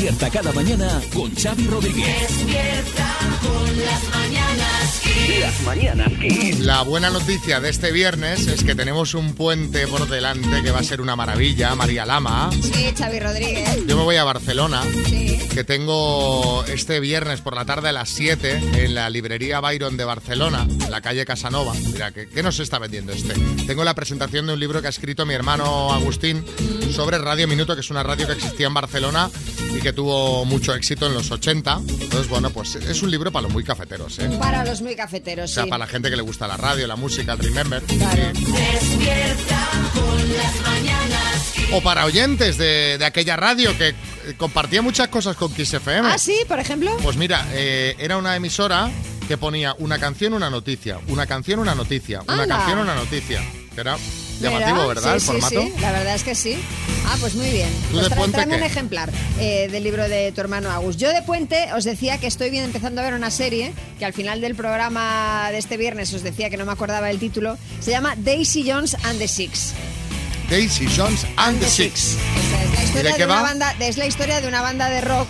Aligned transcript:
Despierta 0.00 0.30
cada 0.30 0.50
mañana 0.52 1.02
con 1.12 1.30
Xavi 1.34 1.66
Rodríguez. 1.66 2.06
Despierta 2.22 3.18
con 3.42 3.76
las 3.84 4.08
mañanas. 4.08 5.09
Las 5.40 5.60
mañanas 5.62 6.12
Kiss. 6.20 6.60
La 6.60 6.82
buena 6.82 7.10
noticia 7.10 7.60
de 7.60 7.70
este 7.70 7.90
viernes 7.92 8.46
es 8.46 8.62
que 8.62 8.74
tenemos 8.74 9.14
un 9.14 9.34
puente 9.34 9.86
por 9.86 10.08
delante 10.08 10.62
que 10.62 10.70
va 10.70 10.80
a 10.80 10.82
ser 10.84 11.00
una 11.00 11.16
maravilla, 11.16 11.74
María 11.74 12.06
Lama. 12.06 12.50
Sí, 12.52 12.92
Xavi 12.96 13.18
Rodríguez. 13.20 13.86
Yo 13.86 13.96
me 13.96 14.04
voy 14.04 14.16
a 14.16 14.24
Barcelona, 14.24 14.82
Sí. 15.08 15.38
que 15.52 15.64
tengo 15.64 16.64
este 16.66 17.00
viernes 17.00 17.40
por 17.40 17.54
la 17.54 17.64
tarde 17.64 17.88
a 17.88 17.92
las 17.92 18.08
7 18.10 18.60
en 18.84 18.94
la 18.94 19.10
librería 19.10 19.60
Byron 19.60 19.96
de 19.96 20.04
Barcelona, 20.04 20.66
en 20.68 20.90
la 20.90 21.00
calle 21.00 21.24
Casanova. 21.24 21.72
Mira, 21.92 22.12
¿qué, 22.12 22.28
qué 22.28 22.42
nos 22.42 22.60
está 22.60 22.78
vendiendo 22.78 23.12
este? 23.12 23.34
Tengo 23.66 23.82
la 23.84 23.94
presentación 23.94 24.46
de 24.46 24.52
un 24.54 24.60
libro 24.60 24.80
que 24.80 24.86
ha 24.86 24.90
escrito 24.90 25.26
mi 25.26 25.34
hermano 25.34 25.92
Agustín 25.92 26.44
sobre 26.94 27.18
Radio 27.18 27.48
Minuto, 27.48 27.74
que 27.74 27.80
es 27.80 27.90
una 27.90 28.02
radio 28.02 28.26
que 28.26 28.34
existía 28.34 28.66
en 28.66 28.74
Barcelona 28.74 29.30
y 29.74 29.80
que 29.80 29.92
tuvo 29.92 30.44
mucho 30.44 30.74
éxito 30.74 31.06
en 31.06 31.14
los 31.14 31.30
80. 31.30 31.80
Entonces, 32.00 32.28
bueno, 32.28 32.50
pues 32.50 32.74
es 32.76 33.02
un 33.02 33.10
libro 33.10 33.30
para 33.32 33.44
los 33.44 33.52
muy 33.52 33.64
cafeteros, 33.64 34.18
¿eh? 34.18 34.30
Para 34.38 34.64
los 34.64 34.82
muy 34.82 34.94
cafeteros, 35.00 35.50
O 35.50 35.54
sea, 35.54 35.64
sí. 35.64 35.70
para 35.70 35.84
la 35.84 35.90
gente 35.90 36.10
que 36.10 36.16
le 36.16 36.22
gusta 36.22 36.46
la 36.46 36.56
radio, 36.58 36.86
la 36.86 36.96
música, 36.96 37.32
el 37.32 37.38
remember. 37.38 37.82
Claro. 37.84 38.22
Con 39.94 40.32
las 40.36 40.60
mañanas. 40.62 41.52
O 41.72 41.80
para 41.82 42.04
oyentes 42.04 42.58
de, 42.58 42.96
de 42.98 43.04
aquella 43.04 43.36
radio 43.36 43.76
que 43.78 43.88
eh, 43.88 43.94
compartía 44.36 44.82
muchas 44.82 45.08
cosas 45.08 45.36
con 45.36 45.52
Kiss 45.54 45.72
FM. 45.74 46.08
Ah, 46.08 46.18
sí, 46.18 46.36
por 46.46 46.58
ejemplo. 46.60 46.96
Pues 47.02 47.16
mira, 47.16 47.46
eh, 47.52 47.94
era 47.98 48.16
una 48.18 48.36
emisora 48.36 48.90
que 49.26 49.36
ponía 49.38 49.74
una 49.78 49.98
canción, 49.98 50.34
una 50.34 50.50
noticia, 50.50 50.98
una 51.08 51.26
canción, 51.26 51.60
una 51.60 51.74
noticia, 51.74 52.20
una 52.26 52.42
Anda. 52.42 52.56
canción, 52.58 52.78
una 52.80 52.94
noticia. 52.94 53.40
Que 53.74 53.80
era 53.80 53.96
llamativo, 54.40 54.88
¿verdad? 54.88 55.02
sí, 55.10 55.14
el 55.14 55.20
formato. 55.20 55.62
Sí, 55.62 55.72
la 55.80 55.92
verdad 55.92 56.14
es 56.14 56.22
que 56.24 56.34
sí. 56.34 56.56
Ah, 57.06 57.16
pues 57.20 57.34
muy 57.34 57.50
bien. 57.50 57.68
¿Tú 57.90 57.94
Pues 57.98 58.04
de 58.08 58.10
tra- 58.10 58.16
puente 58.18 58.36
tráeme 58.36 58.56
un 58.56 58.62
ejemplar 58.62 59.10
eh, 59.38 59.68
del 59.70 59.82
libro 59.84 60.08
de 60.08 60.32
tu 60.32 60.40
hermano 60.40 60.70
Agus. 60.70 60.96
Yo 60.96 61.12
de 61.12 61.22
puente 61.22 61.72
os 61.74 61.84
decía 61.84 62.18
que 62.18 62.26
estoy 62.26 62.50
bien 62.50 62.64
empezando 62.64 63.00
a 63.00 63.04
ver 63.04 63.14
una 63.14 63.30
serie 63.30 63.72
que 63.98 64.04
al 64.04 64.12
final 64.12 64.40
del 64.40 64.54
programa 64.54 65.48
de 65.50 65.58
este 65.58 65.76
viernes 65.76 66.12
os 66.14 66.22
decía 66.22 66.50
que 66.50 66.56
no 66.56 66.64
me 66.66 66.72
acordaba 66.72 67.10
el 67.10 67.18
título. 67.18 67.58
Se 67.80 67.90
llama 67.90 68.14
Daisy 68.16 68.64
Jones 68.70 68.96
and 69.04 69.18
the 69.18 69.28
Six. 69.28 69.72
Daisy 70.48 70.86
Jones 70.96 71.26
and 71.36 71.60
the 71.60 71.68
Six. 71.68 72.16
Esa 72.16 72.62
es 72.64 72.72
la 72.74 72.82
historia 72.84 73.10
de 73.12 73.16
qué 73.16 73.24
una 73.24 73.34
va? 73.36 73.42
banda, 73.42 73.74
es 73.80 73.96
la 73.96 74.06
historia 74.06 74.40
de 74.40 74.48
una 74.48 74.62
banda 74.62 74.88
de 74.90 75.00
rock. 75.00 75.28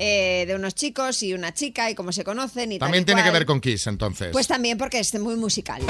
eh, 0.00 0.44
de 0.46 0.54
unos 0.54 0.76
chicos 0.76 1.24
y 1.24 1.34
una 1.34 1.52
chica 1.52 1.90
y 1.90 1.96
cómo 1.96 2.12
se 2.12 2.22
conocen 2.22 2.70
y 2.70 2.78
tal 2.78 2.86
También 2.86 3.02
y 3.02 3.04
tiene 3.06 3.22
que 3.22 3.30
cual. 3.30 3.40
ver 3.40 3.46
con 3.46 3.60
Kiss, 3.60 3.88
entonces. 3.88 4.28
Pues 4.30 4.46
también 4.46 4.78
porque 4.78 5.00
es 5.00 5.12
muy 5.18 5.34
musical. 5.34 5.82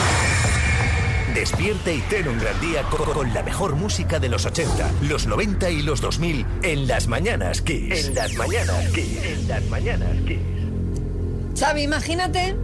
Despierta 1.38 1.92
y 1.92 2.00
ten 2.10 2.26
un 2.26 2.36
gran 2.40 2.60
día 2.60 2.82
co- 2.90 2.96
con, 3.12 3.32
la 3.32 3.44
mejor 3.44 3.76
música 3.76 4.18
de 4.18 4.28
los 4.28 4.44
80, 4.44 4.90
los 5.02 5.28
90 5.28 5.70
y 5.70 5.82
los 5.82 6.00
2000 6.00 6.44
en 6.64 6.88
las 6.88 7.06
mañanas 7.06 7.62
Kiss. 7.62 8.06
En 8.06 8.14
las 8.16 8.34
mañanas 8.34 8.88
Kiss. 8.88 9.22
En 9.22 9.46
las 9.46 9.62
mañanas 9.66 10.16
Kiss. 10.26 10.40
Xavi, 11.56 11.82
imagínate 11.82 12.56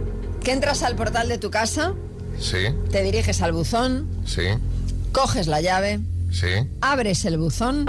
que 0.43 0.51
entras 0.51 0.83
al 0.83 0.97
portal 0.97 1.29
de 1.29 1.37
tu 1.37 1.49
casa, 1.49 1.93
Sí, 2.37 2.65
te 2.91 3.01
diriges 3.01 3.41
al 3.41 3.53
buzón, 3.53 4.09
sí, 4.25 4.43
coges 5.13 5.47
la 5.47 5.61
llave, 5.61 6.01
sí. 6.29 6.47
abres 6.81 7.23
el 7.23 7.37
buzón, 7.37 7.85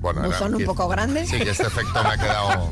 Bueno, 0.00 0.20
era 0.20 0.28
buzón 0.28 0.54
un 0.54 0.64
poco 0.64 0.86
grande, 0.86 1.26
Sí, 1.26 1.38
que 1.38 1.48
este 1.50 1.62
efecto 1.66 2.02
me 2.04 2.10
ha 2.10 2.16
quedado... 2.18 2.70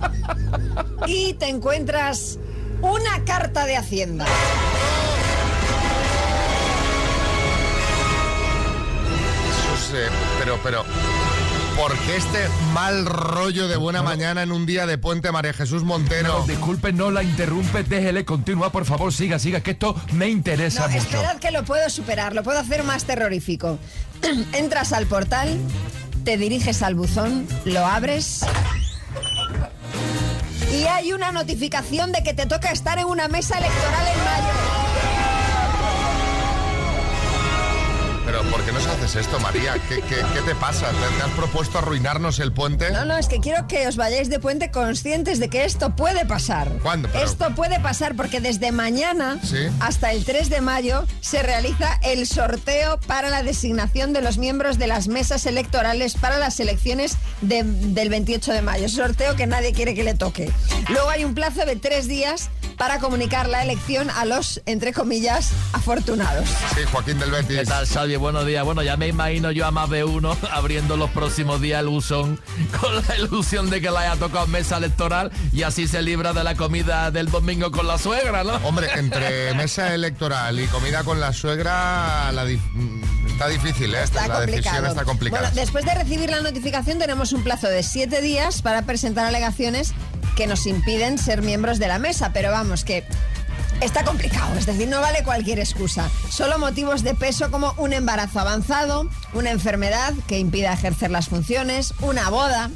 y 1.06 1.32
te 1.32 1.48
encuentras 1.48 2.38
una 2.82 3.24
carta 3.24 3.64
de 3.64 3.78
Hacienda. 3.78 4.26
Eh, 9.96 10.08
pero, 10.38 10.58
pero... 10.62 10.84
¿Por 11.76 11.92
qué 11.98 12.16
este 12.16 12.38
mal 12.72 13.04
rollo 13.04 13.68
de 13.68 13.76
buena 13.76 14.02
mañana 14.02 14.42
en 14.42 14.50
un 14.50 14.64
día 14.64 14.86
de 14.86 14.96
puente 14.96 15.30
María 15.30 15.52
Jesús 15.52 15.84
Montero? 15.84 16.38
No, 16.38 16.46
disculpe, 16.46 16.90
no 16.94 17.10
la 17.10 17.22
interrumpe, 17.22 17.82
déjele 17.82 18.24
continúa, 18.24 18.72
por 18.72 18.86
favor, 18.86 19.12
siga, 19.12 19.38
siga, 19.38 19.60
que 19.60 19.72
esto 19.72 19.94
me 20.12 20.28
interesa 20.28 20.86
No, 20.86 20.88
mucho. 20.88 21.02
esperad 21.02 21.36
que 21.36 21.50
lo 21.50 21.64
puedo 21.64 21.90
superar, 21.90 22.34
lo 22.34 22.42
puedo 22.42 22.58
hacer 22.58 22.82
más 22.82 23.04
terrorífico. 23.04 23.78
Entras 24.54 24.94
al 24.94 25.04
portal, 25.04 25.58
te 26.24 26.38
diriges 26.38 26.80
al 26.82 26.94
buzón, 26.94 27.46
lo 27.66 27.84
abres 27.84 28.40
y 30.72 30.84
hay 30.84 31.12
una 31.12 31.30
notificación 31.32 32.10
de 32.12 32.22
que 32.22 32.34
te 32.34 32.46
toca 32.46 32.70
estar 32.70 32.98
en 32.98 33.06
una 33.06 33.28
mesa 33.28 33.58
electoral 33.58 34.06
en 34.08 34.24
mayo. 34.24 34.65
¿Por 38.56 38.64
qué 38.64 38.72
nos 38.72 38.86
haces 38.86 39.16
esto, 39.16 39.38
María? 39.40 39.74
¿Qué, 39.86 39.96
qué, 39.96 40.16
qué 40.32 40.40
te 40.46 40.54
pasa? 40.54 40.86
¿Te, 40.88 41.16
te 41.16 41.22
has 41.22 41.30
propuesto 41.36 41.76
arruinarnos 41.78 42.38
el 42.38 42.52
puente? 42.52 42.90
No, 42.90 43.04
no, 43.04 43.18
es 43.18 43.28
que 43.28 43.38
quiero 43.40 43.68
que 43.68 43.86
os 43.86 43.96
vayáis 43.96 44.30
de 44.30 44.38
puente 44.40 44.70
conscientes 44.70 45.38
de 45.38 45.50
que 45.50 45.64
esto 45.66 45.94
puede 45.94 46.24
pasar. 46.24 46.70
¿Cuándo? 46.82 47.08
Pero- 47.12 47.22
Esto 47.24 47.54
puede 47.54 47.78
pasar 47.80 48.16
porque 48.16 48.40
desde 48.40 48.72
mañana 48.72 49.38
Sí. 49.42 49.66
hasta 49.80 50.10
el 50.12 50.24
3 50.24 50.48
de 50.48 50.62
mayo 50.62 51.04
se 51.20 51.42
realiza 51.42 52.00
el 52.02 52.26
sorteo 52.26 52.98
para 53.06 53.28
la 53.28 53.42
designación 53.42 54.14
de 54.14 54.22
los 54.22 54.38
miembros 54.38 54.78
de 54.78 54.86
las 54.86 55.08
mesas 55.08 55.44
electorales 55.44 56.14
para 56.14 56.38
las 56.38 56.58
elecciones 56.58 57.18
de- 57.42 57.62
del 57.62 58.08
28 58.08 58.52
de 58.54 58.62
mayo. 58.62 58.88
Sorteo 58.88 59.36
que 59.36 59.46
nadie 59.46 59.72
quiere 59.74 59.94
que 59.94 60.02
le 60.02 60.14
toque. 60.14 60.50
Luego 60.88 61.10
hay 61.10 61.24
un 61.24 61.34
plazo 61.34 61.66
de 61.66 61.76
tres 61.76 62.08
días 62.08 62.48
para 62.76 62.98
comunicar 62.98 63.48
la 63.48 63.62
elección 63.62 64.10
a 64.10 64.24
los, 64.24 64.60
entre 64.66 64.92
comillas, 64.92 65.50
afortunados. 65.72 66.48
Sí, 66.74 66.82
Joaquín 66.90 67.18
del 67.18 67.30
Betis. 67.30 67.58
¿Qué 67.58 67.64
tal, 67.64 67.86
Xavi? 67.86 68.16
Buenos 68.16 68.46
días. 68.46 68.64
Bueno, 68.64 68.82
ya 68.82 68.96
me 68.96 69.08
imagino 69.08 69.50
yo 69.50 69.66
a 69.66 69.70
más 69.70 69.88
de 69.90 70.04
uno 70.04 70.36
abriendo 70.52 70.96
los 70.96 71.10
próximos 71.10 71.60
días 71.60 71.80
el 71.80 71.88
buzón 71.88 72.40
con 72.80 72.94
la 72.94 73.16
ilusión 73.16 73.70
de 73.70 73.80
que 73.80 73.90
le 73.90 73.98
haya 73.98 74.16
tocado 74.16 74.46
mesa 74.46 74.76
electoral 74.76 75.30
y 75.52 75.62
así 75.62 75.88
se 75.88 76.02
libra 76.02 76.32
de 76.32 76.44
la 76.44 76.54
comida 76.54 77.10
del 77.10 77.30
domingo 77.30 77.70
con 77.70 77.86
la 77.86 77.98
suegra, 77.98 78.44
¿no? 78.44 78.54
Hombre, 78.66 78.88
entre 78.94 79.54
mesa 79.54 79.94
electoral 79.94 80.60
y 80.60 80.66
comida 80.66 81.04
con 81.04 81.20
la 81.20 81.32
suegra, 81.32 82.30
la 82.32 82.44
mm, 82.44 83.26
está 83.28 83.48
difícil, 83.48 83.94
¿eh? 83.94 84.02
Está 84.02 84.28
la 84.28 84.40
decisión 84.40 84.62
complicado. 84.64 84.86
está 84.86 85.04
complicada. 85.04 85.42
Bueno, 85.42 85.54
después 85.54 85.84
de 85.84 85.94
recibir 85.94 86.30
la 86.30 86.40
notificación 86.40 86.98
tenemos 86.98 87.32
un 87.32 87.42
plazo 87.42 87.68
de 87.68 87.82
siete 87.82 88.20
días 88.20 88.62
para 88.62 88.82
presentar 88.82 89.26
alegaciones 89.26 89.94
que 90.36 90.46
nos 90.46 90.66
impiden 90.66 91.18
ser 91.18 91.42
miembros 91.42 91.78
de 91.78 91.88
la 91.88 91.98
mesa, 91.98 92.30
pero 92.32 92.52
vamos, 92.52 92.84
que 92.84 93.02
está 93.80 94.04
complicado, 94.04 94.56
es 94.56 94.66
decir, 94.66 94.86
no 94.86 95.00
vale 95.00 95.24
cualquier 95.24 95.58
excusa. 95.58 96.08
Solo 96.30 96.58
motivos 96.58 97.02
de 97.02 97.14
peso 97.14 97.50
como 97.50 97.74
un 97.78 97.92
embarazo 97.92 98.40
avanzado, 98.40 99.08
una 99.32 99.50
enfermedad 99.50 100.12
que 100.28 100.38
impida 100.38 100.72
ejercer 100.72 101.10
las 101.10 101.28
funciones, 101.28 101.94
una 102.02 102.28
boda. 102.30 102.70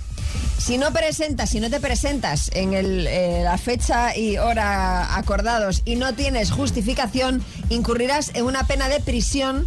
Si 0.59 0.77
no 0.79 0.93
presentas, 0.93 1.51
si 1.51 1.61
no 1.61 1.71
te 1.71 1.81
presentas 1.81 2.51
en 2.53 2.75
eh, 2.75 3.41
la 3.43 3.57
fecha 3.57 4.17
y 4.17 4.37
hora 4.37 5.17
acordados 5.17 5.83
y 5.85 5.97
no 5.97 6.15
tienes 6.15 6.51
justificación, 6.51 7.43
incurrirás 7.71 8.33
en 8.35 8.45
una 8.45 8.65
pena 8.65 8.89
de 8.89 9.01
prisión 9.01 9.67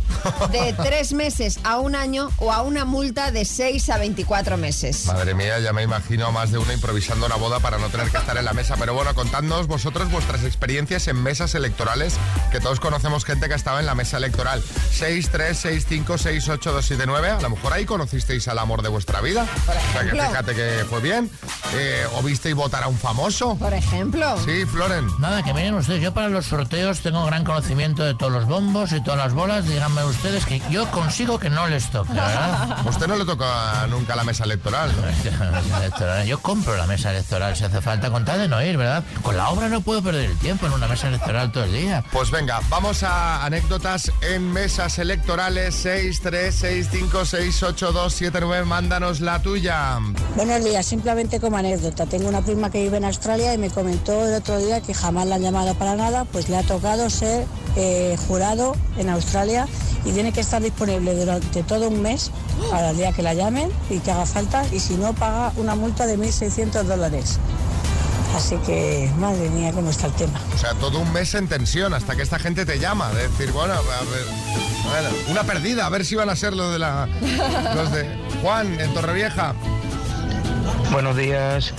de 0.52 0.74
tres 0.84 1.14
meses 1.14 1.59
a 1.64 1.78
un 1.78 1.96
año 1.96 2.30
o 2.38 2.52
a 2.52 2.62
una 2.62 2.86
multa 2.86 3.31
de 3.31 3.46
6 3.46 3.90
a 3.90 3.97
24 3.97 4.58
meses. 4.58 5.08
Madre 5.08 5.34
mía, 5.34 5.59
ya 5.59 5.74
me 5.74 5.81
imagino 5.81 6.28
a 6.28 6.31
más 6.31 6.52
de 6.52 6.59
uno 6.59 6.72
improvisando 6.72 7.25
una 7.25 7.36
boda 7.36 7.59
para 7.59 7.78
no 7.78 7.88
tener 7.90 8.09
que 8.09 8.18
estar 8.18 8.38
en 8.38 8.46
la 8.46 8.53
mesa. 8.53 8.75
Pero 8.78 8.94
bueno, 8.94 9.16
contadnos 9.16 9.68
vosotros 9.68 10.12
vuestras 10.12 10.44
experiencias 10.44 11.08
en 11.08 11.22
mesas 11.24 11.56
electorales, 11.56 12.16
que 12.52 12.59
todos 12.59 12.80
conocemos 12.80 13.25
gente 13.25 13.47
que 13.47 13.56
estaba 13.56 13.80
en 13.80 13.86
la 13.86 13.96
mesa 13.96 14.18
electoral. 14.18 14.62
6, 14.92 15.30
3, 15.31 15.58
6, 15.58 15.86
5, 15.88 16.18
6, 16.18 16.50
8, 16.50 16.72
2, 16.74 16.86
7, 16.86 17.03
9. 17.08 17.30
A 17.30 17.42
lo 17.42 17.50
mejor 17.50 17.74
ahí 17.74 17.86
conocisteis 17.86 18.47
al 18.50 18.59
amor 18.59 18.81
de 18.81 18.90
vuestra 18.90 19.22
vida. 19.22 19.47
Por 19.66 19.75
O 19.75 19.92
sea 19.94 20.03
que 20.03 20.12
fíjate 20.12 20.56
que 20.56 20.86
fue 20.90 21.00
bien. 21.00 21.30
Eh, 21.75 22.06
¿O 22.16 22.22
visteis 22.22 22.56
votar 22.56 22.84
a 22.84 22.88
un 22.88 22.97
famoso? 22.97 23.56
Por 23.56 23.74
ejemplo. 23.74 24.38
Sí, 24.44 24.66
Floren. 24.66 25.08
Nada, 25.19 25.42
que 25.42 25.53
miren 25.53 25.75
ustedes, 25.75 26.02
yo 26.02 26.13
para 26.13 26.28
los 26.28 26.46
sorteos 26.46 27.00
tengo 27.00 27.25
gran 27.25 27.44
conocimiento 27.44 27.93
de 28.01 28.16
todos 28.16 28.31
los 28.31 28.45
bombos 28.48 28.92
y 28.92 29.01
todas 29.01 29.19
las 29.19 29.34
bolas. 29.34 29.68
Díganme 29.68 30.04
ustedes 30.06 30.45
que 30.45 30.62
yo 30.72 30.90
consigo 30.90 31.38
que 31.38 31.50
no 31.50 31.68
les 31.68 31.92
toque, 31.92 32.13
¿verdad? 32.13 32.86
Usted 32.88 33.07
no 33.07 33.16
le 33.16 33.25
toca 33.25 33.86
nunca 33.88 34.16
la 34.16 34.24
mesa 34.24 34.45
electoral. 34.45 34.92
Yo 36.25 36.40
compro 36.40 36.75
la 36.75 36.88
mesa 36.88 37.12
electoral 37.12 37.56
si 37.56 37.63
hace 37.63 37.81
falta, 37.81 38.10
con 38.10 38.25
tal 38.25 38.40
de 38.40 38.48
no 38.48 38.62
ir, 38.63 38.78
¿verdad? 38.78 39.04
Con 39.22 39.38
la 39.38 39.50
obra 39.50 39.69
no 39.69 39.81
puedo 39.81 40.01
perder 40.01 40.31
el 40.31 40.38
tiempo 40.38 40.66
en 40.66 40.74
una 40.74 40.88
mesa 40.88 41.07
electoral 41.07 41.51
todo 41.51 41.66
el 41.66 41.74
día. 41.74 42.04
Pues 42.12 42.31
venga, 42.31 42.60
vamos 42.69 43.04
a 43.04 43.45
anécdotas 43.45 44.12
en 44.22 44.51
mesas 44.51 44.98
electorales 44.98 45.75
6, 45.75 46.22
3, 46.22 46.56
6, 46.56 46.88
5, 46.92 47.25
6, 47.25 47.63
8, 47.63 47.92
2, 47.92 48.13
7, 48.13 48.39
9. 48.42 48.66
Mándanos 48.66 49.22
la 49.22 49.42
tuya. 49.42 50.00
Buenos 50.36 50.63
días, 50.63 50.86
simplemente 50.86 51.39
como 51.39 51.57
anécdota. 51.57 52.06
Tengo 52.06 52.30
una 52.30 52.42
prima 52.42 52.72
que 52.72 52.81
vive 52.81 52.98
en 52.98 53.06
Australia 53.06 53.54
y 53.54 53.57
me 53.57 53.69
comentó 53.69 54.25
el 54.28 54.36
otro 54.36 54.57
día 54.57 54.81
que 54.81 54.94
jamás 54.94 55.28
la 55.28 55.36
han 55.36 55.42
llamado 55.42 55.74
para 55.75 55.96
nada, 55.96 56.25
pues 56.25 56.50
le 56.50 56.57
ha 56.57 56.63
tocado 56.63 57.10
ser 57.10 57.46
eh, 57.75 57.82
jurado 58.27 58.75
en 58.97 59.09
Australia 59.09 59.68
y 60.06 60.12
tiene 60.12 60.31
que 60.31 60.41
estar 60.41 60.62
disponible 60.62 61.15
durante 61.15 61.63
todo 61.63 61.88
un 61.88 62.01
mes 62.01 62.31
para 62.69 62.91
el 62.91 62.97
día 62.97 63.12
que 63.13 63.21
la 63.21 63.33
llamen 63.33 63.69
y 63.89 64.00
que 64.00 64.12
haga 64.12 64.25
falta 64.25 64.65
y 64.71 64.80
si 64.80 64.95
no 64.95 65.13
paga 65.13 65.53
una 65.57 65.75
multa 65.75 66.06
de 66.06 66.18
1.600 66.18 66.83
dólares. 66.83 67.39
Así 68.35 68.57
que, 68.65 69.12
madre 69.19 69.50
mía, 69.51 69.71
cómo 69.74 69.91
está 69.91 70.07
el 70.07 70.13
tema. 70.13 70.39
O 70.56 70.57
sea, 70.57 70.74
todo 70.74 71.00
un 71.00 71.13
mes 71.13 71.35
en 71.35 71.47
tensión 71.47 71.94
hasta 71.94 72.15
que 72.15 72.24
esta 72.24 72.39
gente 72.39 72.65
te 72.65 72.80
llama. 72.80 73.12
De 73.12 73.27
decir, 73.27 73.51
bueno, 73.51 73.74
a 73.74 73.77
ver, 73.77 74.25
bueno, 74.83 75.09
una 75.29 75.44
perdida, 75.44 75.86
a 75.86 75.89
ver 75.89 76.03
si 76.03 76.15
van 76.15 76.29
a 76.29 76.36
ser 76.36 76.53
los 76.53 76.74
de 76.74 76.79
la. 76.79 77.07
Los 77.75 77.91
de 77.91 78.07
Juan 78.41 78.79
en 78.79 78.91
Torrevieja. 78.95 79.53
Buenos 80.91 81.15
días. 81.15 81.74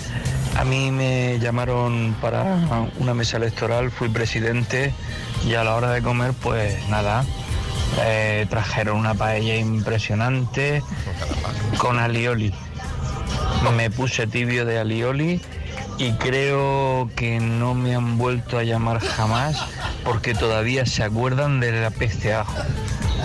A 0.57 0.65
mí 0.65 0.93
me 0.93 1.41
llamaron 1.41 2.17
para 2.21 2.89
una 3.01 3.15
mesa 3.15 3.39
electoral, 3.39 3.91
fui 3.91 4.09
presidente 4.09 4.95
y 5.47 5.55
a 5.55 5.65
la 5.65 5.75
hora 5.75 5.91
de 5.91 6.03
comer, 6.03 6.33
pues 6.33 6.89
nada, 6.89 7.25
eh, 8.01 8.47
trajeron 8.49 8.97
una 8.97 9.15
paella 9.15 9.57
impresionante 9.57 10.83
con 11.79 11.99
alioli. 11.99 12.53
Me 13.77 13.91
puse 13.91 14.27
tibio 14.27 14.65
de 14.65 14.79
alioli 14.79 15.41
y 15.99 16.13
creo 16.13 17.11
que 17.15 17.41
no 17.41 17.75
me 17.75 17.95
han 17.95 18.19
vuelto 18.19 18.59
a 18.59 18.63
llamar 18.63 19.01
jamás 19.01 19.65
porque 20.05 20.35
todavía 20.35 20.87
se 20.87 21.03
acuerdan 21.03 21.61
de 21.61 21.73
la 21.73 21.91
peste 21.91 22.35
ajo. 22.35 22.55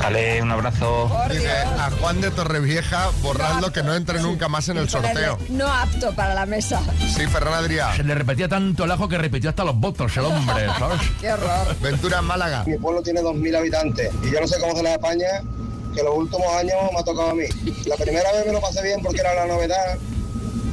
Vale, 0.02 0.42
un 0.42 0.52
abrazo. 0.52 1.12
Dice 1.30 1.52
a 1.52 1.90
Juan 2.00 2.22
de 2.22 2.32
Torrevieja, 2.32 3.10
borradlo 3.22 3.72
que 3.72 3.84
no 3.84 3.96
entre 3.96 4.22
nunca 4.22 4.48
más 4.48 4.70
en 4.70 4.78
el 4.78 4.90
sorteo. 4.90 5.38
No 5.50 5.68
apto 5.68 6.14
para 6.14 6.34
la 6.34 6.46
mesa. 6.46 6.82
Sí, 7.16 7.26
Ferran 7.28 7.54
Adrià. 7.54 7.96
Se 7.96 8.04
le 8.04 8.16
repetía 8.16 8.48
tanto 8.48 8.86
el 8.86 8.92
ajo 8.92 9.08
que 9.10 9.18
repetía 9.18 9.50
hasta 9.52 9.64
los 9.64 9.76
votos 9.76 10.16
el 10.18 10.26
hombre, 10.26 10.68
¿sabes? 10.80 11.00
Qué 11.20 11.32
horror. 11.32 11.76
Ventura 11.82 12.20
en 12.20 12.26
Málaga. 12.26 12.64
Mi 12.66 12.78
pueblo 12.78 13.02
tiene 13.02 13.22
2.000 13.22 13.58
habitantes 13.58 14.12
y 14.24 14.32
yo 14.32 14.40
no 14.42 14.48
sé 14.48 14.60
cómo 14.60 14.76
se 14.76 14.84
la 14.84 14.94
España, 14.94 15.28
que 15.96 16.04
los 16.04 16.16
últimos 16.16 16.48
años 16.54 16.76
me 16.94 17.00
ha 17.00 17.04
tocado 17.04 17.32
a 17.32 17.34
mí. 17.34 17.46
La 17.86 17.96
primera 17.96 18.32
vez 18.32 18.46
me 18.46 18.54
lo 18.54 18.62
pasé 18.62 18.82
bien 18.84 19.02
porque 19.04 19.20
era 19.22 19.34
la 19.34 19.48
novedad 19.48 19.98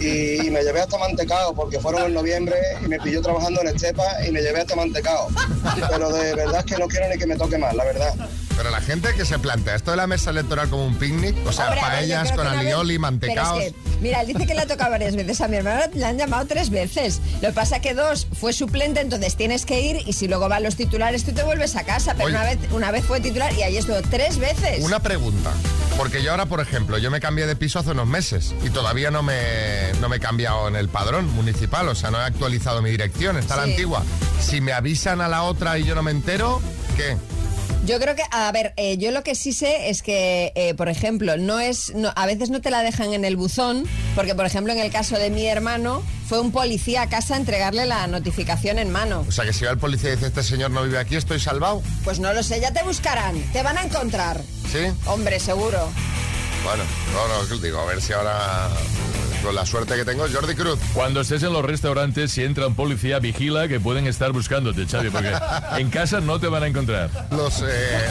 y, 0.01 0.47
y 0.47 0.51
me 0.51 0.63
llevé 0.63 0.81
hasta 0.81 0.99
mantecao 0.99 1.55
porque 1.55 1.79
fueron 1.81 2.05
en 2.07 2.15
noviembre 2.15 2.57
y 2.85 2.89
me 2.89 2.99
pilló 2.99 3.23
trabajando 3.23 3.61
en 3.63 3.69
Estepa 3.69 4.05
y 4.27 4.31
me 4.33 4.41
llevé 4.41 4.61
hasta 4.61 4.77
mantecao. 4.77 5.29
Pero 5.91 6.13
de 6.13 6.35
verdad 6.35 6.61
es 6.61 6.65
que 6.67 6.77
no 6.79 6.87
quiero 6.89 7.09
ni 7.09 7.19
que 7.19 7.27
me 7.27 7.37
toque 7.37 7.59
más, 7.59 7.75
la 7.75 7.85
verdad. 7.85 8.15
Pero 8.57 8.71
la 8.71 8.81
gente 8.81 9.13
que 9.15 9.27
se 9.27 9.39
plantea 9.39 9.75
esto 9.75 9.91
de 9.91 9.99
la 9.99 10.07
mesa 10.07 10.31
electoral 10.31 10.71
como 10.71 10.87
un 10.87 10.97
picnic, 10.97 11.37
o 11.47 11.53
sea, 11.53 11.67
Hombre, 11.67 11.81
paellas 11.83 12.33
con 12.33 12.47
vez- 12.47 12.59
alioli, 12.59 12.95
pero 12.95 13.01
mantecaos. 13.03 13.63
es 13.63 13.73
que, 13.73 13.79
mira, 14.01 14.23
él 14.23 14.29
dice 14.29 14.47
que 14.47 14.55
le 14.55 14.63
ha 14.63 14.67
tocado 14.67 14.93
varias 14.93 15.15
veces 15.15 15.43
a 15.43 15.49
mi 15.49 15.59
hermano, 15.59 15.83
le 15.93 16.05
han 16.07 16.17
llamado 16.17 16.47
tres 16.47 16.71
veces. 16.71 17.21
Lo 17.43 17.49
que 17.49 17.53
pasa 17.55 17.81
que 17.81 17.93
dos 17.93 18.27
fue 18.33 18.55
suplente, 18.55 19.01
entonces 19.03 19.37
tienes 19.37 19.67
que 19.67 19.83
ir 19.83 20.03
y 20.09 20.15
si 20.15 20.27
luego 20.27 20.49
van 20.49 20.63
los 20.63 20.75
titulares 20.75 21.23
tú 21.25 21.33
te 21.33 21.43
vuelves 21.43 21.77
a 21.77 21.85
casa. 21.85 22.15
Pero 22.15 22.27
Oye. 22.29 22.35
una 22.35 22.45
vez, 22.45 22.59
una 22.73 22.91
vez 22.93 23.05
fue 23.05 23.21
titular 23.21 23.53
y 23.53 23.63
ahí 23.63 23.77
estuvo 23.77 24.01
tres 24.11 24.39
veces. 24.39 24.83
Una 24.83 25.01
pregunta, 25.01 25.51
porque 25.97 26.23
yo 26.23 26.31
ahora, 26.31 26.47
por 26.47 26.61
ejemplo, 26.61 26.99
yo 26.99 27.11
me 27.11 27.21
cambié 27.21 27.47
de 27.47 27.57
piso 27.57 27.79
hace 27.79 27.91
unos 27.93 28.07
meses 28.07 28.55
y 28.65 28.71
todavía 28.71 29.11
no 29.11 29.23
me, 29.23 29.93
no 30.01 30.09
me 30.09 30.17
he 30.17 30.21
cambiado 30.21 30.69
en 30.69 30.77
el 30.77 30.89
padrón 30.89 31.27
municipal, 31.35 31.89
o 31.89 31.95
sea, 31.95 32.11
no 32.11 32.19
he 32.21 32.25
actualizado 32.25 32.83
mi 32.83 32.91
dirección, 32.91 33.37
está 33.39 33.57
la 33.57 33.65
Sí. 33.65 33.71
antigua. 33.71 34.03
Si 34.41 34.61
me 34.61 34.73
avisan 34.73 35.21
a 35.21 35.29
la 35.29 35.43
otra 35.43 35.79
y 35.79 35.85
yo 35.85 35.95
no 35.95 36.03
me 36.03 36.11
entero, 36.11 36.61
¿qué? 36.97 37.17
Yo 37.87 38.01
creo 38.01 38.17
que, 38.17 38.23
a 38.33 38.51
ver, 38.51 38.73
eh, 38.77 38.97
yo 38.99 39.13
lo 39.13 39.23
que 39.23 39.37
sí 39.37 39.53
sé 39.53 39.91
es 39.91 40.03
que, 40.03 40.53
eh, 40.57 40.75
por 40.75 40.89
ejemplo, 40.89 41.37
no 41.37 41.61
es, 41.61 41.95
no- 41.95 42.13
a 42.17 42.27
veces 42.27 42.51
no 42.51 42.61
te 42.61 42.71
la 42.71 42.83
dejan 42.83 43.13
en 43.13 43.25
el 43.25 43.37
buzón, 43.37 43.85
porque, 44.17 44.35
por 44.35 44.45
ejemplo, 44.45 44.73
en 44.73 44.81
el 44.81 44.91
caso 44.91 45.17
de 45.19 45.31
mi 45.31 45.47
hermano, 45.47 46.03
fue 46.29 46.41
un 46.41 46.51
policía 46.51 47.03
a 47.03 47.09
casa 47.09 47.35
a 47.35 47.37
entregarle 47.37 47.87
la 47.87 48.09
notificación 48.09 48.81
en 48.81 48.91
mano. 48.91 49.25
O 49.29 49.31
sea, 49.31 49.45
que 49.45 49.53
si 49.53 49.65
va 49.65 49.71
el 49.71 49.79
policía 49.79 50.11
y 50.11 50.17
dice, 50.17 50.27
este 50.27 50.43
señor 50.43 50.73
no 50.73 50.83
vive 50.83 50.99
aquí, 50.99 51.15
estoy 51.15 51.39
salvado. 51.39 51.81
Pues 52.03 52.19
no 52.19 52.33
lo 52.33 52.43
sé, 52.43 52.59
ya 52.61 52.73
te 52.73 52.83
buscarán, 52.83 53.41
te 53.53 53.63
van 53.63 53.79
a 53.79 53.83
encontrar. 53.85 54.41
¿Sí? 54.73 54.81
Hombre, 55.07 55.39
seguro. 55.39 55.89
Bueno, 56.65 56.83
no, 57.13 57.29
no, 57.29 57.57
digo, 57.59 57.79
a 57.79 57.85
ver 57.87 58.03
si 58.03 58.13
ahora, 58.13 58.69
con 59.43 59.55
la 59.55 59.67
suerte 59.67 59.97
que 59.97 60.05
tengo, 60.05 60.27
Jordi 60.33 60.55
Cruz. 60.55 60.79
Cuando 60.95 61.21
estés 61.21 61.43
en 61.43 61.53
los 61.53 61.65
restaurantes, 61.65 62.33
si 62.33 62.45
entra 62.45 62.67
un 62.67 62.75
policía, 62.75 63.19
vigila 63.19 63.69
que 63.69 63.81
pueden 63.81 64.07
estar 64.07 64.33
buscándote, 64.33 64.87
Xavi, 64.87 65.11
porque 65.11 65.33
en 65.79 65.91
casa 65.91 66.21
no 66.21 66.39
te 66.39 66.49
van 66.49 66.63
a 66.63 66.67
encontrar. 66.67 67.11
Los, 67.31 67.63
eh, 67.67 68.09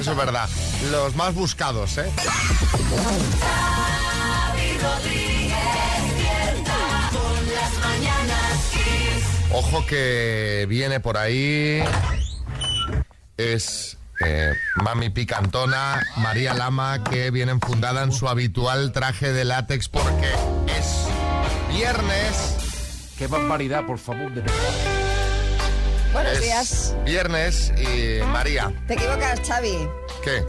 eso 0.00 0.10
es 0.12 0.16
verdad, 0.16 0.48
los 0.90 1.14
más 1.16 1.34
buscados, 1.34 1.98
¿eh? 1.98 2.10
Ojo 9.52 9.86
que 9.86 10.66
viene 10.68 11.00
por 11.00 11.16
ahí. 11.16 11.82
Es 13.36 13.96
eh, 14.26 14.52
Mami 14.76 15.10
Picantona, 15.10 16.00
María 16.16 16.54
Lama, 16.54 17.02
que 17.04 17.30
vienen 17.30 17.60
fundada 17.60 18.02
en 18.02 18.12
su 18.12 18.28
habitual 18.28 18.92
traje 18.92 19.32
de 19.32 19.44
látex 19.44 19.88
porque 19.88 20.30
es 20.78 21.06
viernes. 21.74 22.56
Qué 23.18 23.26
barbaridad, 23.26 23.84
por 23.86 23.98
favor, 23.98 24.32
de. 24.34 24.42
Buenos 26.12 26.32
Es 26.34 26.40
días. 26.42 26.94
viernes 27.04 27.72
y 27.78 28.22
María, 28.26 28.72
Te 28.86 28.94
equivocas, 28.94 29.40
Xavi. 29.46 29.88
¿qué? 30.22 30.44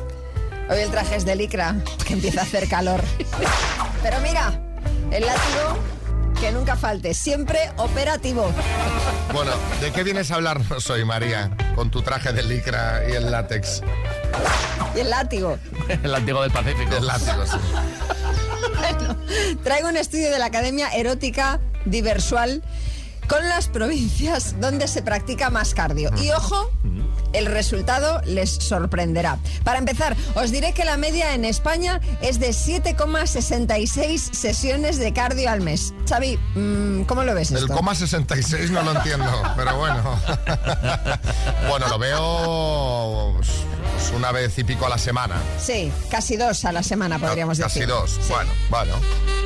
Hoy 0.69 0.79
el 0.79 0.89
traje 0.91 1.15
es 1.15 1.25
de 1.25 1.35
licra, 1.35 1.75
que 2.07 2.13
empieza 2.13 2.41
a 2.41 2.43
hacer 2.43 2.67
calor. 2.67 3.01
Pero 4.03 4.19
mira, 4.21 4.59
el 5.11 5.25
látigo 5.25 5.79
que 6.39 6.51
nunca 6.51 6.75
falte, 6.75 7.13
siempre 7.13 7.59
operativo. 7.77 8.51
Bueno, 9.33 9.51
¿de 9.81 9.91
qué 9.91 10.03
vienes 10.03 10.31
a 10.31 10.35
hablarnos 10.35 10.89
hoy, 10.89 11.05
María? 11.05 11.55
Con 11.75 11.89
tu 11.89 12.01
traje 12.01 12.33
de 12.33 12.43
licra 12.43 13.03
y 13.09 13.13
el 13.13 13.31
látex. 13.31 13.81
Y 14.95 14.99
el 14.99 15.09
látigo. 15.09 15.57
El 16.03 16.13
antiguo 16.15 16.41
del 16.41 16.51
Pacífico. 16.51 16.95
El 16.95 17.07
látigo, 17.07 17.45
sí. 17.45 17.57
Bueno, 18.77 19.17
traigo 19.63 19.89
un 19.89 19.97
estudio 19.97 20.31
de 20.31 20.39
la 20.39 20.45
Academia 20.45 20.89
Erótica 20.89 21.59
Diversual 21.85 22.63
con 23.27 23.47
las 23.47 23.67
provincias 23.67 24.59
donde 24.59 24.87
se 24.87 25.01
practica 25.01 25.49
más 25.49 25.73
cardio. 25.73 26.11
Y 26.21 26.31
ojo, 26.31 26.71
el 27.37 27.45
resultado 27.45 28.21
les 28.25 28.49
sorprenderá. 28.51 29.37
Para 29.63 29.79
empezar, 29.79 30.15
os 30.35 30.51
diré 30.51 30.73
que 30.73 30.85
la 30.85 30.97
media 30.97 31.33
en 31.33 31.45
España 31.45 31.99
es 32.21 32.39
de 32.39 32.49
7,66 32.49 34.33
sesiones 34.33 34.97
de 34.97 35.13
cardio 35.13 35.49
al 35.49 35.61
mes. 35.61 35.93
Xavi, 36.07 36.37
mm, 36.55 37.03
¿cómo 37.03 37.23
lo 37.23 37.33
ves 37.33 37.51
El 37.51 37.57
esto? 37.57 37.73
coma 37.73 37.95
66 37.95 38.71
no 38.71 38.81
lo 38.83 38.91
entiendo, 38.93 39.31
pero 39.55 39.75
bueno. 39.77 40.03
bueno, 41.69 41.87
lo 41.87 41.99
veo 41.99 43.33
pues, 43.35 44.11
una 44.15 44.31
vez 44.31 44.57
y 44.57 44.63
pico 44.63 44.85
a 44.85 44.89
la 44.89 44.97
semana. 44.97 45.35
Sí, 45.59 45.91
casi 46.09 46.37
dos 46.37 46.63
a 46.65 46.71
la 46.71 46.83
semana 46.83 47.19
podríamos 47.19 47.59
Casi 47.59 47.79
decir. 47.79 47.93
dos. 47.93 48.19
Bueno, 48.29 48.51
bueno. 48.69 48.93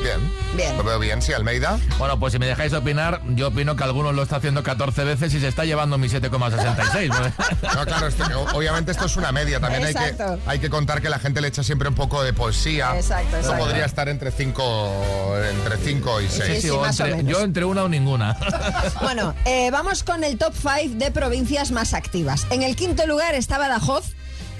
Bien. 0.02 0.32
Bien. 0.56 0.76
Lo 0.78 0.84
veo 0.84 0.98
bien, 0.98 1.20
sí, 1.20 1.32
Almeida. 1.34 1.78
Bueno, 1.98 2.18
pues 2.18 2.32
si 2.32 2.38
me 2.38 2.46
dejáis 2.46 2.72
opinar, 2.72 3.20
yo 3.34 3.48
opino 3.48 3.76
que 3.76 3.84
algunos 3.84 4.14
lo 4.14 4.22
está 4.22 4.36
haciendo 4.36 4.62
14 4.62 5.04
veces 5.04 5.34
y 5.34 5.40
se 5.40 5.48
está 5.48 5.64
llevando 5.66 5.98
mi 5.98 6.08
7,66. 6.08 7.32
¿no? 7.80 7.84
No, 7.84 7.86
claro, 7.86 8.06
esto- 8.08 8.24
obviamente 8.56 8.92
esto 8.92 9.06
es 9.06 9.16
una 9.16 9.32
media. 9.32 9.60
También 9.60 9.84
hay 9.84 9.94
que, 9.94 10.14
hay 10.46 10.58
que 10.58 10.68
contar 10.70 11.00
que 11.00 11.08
la 11.08 11.18
gente 11.18 11.40
le 11.40 11.48
echa 11.48 11.62
siempre 11.62 11.88
un 11.88 11.94
poco 11.94 12.22
de 12.22 12.32
poesía. 12.32 12.92
Exacto, 12.96 13.28
Eso 13.36 13.38
exacto. 13.38 13.64
podría 13.64 13.84
estar 13.84 14.08
entre 14.08 14.30
5 14.30 15.34
entre 15.50 15.76
cinco 15.78 16.20
y 16.20 16.28
6. 16.28 16.44
Sí, 16.56 16.62
sí, 16.62 16.70
o 16.70 16.80
más 16.80 16.98
o 17.00 17.04
entre- 17.06 17.22
menos. 17.22 17.32
yo 17.38 17.44
entre 17.44 17.64
una 17.64 17.84
o 17.84 17.88
ninguna. 17.88 18.36
Bueno, 19.02 19.34
eh, 19.44 19.70
vamos 19.70 20.02
con 20.04 20.24
el 20.24 20.36
top 20.38 20.52
5 20.54 20.96
de 20.96 21.10
provincias 21.10 21.70
más 21.70 21.94
activas. 21.94 22.46
En 22.50 22.62
el 22.62 22.76
quinto 22.76 23.06
lugar 23.06 23.34
está 23.34 23.56
Badajoz, 23.58 24.04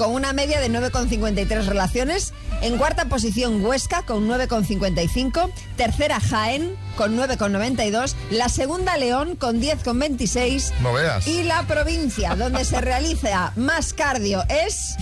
con 0.00 0.14
una 0.14 0.32
media 0.32 0.60
de 0.60 0.70
9,53 0.70 1.66
relaciones. 1.66 2.32
En 2.62 2.78
cuarta 2.78 3.04
posición 3.04 3.62
Huesca, 3.62 4.02
con 4.06 4.26
9,55. 4.30 5.52
Tercera 5.76 6.18
Jaén, 6.20 6.74
con 6.96 7.18
9,92. 7.18 8.14
La 8.30 8.48
segunda 8.48 8.96
León, 8.96 9.36
con 9.36 9.60
10,26. 9.60 10.72
No 10.80 10.94
veas. 10.94 11.26
Y 11.26 11.42
la 11.42 11.64
provincia 11.64 12.34
donde 12.34 12.64
se 12.64 12.80
realiza 12.80 13.52
más 13.56 13.92
cardio 13.92 14.42
es... 14.48 14.96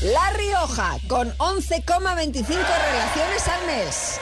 La 0.00 0.30
Rioja, 0.30 0.96
con 1.06 1.32
11,25 1.38 2.44
relaciones 2.44 3.48
al 3.48 3.66
mes. 3.66 4.20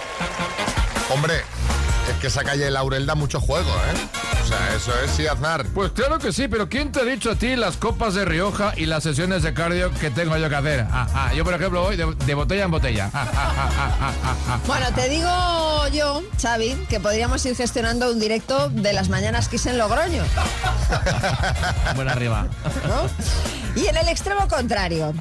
Hombre, 1.08 1.40
es 2.10 2.16
que 2.20 2.26
esa 2.28 2.44
calle 2.44 2.70
Laurel 2.70 3.06
da 3.06 3.14
mucho 3.14 3.40
juego, 3.40 3.70
¿eh? 3.70 4.18
O 4.42 4.48
sea, 4.48 4.74
eso 4.76 4.92
es 5.04 5.10
sí, 5.10 5.26
Aznar. 5.26 5.66
Pues 5.74 5.90
claro 5.90 6.18
que 6.18 6.32
sí, 6.32 6.46
pero 6.46 6.68
¿quién 6.68 6.92
te 6.92 7.00
ha 7.00 7.04
dicho 7.04 7.32
a 7.32 7.34
ti 7.34 7.56
las 7.56 7.76
copas 7.76 8.14
de 8.14 8.24
Rioja 8.24 8.74
y 8.76 8.86
las 8.86 9.02
sesiones 9.02 9.42
de 9.42 9.52
cardio 9.54 9.90
que 9.94 10.10
tengo 10.10 10.36
yo 10.36 10.48
que 10.48 10.54
hacer? 10.54 10.86
Ah, 10.90 11.08
ah, 11.14 11.34
yo, 11.34 11.44
por 11.44 11.54
ejemplo, 11.54 11.82
voy 11.82 11.96
de, 11.96 12.14
de 12.14 12.34
botella 12.34 12.64
en 12.64 12.70
botella. 12.70 13.10
Ah, 13.12 13.28
ah, 13.34 13.52
ah, 13.56 13.70
ah, 13.76 13.94
ah, 14.00 14.14
ah, 14.24 14.36
ah. 14.48 14.60
Bueno, 14.66 14.86
te 14.94 15.08
digo 15.08 15.88
yo, 15.88 16.22
Xavi, 16.40 16.86
que 16.88 17.00
podríamos 17.00 17.44
ir 17.44 17.56
gestionando 17.56 18.10
un 18.10 18.20
directo 18.20 18.68
de 18.68 18.92
las 18.92 19.08
mañanas 19.08 19.48
Kiss 19.48 19.66
en 19.66 19.78
Logroño, 19.78 20.22
Buena 21.96 22.12
arriba. 22.12 22.46
¿no? 22.86 23.80
Y 23.80 23.86
en 23.88 23.96
el 23.96 24.08
extremo 24.08 24.46
contrario, 24.48 25.12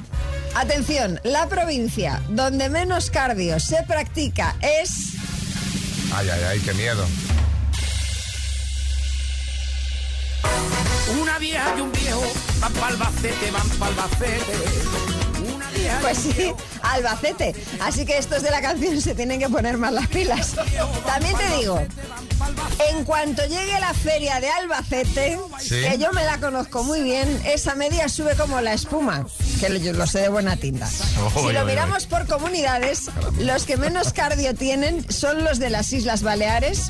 atención, 0.54 1.20
la 1.24 1.48
provincia 1.48 2.22
donde 2.28 2.68
menos 2.68 3.10
cardio 3.10 3.58
se 3.58 3.82
practica 3.82 4.54
es... 4.60 5.16
Ay, 6.14 6.28
ay, 6.30 6.42
ay, 6.50 6.60
qué 6.60 6.72
miedo. 6.74 7.04
Una 11.20 11.38
vieja 11.38 11.74
y 11.76 11.80
un 11.80 11.92
viejo 11.92 12.22
van 12.60 12.72
pa'l 12.72 12.84
Albacete, 12.92 13.50
van 13.50 13.68
pa'l 13.70 13.88
Albacete. 13.98 14.52
Una 15.54 15.70
vieja 15.70 15.98
Pues 16.00 16.18
sí, 16.18 16.52
Albacete. 16.82 17.54
Así 17.80 18.04
que 18.04 18.18
estos 18.18 18.42
de 18.42 18.50
la 18.50 18.60
canción 18.60 19.00
se 19.00 19.14
tienen 19.14 19.38
que 19.40 19.48
poner 19.48 19.76
más 19.78 19.92
las 19.92 20.06
pilas. 20.08 20.54
También 21.04 21.36
te 21.36 21.56
digo, 21.58 21.80
en 22.90 23.04
cuanto 23.04 23.42
llegue 23.46 23.78
la 23.80 23.92
feria 23.94 24.40
de 24.40 24.48
Albacete, 24.50 25.38
Sí. 25.60 25.82
que 25.82 25.98
yo 25.98 26.12
me 26.12 26.24
la 26.24 26.38
conozco 26.38 26.82
muy 26.84 27.02
bien, 27.02 27.40
esa 27.46 27.74
media 27.74 28.08
sube 28.08 28.34
como 28.36 28.60
la 28.60 28.72
espuma, 28.72 29.26
que 29.58 29.68
lo, 29.68 29.76
yo 29.78 29.92
lo 29.92 30.06
sé 30.06 30.20
de 30.20 30.28
buena 30.28 30.56
tinta. 30.56 30.88
si 30.88 31.52
lo 31.52 31.64
miramos 31.64 32.06
por 32.06 32.26
comunidades, 32.26 33.10
los 33.38 33.64
que 33.64 33.76
menos 33.76 34.12
cardio 34.12 34.54
tienen 34.54 35.10
son 35.10 35.44
los 35.44 35.58
de 35.58 35.70
las 35.70 35.92
Islas 35.92 36.22
Baleares, 36.22 36.88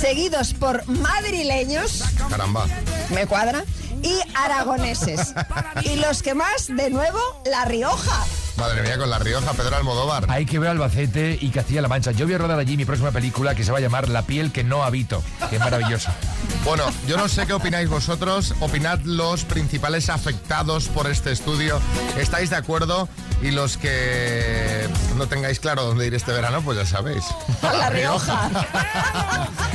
seguidos 0.00 0.54
por 0.54 0.86
madrileños, 0.88 2.02
Caramba. 2.28 2.66
me 3.10 3.26
cuadra, 3.26 3.64
y 4.02 4.18
aragoneses. 4.34 5.34
Y 5.82 5.96
los 5.96 6.22
que 6.22 6.34
más, 6.34 6.68
de 6.68 6.88
nuevo, 6.88 7.18
La 7.44 7.64
Rioja. 7.64 8.24
Madre 8.56 8.82
mía, 8.82 8.96
con 8.98 9.10
La 9.10 9.18
Rioja, 9.18 9.52
Pedro 9.52 9.76
Almodóvar. 9.76 10.26
Hay 10.28 10.46
que 10.46 10.58
ver 10.60 10.70
Albacete 10.70 11.36
y 11.40 11.50
Castilla-La 11.50 11.88
Mancha. 11.88 12.12
Yo 12.12 12.24
voy 12.26 12.34
a 12.34 12.38
rodar 12.38 12.58
allí 12.58 12.76
mi 12.76 12.84
próxima 12.84 13.10
película 13.10 13.54
que 13.54 13.64
se 13.64 13.72
va 13.72 13.78
a 13.78 13.80
llamar 13.80 14.08
La 14.08 14.22
piel 14.22 14.52
que 14.52 14.62
no 14.62 14.84
habito, 14.84 15.22
que 15.50 15.56
es 15.56 15.60
maravillosa. 15.60 16.14
Bueno, 16.64 16.84
yo 17.06 17.18
no 17.18 17.28
sé 17.28 17.46
qué 17.46 17.52
opináis 17.52 17.90
vosotros. 17.90 18.54
Opinad 18.60 19.00
los 19.00 19.44
principales 19.44 20.08
afectados 20.08 20.88
por 20.88 21.10
este 21.10 21.30
estudio. 21.30 21.78
¿Estáis 22.16 22.48
de 22.48 22.56
acuerdo? 22.56 23.06
Y 23.42 23.50
los 23.50 23.76
que 23.76 24.88
no 25.18 25.26
tengáis 25.26 25.60
claro 25.60 25.84
dónde 25.84 26.06
ir 26.06 26.14
este 26.14 26.32
verano, 26.32 26.62
pues 26.62 26.78
ya 26.78 26.86
sabéis. 26.86 27.22
A 27.60 27.72
La 27.74 27.90
Rioja. 27.90 28.50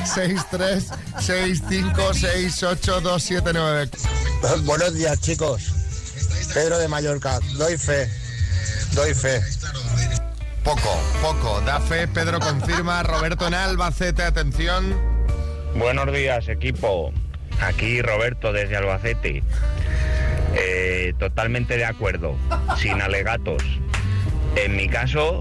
6, 0.03 0.41
3, 0.49 0.87
6, 1.19 1.63
5, 1.69 2.13
6, 2.13 2.63
8, 2.63 3.01
2, 3.01 3.23
7, 3.23 3.51
9. 3.53 3.89
Buenos 4.63 4.93
días, 4.95 5.19
chicos. 5.21 5.61
Pedro 6.55 6.79
de 6.79 6.87
Mallorca, 6.87 7.39
doy 7.55 7.77
fe. 7.77 8.09
Doy 8.99 9.13
fe. 9.13 9.41
Poco, 10.61 11.01
poco. 11.21 11.61
Da 11.61 11.79
fe, 11.79 12.05
Pedro 12.09 12.37
confirma. 12.41 13.01
Roberto 13.01 13.47
en 13.47 13.53
Albacete, 13.53 14.23
atención. 14.23 14.93
Buenos 15.73 16.11
días, 16.11 16.49
equipo. 16.49 17.13
Aquí 17.61 18.01
Roberto 18.01 18.51
desde 18.51 18.75
Albacete. 18.75 19.41
Eh, 20.53 21.13
totalmente 21.17 21.77
de 21.77 21.85
acuerdo, 21.85 22.35
sin 22.77 23.01
alegatos. 23.01 23.63
En 24.57 24.75
mi 24.75 24.89
caso, 24.89 25.39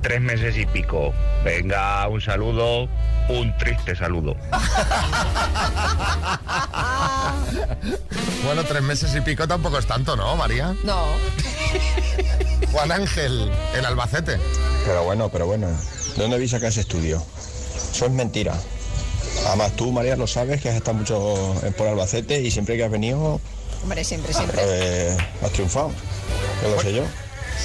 tres 0.00 0.20
meses 0.20 0.56
y 0.56 0.64
pico. 0.64 1.12
Venga, 1.44 2.06
un 2.06 2.20
saludo, 2.20 2.88
un 3.28 3.52
triste 3.58 3.96
saludo. 3.96 4.36
Bueno, 8.44 8.62
tres 8.62 8.82
meses 8.82 9.12
y 9.16 9.20
pico 9.22 9.48
tampoco 9.48 9.78
es 9.78 9.86
tanto, 9.86 10.14
¿no, 10.14 10.36
María? 10.36 10.72
No. 10.84 11.06
Juan 12.72 12.92
Ángel, 12.92 13.50
en 13.76 13.84
Albacete. 13.84 14.38
Pero 14.84 15.04
bueno, 15.04 15.28
pero 15.30 15.46
bueno. 15.46 15.68
¿De 16.16 16.22
dóde 16.28 16.38
vi 16.38 16.48
sacar 16.48 16.68
ese 16.68 16.80
estudio? 16.80 17.22
Eso 17.92 18.06
es 18.06 18.12
mentira. 18.12 18.54
Además, 19.46 19.72
tú, 19.76 19.92
María, 19.92 20.16
lo 20.16 20.26
sabes 20.26 20.60
que 20.62 20.68
has 20.70 20.76
estado 20.76 20.94
mucho 20.98 21.54
por 21.76 21.88
Albacete 21.88 22.40
y 22.40 22.50
siempre 22.50 22.76
que 22.76 22.84
has 22.84 22.90
venido, 22.90 23.40
Hombre, 23.82 24.02
siempre, 24.04 24.32
siempre. 24.32 24.58
eh, 24.62 25.16
has 25.42 25.52
triunfado. 25.52 25.90
Que 26.60 26.68
lo 26.70 26.80
sé 26.80 26.94
yo. 26.94 27.02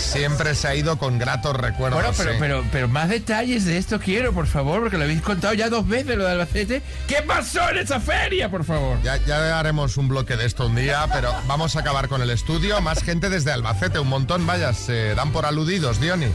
Siempre 0.01 0.55
se 0.55 0.67
ha 0.67 0.75
ido 0.75 0.97
con 0.97 1.17
gratos 1.19 1.55
recuerdos. 1.55 2.01
Bueno, 2.01 2.13
pero, 2.17 2.31
sí. 2.31 2.37
pero, 2.39 2.63
pero 2.71 2.87
más 2.87 3.09
detalles 3.09 3.65
de 3.65 3.77
esto 3.77 3.99
quiero, 3.99 4.33
por 4.33 4.47
favor, 4.47 4.81
porque 4.81 4.97
lo 4.97 5.03
habéis 5.03 5.21
contado 5.21 5.53
ya 5.53 5.69
dos 5.69 5.87
veces 5.87 6.17
lo 6.17 6.25
de 6.25 6.31
Albacete. 6.31 6.81
¿Qué 7.07 7.21
pasó 7.25 7.69
en 7.69 7.77
esa 7.77 7.99
feria, 7.99 8.49
por 8.49 8.65
favor? 8.65 9.01
Ya, 9.03 9.17
ya 9.25 9.59
haremos 9.59 9.97
un 9.97 10.07
bloque 10.07 10.35
de 10.35 10.45
esto 10.45 10.65
un 10.65 10.75
día, 10.75 11.07
pero 11.13 11.33
vamos 11.47 11.75
a 11.75 11.79
acabar 11.79 12.07
con 12.07 12.21
el 12.21 12.29
estudio. 12.29 12.81
Más 12.81 13.03
gente 13.03 13.29
desde 13.29 13.51
Albacete, 13.51 13.99
un 13.99 14.09
montón, 14.09 14.45
vaya, 14.45 14.73
se 14.73 15.15
dan 15.15 15.31
por 15.31 15.45
aludidos, 15.45 16.01
Diony. 16.01 16.27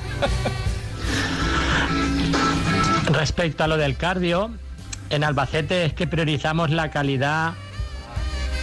Respecto 3.07 3.65
a 3.65 3.67
lo 3.69 3.77
del 3.77 3.97
cardio, 3.97 4.51
en 5.11 5.25
Albacete 5.25 5.85
es 5.85 5.93
que 5.93 6.07
priorizamos 6.07 6.71
la 6.71 6.91
calidad 6.91 7.55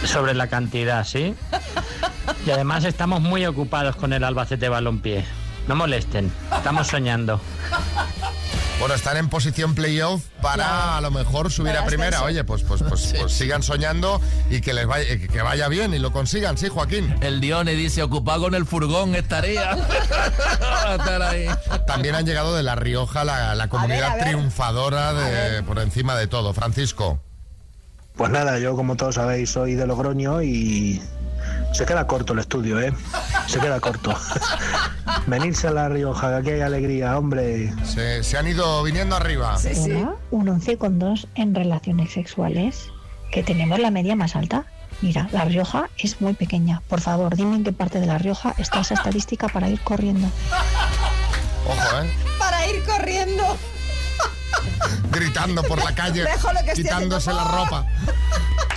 sobre 0.04 0.34
la 0.34 0.48
cantidad, 0.48 1.04
¿sí? 1.04 1.34
Y 2.46 2.50
además 2.50 2.84
estamos 2.84 3.20
muy 3.20 3.44
ocupados 3.46 3.96
con 3.96 4.12
el 4.12 4.24
Albacete 4.24 4.68
Balompié. 4.68 5.24
No 5.68 5.74
molesten, 5.74 6.30
estamos 6.54 6.88
soñando. 6.88 7.40
Bueno, 8.80 8.96
están 8.96 9.16
en 9.16 9.28
posición 9.28 9.74
playoff 9.74 10.24
para 10.42 10.98
a 10.98 11.00
lo 11.00 11.10
mejor 11.10 11.50
subir 11.50 11.72
Para 11.72 11.84
a 11.84 11.86
primera. 11.86 12.22
Oye, 12.22 12.44
pues, 12.44 12.64
pues, 12.64 12.82
pues, 12.82 13.14
pues 13.18 13.32
sigan 13.32 13.62
soñando 13.62 14.20
y 14.50 14.60
que 14.60 14.74
les 14.74 14.86
vaya, 14.86 15.06
que 15.16 15.42
vaya 15.42 15.68
bien 15.68 15.94
y 15.94 15.98
lo 15.98 16.12
consigan, 16.12 16.58
sí, 16.58 16.68
Joaquín. 16.68 17.14
El 17.22 17.40
Dione 17.40 17.72
dice, 17.74 18.02
ocupado 18.02 18.42
con 18.42 18.54
el 18.54 18.66
furgón 18.66 19.14
estaría. 19.14 19.76
También 21.86 22.14
han 22.14 22.26
llegado 22.26 22.54
de 22.54 22.62
La 22.62 22.74
Rioja, 22.74 23.24
la, 23.24 23.54
la 23.54 23.68
comunidad 23.68 24.10
a 24.10 24.14
ver. 24.16 24.24
triunfadora 24.24 25.14
de, 25.14 25.62
por 25.62 25.78
encima 25.78 26.16
de 26.16 26.26
todo. 26.26 26.52
Francisco. 26.52 27.20
Pues 28.16 28.30
nada, 28.30 28.58
yo 28.58 28.76
como 28.76 28.96
todos 28.96 29.16
sabéis 29.16 29.50
soy 29.50 29.74
de 29.74 29.86
Logroño 29.86 30.42
y 30.42 31.02
se 31.74 31.84
queda 31.84 32.06
corto 32.06 32.32
el 32.32 32.38
estudio, 32.38 32.80
¿eh? 32.80 32.92
Se 33.48 33.58
queda 33.58 33.80
corto. 33.80 34.14
Venirse 35.26 35.66
a 35.66 35.72
La 35.72 35.88
Rioja, 35.88 36.28
que 36.28 36.34
aquí 36.36 36.50
hay 36.50 36.60
alegría, 36.60 37.18
hombre. 37.18 37.74
Se, 37.84 38.22
se 38.22 38.38
han 38.38 38.46
ido 38.46 38.82
viniendo 38.84 39.16
arriba. 39.16 39.58
Sí, 39.58 39.74
sí. 39.74 39.92
Un 40.30 40.46
11,2 40.46 41.26
en 41.34 41.54
relaciones 41.54 42.12
sexuales, 42.12 42.90
que 43.32 43.42
tenemos 43.42 43.80
la 43.80 43.90
media 43.90 44.14
más 44.14 44.36
alta. 44.36 44.66
Mira, 45.02 45.28
La 45.32 45.44
Rioja 45.44 45.90
es 45.98 46.20
muy 46.20 46.34
pequeña. 46.34 46.80
Por 46.88 47.00
favor, 47.00 47.34
dime 47.34 47.56
en 47.56 47.64
qué 47.64 47.72
parte 47.72 47.98
de 47.98 48.06
La 48.06 48.18
Rioja 48.18 48.54
está 48.56 48.80
esa 48.80 48.94
estadística 48.94 49.48
para 49.48 49.68
ir 49.68 49.80
corriendo. 49.80 50.28
Ojo, 51.66 52.02
¿eh? 52.02 52.10
Para 52.38 52.68
ir 52.68 52.84
corriendo. 52.84 53.56
Gritando 55.10 55.62
por 55.62 55.82
la 55.82 55.94
calle, 55.94 56.24
quitándose 56.74 57.32
la 57.32 57.44
ropa. 57.44 57.86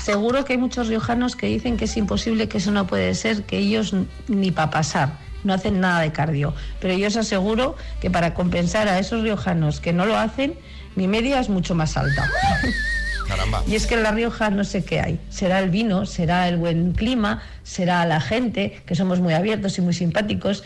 Seguro 0.01 0.45
que 0.45 0.53
hay 0.53 0.59
muchos 0.59 0.87
riojanos 0.87 1.35
que 1.35 1.47
dicen 1.47 1.77
que 1.77 1.85
es 1.85 1.97
imposible, 1.97 2.47
que 2.47 2.59
eso 2.59 2.71
no 2.71 2.87
puede 2.87 3.13
ser, 3.15 3.43
que 3.43 3.57
ellos 3.57 3.93
ni 4.27 4.51
para 4.51 4.69
pasar 4.69 5.27
no 5.43 5.53
hacen 5.53 5.79
nada 5.79 6.01
de 6.01 6.11
cardio. 6.11 6.53
Pero 6.79 6.93
yo 6.93 7.07
os 7.07 7.17
aseguro 7.17 7.75
que 7.99 8.11
para 8.11 8.33
compensar 8.33 8.87
a 8.87 8.99
esos 8.99 9.23
riojanos 9.23 9.79
que 9.79 9.93
no 9.93 10.05
lo 10.05 10.17
hacen, 10.17 10.55
mi 10.95 11.07
media 11.07 11.39
es 11.39 11.49
mucho 11.49 11.73
más 11.73 11.97
alta. 11.97 12.29
Caramba. 13.27 13.63
Y 13.67 13.75
es 13.75 13.87
que 13.87 13.95
en 13.95 14.03
La 14.03 14.11
Rioja 14.11 14.49
no 14.49 14.63
sé 14.63 14.85
qué 14.85 15.01
hay. 15.01 15.19
Será 15.29 15.59
el 15.59 15.69
vino, 15.69 16.05
será 16.05 16.47
el 16.47 16.57
buen 16.57 16.93
clima, 16.93 17.41
será 17.63 18.05
la 18.05 18.21
gente, 18.21 18.81
que 18.85 18.95
somos 18.95 19.19
muy 19.19 19.33
abiertos 19.33 19.77
y 19.77 19.81
muy 19.81 19.93
simpáticos, 19.93 20.63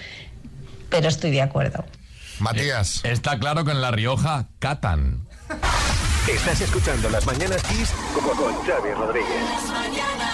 pero 0.90 1.08
estoy 1.08 1.32
de 1.32 1.42
acuerdo. 1.42 1.86
Matías. 2.42 3.02
Está 3.04 3.40
claro 3.40 3.64
que 3.64 3.72
en 3.72 3.82
La 3.82 3.92
Rioja 3.92 4.48
catan. 4.60 5.28
Estás 6.28 6.62
escuchando 6.62 7.10
Las 7.10 7.26
Mañanas 7.26 7.62
Kiss 7.64 7.92
con, 8.14 8.24
con 8.38 8.54
Xavi 8.64 8.92
Rodríguez. 8.94 10.31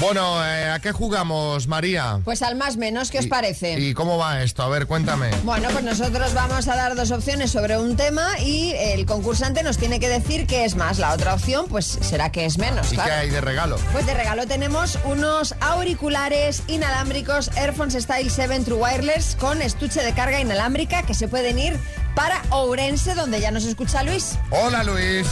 Bueno, 0.00 0.42
eh, 0.42 0.70
¿a 0.70 0.78
qué 0.78 0.92
jugamos, 0.92 1.68
María? 1.68 2.20
Pues 2.24 2.40
al 2.40 2.56
más 2.56 2.78
menos, 2.78 3.10
¿qué 3.10 3.18
os 3.18 3.26
parece? 3.26 3.78
¿Y 3.78 3.92
cómo 3.92 4.16
va 4.16 4.42
esto? 4.42 4.62
A 4.62 4.68
ver, 4.70 4.86
cuéntame. 4.86 5.28
Bueno, 5.44 5.68
pues 5.72 5.84
nosotros 5.84 6.32
vamos 6.32 6.68
a 6.68 6.74
dar 6.74 6.96
dos 6.96 7.10
opciones 7.10 7.50
sobre 7.50 7.76
un 7.76 7.96
tema 7.96 8.38
y 8.40 8.72
el 8.72 9.04
concursante 9.04 9.62
nos 9.62 9.76
tiene 9.76 10.00
que 10.00 10.08
decir 10.08 10.46
qué 10.46 10.64
es 10.64 10.74
más. 10.74 10.98
La 10.98 11.12
otra 11.12 11.34
opción, 11.34 11.66
pues 11.68 11.84
será 12.00 12.32
que 12.32 12.46
es 12.46 12.56
menos, 12.56 12.86
¿Y 12.86 12.96
qué 12.96 13.02
claro. 13.02 13.12
hay 13.20 13.28
de 13.28 13.42
regalo? 13.42 13.76
Pues 13.92 14.06
de 14.06 14.14
regalo 14.14 14.46
tenemos 14.46 14.98
unos 15.04 15.54
auriculares 15.60 16.62
inalámbricos 16.66 17.50
Airphones 17.58 17.92
Style 18.02 18.30
7 18.30 18.60
True 18.60 18.78
Wireless 18.78 19.36
con 19.38 19.60
estuche 19.60 20.02
de 20.02 20.14
carga 20.14 20.40
inalámbrica 20.40 21.02
que 21.02 21.12
se 21.12 21.28
pueden 21.28 21.58
ir 21.58 21.78
para 22.14 22.40
Ourense, 22.48 23.14
donde 23.14 23.38
ya 23.42 23.50
nos 23.50 23.64
escucha 23.64 24.02
Luis. 24.02 24.38
Hola, 24.50 24.82
Luis. 24.82 25.26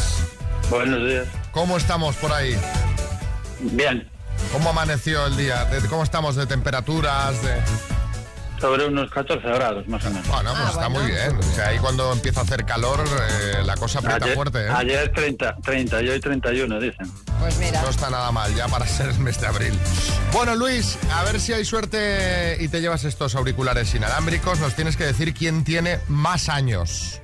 Buenos 0.68 1.08
días. 1.08 1.26
¿Cómo 1.52 1.78
estamos 1.78 2.16
por 2.16 2.30
ahí? 2.32 2.54
Bien, 3.60 4.06
¿Cómo 4.52 4.71
amaneció 4.71 5.26
el 5.26 5.37
día? 5.37 5.64
¿De- 5.67 5.87
¿Cómo 5.88 6.02
estamos 6.02 6.37
de 6.37 6.47
temperaturas? 6.47 7.40
De... 7.43 7.61
sobre 8.61 8.87
unos 8.87 9.11
14 9.11 9.47
grados 9.47 9.87
más 9.88 10.05
o 10.07 10.11
menos. 10.11 10.26
Bueno, 10.26 10.52
pues 10.57 10.71
está 10.71 10.88
muy 10.88 11.07
bien. 11.07 11.37
O 11.38 11.43
sea, 11.55 11.69
ahí 11.69 11.78
cuando 11.78 12.12
empieza 12.12 12.40
a 12.40 12.43
hacer 12.45 12.64
calor, 12.64 13.05
eh, 13.07 13.62
la 13.64 13.76
cosa 13.76 13.99
aprieta 14.00 14.25
ayer, 14.25 14.35
fuerte, 14.35 14.67
¿eh? 14.67 14.71
ayer 14.71 15.12
30, 15.14 15.57
30 15.62 16.02
y 16.02 16.09
hoy 16.09 16.21
31, 16.21 16.81
dicen. 16.81 17.12
Pues 17.38 17.59
mira. 17.59 17.83
No 17.83 17.88
está 17.90 18.11
nada 18.11 18.33
mal 18.33 18.52
ya 18.55 18.67
para 18.69 18.87
ser 18.88 19.11
el 19.11 19.19
mes 19.21 19.40
de 19.40 19.47
abril. 19.47 19.78
Bueno, 20.33 20.57
Luis, 20.57 20.99
a 21.14 21.23
ver 21.25 21.40
si 21.40 21.52
hay 21.52 21.64
suerte 21.64 22.57
y 22.61 22.69
te 22.69 22.81
llevas 22.81 23.05
estos 23.05 23.35
auriculares 23.35 23.95
inalámbricos. 23.95 24.59
Nos 24.61 24.75
tienes 24.75 24.97
que 24.97 25.05
decir 25.05 25.35
quién 25.35 25.62
tiene 25.64 26.00
más 26.09 26.49
años. 26.49 27.21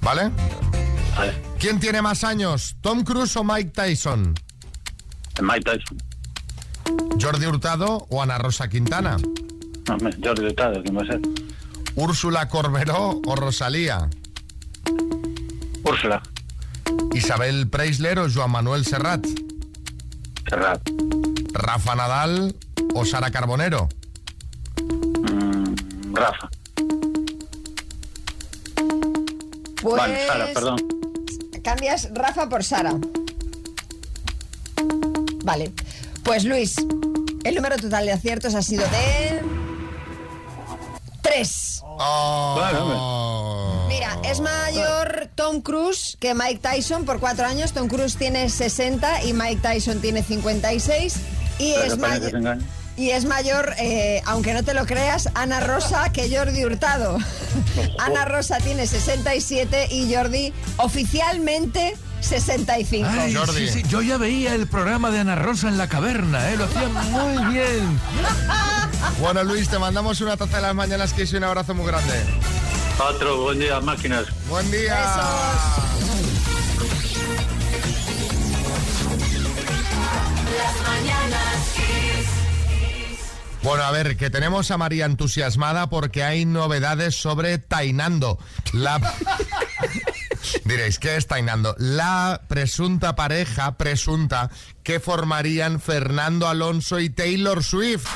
¿Vale? 0.00 0.30
Vale. 1.16 1.34
¿Quién 1.58 1.80
tiene 1.80 2.00
más 2.00 2.22
años? 2.24 2.76
¿Tom 2.80 3.02
Cruise 3.02 3.36
o 3.36 3.42
Mike 3.44 3.70
Tyson? 3.70 4.34
Mike 5.42 5.62
Tyson. 5.64 5.98
¿Jordi 7.20 7.46
Hurtado 7.46 8.06
o 8.10 8.22
Ana 8.22 8.38
Rosa 8.38 8.68
Quintana? 8.68 9.16
Hombre, 9.90 10.16
Jordi 10.22 10.46
Hurtado, 10.46 10.82
¿quién 10.82 10.96
va 10.96 11.02
a 11.02 11.06
ser? 11.06 11.20
¿Úrsula 11.94 12.48
Corberó 12.48 13.20
o 13.26 13.36
Rosalía? 13.36 14.08
Úrsula. 15.82 16.22
¿Isabel 17.14 17.68
Preisler 17.68 18.18
o 18.18 18.28
Joan 18.32 18.50
Manuel 18.50 18.84
Serrat? 18.84 19.24
Serrat. 20.48 20.80
¿Rafa 21.52 21.94
Nadal 21.94 22.54
o 22.94 23.04
Sara 23.04 23.30
Carbonero? 23.30 23.88
Rafa. 26.12 26.48
Pues 29.82 29.96
Vale, 29.96 30.26
Sara, 30.26 30.46
perdón. 30.54 30.76
cambias 31.62 32.08
Rafa 32.12 32.48
por 32.48 32.64
Sara. 32.64 32.94
Vale. 35.48 35.72
Pues 36.24 36.44
Luis, 36.44 36.74
el 37.42 37.54
número 37.54 37.78
total 37.78 38.04
de 38.04 38.12
aciertos 38.12 38.54
ha 38.54 38.60
sido 38.60 38.84
de... 38.84 39.40
Tres. 41.22 41.80
Oh. 41.84 43.86
Mira, 43.88 44.18
es 44.24 44.40
mayor 44.40 45.30
Tom 45.34 45.62
Cruise 45.62 46.18
que 46.20 46.34
Mike 46.34 46.58
Tyson 46.58 47.06
por 47.06 47.18
cuatro 47.18 47.46
años. 47.46 47.72
Tom 47.72 47.88
Cruise 47.88 48.16
tiene 48.16 48.50
60 48.50 49.24
y 49.24 49.32
Mike 49.32 49.60
Tyson 49.62 50.02
tiene 50.02 50.22
56. 50.22 51.16
Y 51.58 51.72
Pero 51.72 51.82
es, 51.82 51.96
mayor, 51.96 52.58
y 52.98 53.08
es 53.08 53.24
mayor, 53.24 53.72
eh, 53.78 54.20
aunque 54.26 54.52
no 54.52 54.62
te 54.64 54.74
lo 54.74 54.84
creas, 54.84 55.30
Ana 55.32 55.60
Rosa 55.60 56.12
que 56.12 56.30
Jordi 56.30 56.62
Hurtado. 56.62 57.16
Ana 57.98 58.26
Rosa 58.26 58.58
tiene 58.58 58.86
67 58.86 59.88
y 59.92 60.14
Jordi 60.14 60.52
oficialmente 60.76 61.96
65. 62.20 63.08
Ay, 63.10 63.36
sí, 63.54 63.68
sí, 63.68 63.82
yo 63.88 64.02
ya 64.02 64.18
veía 64.18 64.54
el 64.54 64.66
programa 64.66 65.10
de 65.10 65.20
Ana 65.20 65.34
Rosa 65.36 65.68
en 65.68 65.78
la 65.78 65.88
caverna, 65.88 66.50
¿eh? 66.50 66.56
lo 66.56 66.64
hacía 66.64 66.88
muy 66.88 67.52
bien. 67.52 68.00
Bueno, 69.20 69.44
Luis, 69.44 69.68
te 69.68 69.78
mandamos 69.78 70.20
una 70.20 70.36
taza 70.36 70.56
de 70.56 70.62
las 70.62 70.74
mañanas 70.74 71.12
que 71.12 71.24
y 71.24 71.36
un 71.36 71.44
abrazo 71.44 71.74
muy 71.74 71.86
grande. 71.86 72.14
Otro, 72.98 73.42
buen 73.42 73.58
día, 73.58 73.80
máquinas. 73.80 74.26
Buen 74.48 74.68
día. 74.70 74.94
Las 80.56 80.88
mañanas 80.88 81.72
Kiss. 81.74 82.26
Bueno, 83.62 83.84
a 83.84 83.90
ver, 83.92 84.16
que 84.16 84.30
tenemos 84.30 84.70
a 84.70 84.78
María 84.78 85.06
entusiasmada 85.06 85.88
porque 85.90 86.24
hay 86.24 86.44
novedades 86.44 87.14
sobre 87.14 87.58
Tainando. 87.58 88.38
La... 88.72 89.00
Diréis, 90.68 90.98
¿qué 90.98 91.16
es 91.16 91.26
Tainando? 91.26 91.74
La 91.78 92.42
presunta 92.46 93.16
pareja, 93.16 93.78
presunta, 93.78 94.50
que 94.82 95.00
formarían 95.00 95.80
Fernando 95.80 96.46
Alonso 96.46 97.00
y 97.00 97.08
Taylor 97.08 97.64
Swift. 97.64 98.06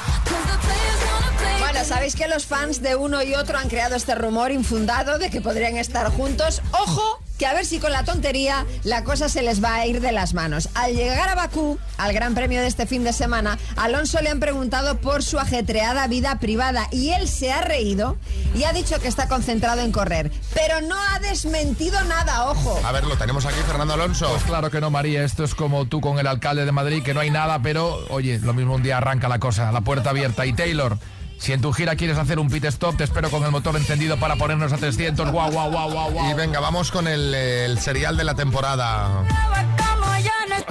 Bueno, 1.61 1.83
sabéis 1.87 2.15
que 2.15 2.29
los 2.29 2.45
fans 2.45 2.83
de 2.83 2.95
uno 2.95 3.23
y 3.23 3.35
otro 3.35 3.57
han 3.57 3.71
creado 3.71 3.97
este 3.97 4.15
rumor 4.15 4.53
infundado 4.53 5.19
de 5.19 5.31
que 5.31 5.41
podrían 5.41 5.79
estar 5.79 6.11
juntos. 6.11 6.61
Ojo, 6.73 7.23
que 7.43 7.49
a 7.49 7.55
ver 7.55 7.67
si 7.67 7.81
con 7.81 7.91
la 7.91 8.05
tontería 8.05 8.67
la 8.85 9.03
cosa 9.03 9.29
se 9.29 9.43
les 9.43 9.65
va 9.65 9.75
a 9.75 9.85
ir 9.85 10.01
de 10.01 10.13
las 10.13 10.33
manos. 10.33 10.69
Al 10.75 10.95
llegar 10.95 11.29
a 11.29 11.35
Bakú, 11.35 11.77
al 11.99 12.13
Gran 12.13 12.37
Premio 12.37 12.61
de 12.61 12.69
este 12.69 12.87
fin 12.87 13.03
de 13.03 13.13
semana, 13.13 13.59
Alonso 13.75 14.23
le 14.23 14.31
han 14.31 14.39
preguntado 14.39 14.99
por 14.99 15.25
su 15.25 15.41
ajetreada 15.41 16.07
vida 16.07 16.39
privada 16.39 16.87
y 16.93 17.11
él 17.11 17.27
se 17.27 17.51
ha 17.51 17.61
reído 17.61 18.17
y 18.55 18.63
ha 18.63 18.73
dicho 18.73 19.01
que 19.01 19.09
está 19.09 19.27
concentrado 19.27 19.81
en 19.81 19.91
correr, 19.91 20.31
pero 20.55 20.83
no 20.83 20.95
ha 20.95 21.19
desmentido 21.19 22.05
nada, 22.05 22.49
ojo. 22.49 22.81
A 22.85 22.93
ver, 22.93 23.03
lo 23.03 23.17
tenemos 23.17 23.45
aquí, 23.45 23.59
Fernando 23.67 23.95
Alonso. 23.95 24.29
Pues 24.31 24.45
claro 24.45 24.71
que 24.71 24.81
no, 24.81 24.93
María, 24.93 25.25
esto 25.25 25.43
es 25.43 25.57
como 25.57 25.87
tú 25.87 26.01
con 26.01 26.21
el 26.21 26.29
alcalde 26.29 26.65
de 26.65 26.71
Madrid, 26.71 27.03
que 27.03 27.13
no 27.13 27.19
hay 27.19 27.31
nada, 27.31 27.59
pero 27.61 28.07
oye, 28.11 28.39
lo 28.39 28.55
mismo 28.55 28.77
un 28.77 28.85
día 28.85 28.99
arranca 28.99 29.29
la 29.29 29.41
cosa, 29.41 29.73
la 29.73 29.81
puerta 29.81 30.11
abierta. 30.11 30.47
Y 30.47 30.53
Taylor, 30.53 30.97
si 31.43 31.53
en 31.53 31.61
tu 31.61 31.73
gira 31.73 31.97
quieres 31.97 32.19
hacer 32.19 32.39
un 32.39 32.49
pit 32.49 32.65
stop, 32.67 32.97
te 32.97 33.03
espero 33.03 33.29
con 33.29 33.43
el 33.43 33.51
motor 33.51 33.77
encendido 33.77 34.17
para 34.17 34.37
ponernos 34.37 34.73
a 34.73 34.77
300. 34.77 35.33
Guau, 35.33 35.51
guau, 35.51 35.73
guau, 35.73 35.91
guau, 35.91 36.13
guau. 36.13 36.31
Y 36.31 36.35
venga, 36.35 36.61
vamos 36.61 36.93
con 36.93 37.09
el, 37.09 37.35
el 37.35 37.81
serial 37.81 38.17
de 38.17 38.23
la 38.23 38.35
temporada. 38.37 39.25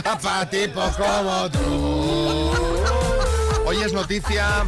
Papá 0.01 0.49
tipo 0.49 0.81
como 0.97 1.49
tú. 1.51 2.51
Hoy 3.65 3.81
es 3.83 3.91
noticia 3.91 4.63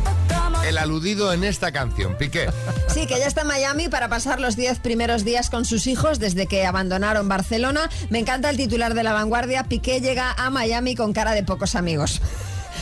el 0.67 0.77
aludido 0.77 1.31
en 1.31 1.45
esta 1.45 1.71
canción, 1.71 2.17
Piqué. 2.17 2.49
Sí, 2.93 3.07
que 3.07 3.17
ya 3.19 3.27
está 3.27 3.41
en 3.41 3.47
Miami 3.47 3.87
para 3.87 4.09
pasar 4.09 4.41
los 4.41 4.57
10 4.57 4.79
primeros 4.79 5.23
días 5.23 5.49
con 5.49 5.63
sus 5.63 5.87
hijos 5.87 6.19
desde 6.19 6.47
que 6.47 6.65
abandonaron 6.65 7.29
Barcelona. 7.29 7.89
Me 8.09 8.19
encanta 8.19 8.49
el 8.49 8.57
titular 8.57 8.93
de 8.93 9.03
La 9.03 9.13
Vanguardia. 9.13 9.63
Piqué 9.63 10.01
llega 10.01 10.33
a 10.37 10.49
Miami 10.49 10.95
con 10.95 11.13
cara 11.13 11.31
de 11.31 11.43
pocos 11.43 11.75
amigos. 11.75 12.21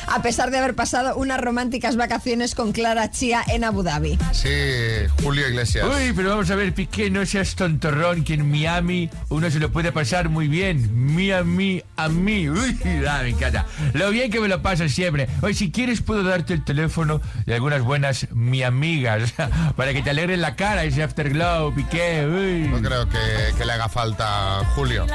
A 0.07 0.21
pesar 0.21 0.51
de 0.51 0.57
haber 0.57 0.75
pasado 0.75 1.15
unas 1.15 1.39
románticas 1.39 1.95
vacaciones 1.95 2.55
con 2.55 2.71
Clara 2.71 3.11
Chía 3.11 3.43
en 3.47 3.63
Abu 3.63 3.83
Dhabi. 3.83 4.17
Sí, 4.31 4.49
Julio 5.21 5.47
Iglesias. 5.47 5.87
Uy, 5.87 6.13
pero 6.15 6.29
vamos 6.29 6.49
a 6.51 6.55
ver, 6.55 6.73
Piqué, 6.73 7.09
no 7.09 7.25
seas 7.25 7.55
tontorrón, 7.55 8.23
que 8.23 8.33
en 8.33 8.49
Miami 8.49 9.09
uno 9.29 9.49
se 9.49 9.59
lo 9.59 9.71
puede 9.71 9.91
pasar 9.91 10.29
muy 10.29 10.47
bien. 10.47 10.89
Miami 11.15 11.83
a 11.95 12.09
mí. 12.09 12.49
Uy, 12.49 12.77
ah, 13.07 13.19
me 13.23 13.29
encanta. 13.29 13.65
Lo 13.93 14.09
bien 14.11 14.31
que 14.31 14.39
me 14.39 14.47
lo 14.47 14.61
paso 14.61 14.87
siempre. 14.89 15.27
Oye, 15.41 15.53
si 15.53 15.71
quieres 15.71 16.01
puedo 16.01 16.23
darte 16.23 16.53
el 16.53 16.63
teléfono 16.63 17.21
de 17.45 17.55
algunas 17.55 17.81
buenas 17.81 18.27
mi 18.31 18.63
amigas 18.63 19.33
para 19.75 19.93
que 19.93 20.01
te 20.01 20.09
alegren 20.09 20.41
la 20.41 20.55
cara 20.55 20.83
ese 20.83 21.03
afterglow, 21.03 21.73
Piqué. 21.73 22.25
Uy. 22.25 22.67
No 22.67 22.81
creo 22.81 23.07
que, 23.07 23.17
que 23.57 23.65
le 23.65 23.73
haga 23.73 23.89
falta 23.89 24.61
Julio. 24.75 25.05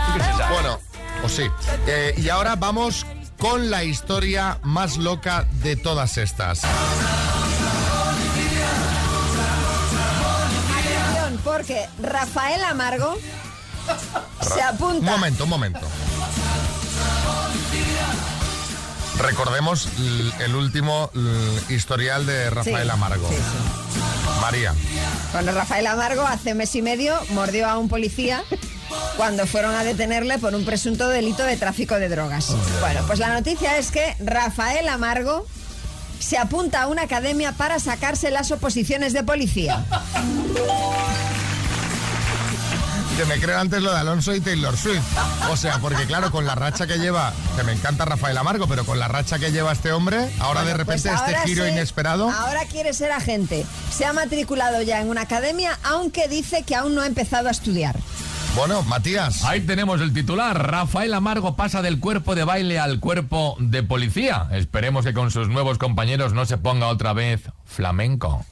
Bueno, 0.50 0.78
o 1.22 1.28
sí. 1.28 1.44
Eh, 1.86 2.14
y 2.18 2.28
ahora 2.28 2.56
vamos 2.56 3.06
con 3.38 3.70
la 3.70 3.84
historia 3.84 4.58
más 4.62 4.96
loca 4.96 5.46
de 5.62 5.76
todas 5.76 6.18
estas. 6.18 6.62
Atención, 10.78 11.40
porque 11.44 11.86
Rafael 12.02 12.62
Amargo 12.64 13.16
se 14.40 14.62
apunta. 14.62 14.98
Un 14.98 15.04
momento, 15.04 15.44
un 15.44 15.50
momento. 15.50 15.80
Recordemos 19.20 19.88
el 20.40 20.54
último 20.54 21.10
historial 21.68 22.26
de 22.26 22.50
Rafael 22.50 22.84
Sí, 22.84 22.90
Amargo. 22.90 23.28
sí, 23.28 23.34
sí. 23.34 24.00
María. 24.40 24.74
Bueno, 25.32 25.52
Rafael 25.52 25.86
Amargo 25.86 26.22
hace 26.22 26.54
mes 26.54 26.74
y 26.76 26.82
medio 26.82 27.18
mordió 27.30 27.66
a 27.68 27.78
un 27.78 27.88
policía 27.88 28.42
cuando 29.16 29.46
fueron 29.46 29.74
a 29.74 29.82
detenerle 29.82 30.38
por 30.38 30.54
un 30.54 30.64
presunto 30.64 31.08
delito 31.08 31.42
de 31.42 31.56
tráfico 31.56 31.94
de 31.96 32.08
drogas. 32.08 32.54
Bueno, 32.80 33.00
pues 33.06 33.18
la 33.18 33.32
noticia 33.32 33.78
es 33.78 33.90
que 33.90 34.14
Rafael 34.20 34.88
Amargo 34.88 35.46
se 36.20 36.38
apunta 36.38 36.82
a 36.82 36.86
una 36.86 37.02
academia 37.02 37.52
para 37.52 37.78
sacarse 37.80 38.30
las 38.30 38.50
oposiciones 38.50 39.12
de 39.14 39.24
policía. 39.24 39.84
Que 43.16 43.24
me 43.24 43.40
creo 43.40 43.58
antes 43.58 43.80
lo 43.82 43.92
de 43.92 43.98
Alonso 43.98 44.34
y 44.34 44.40
Taylor 44.40 44.76
Swift. 44.76 45.02
O 45.50 45.56
sea, 45.56 45.78
porque 45.78 46.04
claro, 46.04 46.30
con 46.30 46.44
la 46.44 46.54
racha 46.54 46.86
que 46.86 46.98
lleva, 46.98 47.32
que 47.56 47.62
me 47.62 47.72
encanta 47.72 48.04
Rafael 48.04 48.36
Amargo, 48.36 48.66
pero 48.66 48.84
con 48.84 48.98
la 48.98 49.08
racha 49.08 49.38
que 49.38 49.52
lleva 49.52 49.72
este 49.72 49.90
hombre, 49.90 50.30
ahora 50.38 50.64
de 50.64 50.74
pues 50.84 51.02
repente 51.02 51.10
este 51.14 51.48
giro 51.48 51.66
inesperado. 51.66 52.28
Ahora 52.28 52.66
quiere 52.66 52.92
ser 52.92 53.12
agente. 53.12 53.64
Se 53.90 54.04
ha 54.04 54.12
matriculado 54.12 54.82
ya 54.82 55.00
en 55.00 55.08
una 55.08 55.22
academia, 55.22 55.78
aunque 55.82 56.28
dice 56.28 56.62
que 56.64 56.74
aún 56.74 56.94
no 56.94 57.00
ha 57.00 57.06
empezado 57.06 57.48
a 57.48 57.52
estudiar. 57.52 57.96
Bueno, 58.54 58.82
Matías. 58.82 59.44
Ahí 59.44 59.62
tenemos 59.62 60.02
el 60.02 60.12
titular. 60.12 60.70
Rafael 60.70 61.14
Amargo 61.14 61.56
pasa 61.56 61.80
del 61.80 62.00
cuerpo 62.00 62.34
de 62.34 62.44
baile 62.44 62.78
al 62.78 63.00
cuerpo 63.00 63.56
de 63.58 63.82
policía. 63.82 64.48
Esperemos 64.52 65.06
que 65.06 65.14
con 65.14 65.30
sus 65.30 65.48
nuevos 65.48 65.78
compañeros 65.78 66.34
no 66.34 66.44
se 66.44 66.58
ponga 66.58 66.88
otra 66.88 67.14
vez 67.14 67.40
flamenco. 67.64 68.44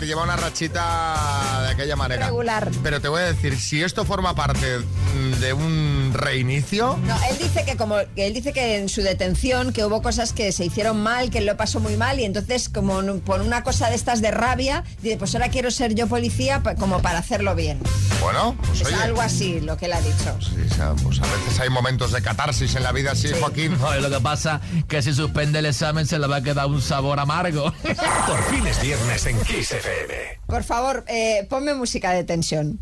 Ver, 0.00 0.06
lleva 0.06 0.22
una 0.22 0.36
rachita 0.36 1.60
de 1.62 1.72
aquella 1.72 1.94
manera. 1.94 2.26
Regular. 2.26 2.70
Pero 2.82 3.02
te 3.02 3.08
voy 3.08 3.20
a 3.20 3.26
decir, 3.26 3.58
si 3.58 3.82
esto 3.82 4.06
forma 4.06 4.34
parte 4.34 4.78
mm, 4.78 5.40
de 5.40 5.52
un 5.52 5.99
reinicio, 6.20 6.98
No, 7.06 7.16
él 7.30 7.38
dice 7.38 7.64
que 7.64 7.76
como 7.76 7.96
que 8.14 8.26
él 8.26 8.34
dice 8.34 8.52
que 8.52 8.76
en 8.78 8.88
su 8.88 9.02
detención 9.02 9.72
que 9.72 9.84
hubo 9.84 10.02
cosas 10.02 10.32
que 10.32 10.52
se 10.52 10.64
hicieron 10.64 11.02
mal, 11.02 11.30
que 11.30 11.38
él 11.38 11.46
lo 11.46 11.56
pasó 11.56 11.80
muy 11.80 11.96
mal 11.96 12.20
y 12.20 12.24
entonces 12.24 12.68
como 12.68 13.00
por 13.20 13.40
una 13.40 13.62
cosa 13.62 13.88
de 13.88 13.96
estas 13.96 14.20
de 14.20 14.30
rabia, 14.30 14.84
dice, 15.02 15.16
pues 15.16 15.34
ahora 15.34 15.48
quiero 15.48 15.70
ser 15.70 15.94
yo 15.94 16.06
policía 16.06 16.62
como 16.78 17.00
para 17.02 17.18
hacerlo 17.18 17.54
bien. 17.54 17.78
bueno, 18.22 18.56
pues 18.66 18.80
Es 18.82 18.86
oye. 18.88 18.96
algo 18.96 19.20
así 19.20 19.60
lo 19.60 19.76
que 19.76 19.86
él 19.86 19.92
ha 19.92 20.00
dicho. 20.00 20.36
Sí, 20.40 20.54
pues 21.02 21.20
a 21.20 21.22
veces 21.22 21.60
hay 21.60 21.70
momentos 21.70 22.12
de 22.12 22.22
catarsis 22.22 22.74
en 22.74 22.82
la 22.82 22.92
vida, 22.92 23.14
sí, 23.14 23.28
Joaquín. 23.38 23.76
No, 23.80 23.94
lo 23.96 24.10
que 24.10 24.20
pasa 24.20 24.60
que 24.88 25.00
si 25.02 25.12
suspende 25.14 25.60
el 25.60 25.66
examen 25.66 26.06
se 26.06 26.18
le 26.18 26.26
va 26.26 26.36
a 26.36 26.42
quedar 26.42 26.66
un 26.66 26.82
sabor 26.82 27.18
amargo. 27.20 27.72
Por 28.26 28.42
fin 28.50 28.66
es 28.66 28.80
viernes 28.82 29.26
en 29.26 29.40
Kiss 29.42 29.72
FM. 29.72 30.40
Por 30.46 30.64
favor, 30.64 31.04
eh, 31.08 31.46
ponme 31.48 31.74
música 31.74 32.10
de 32.12 32.24
tensión. 32.24 32.78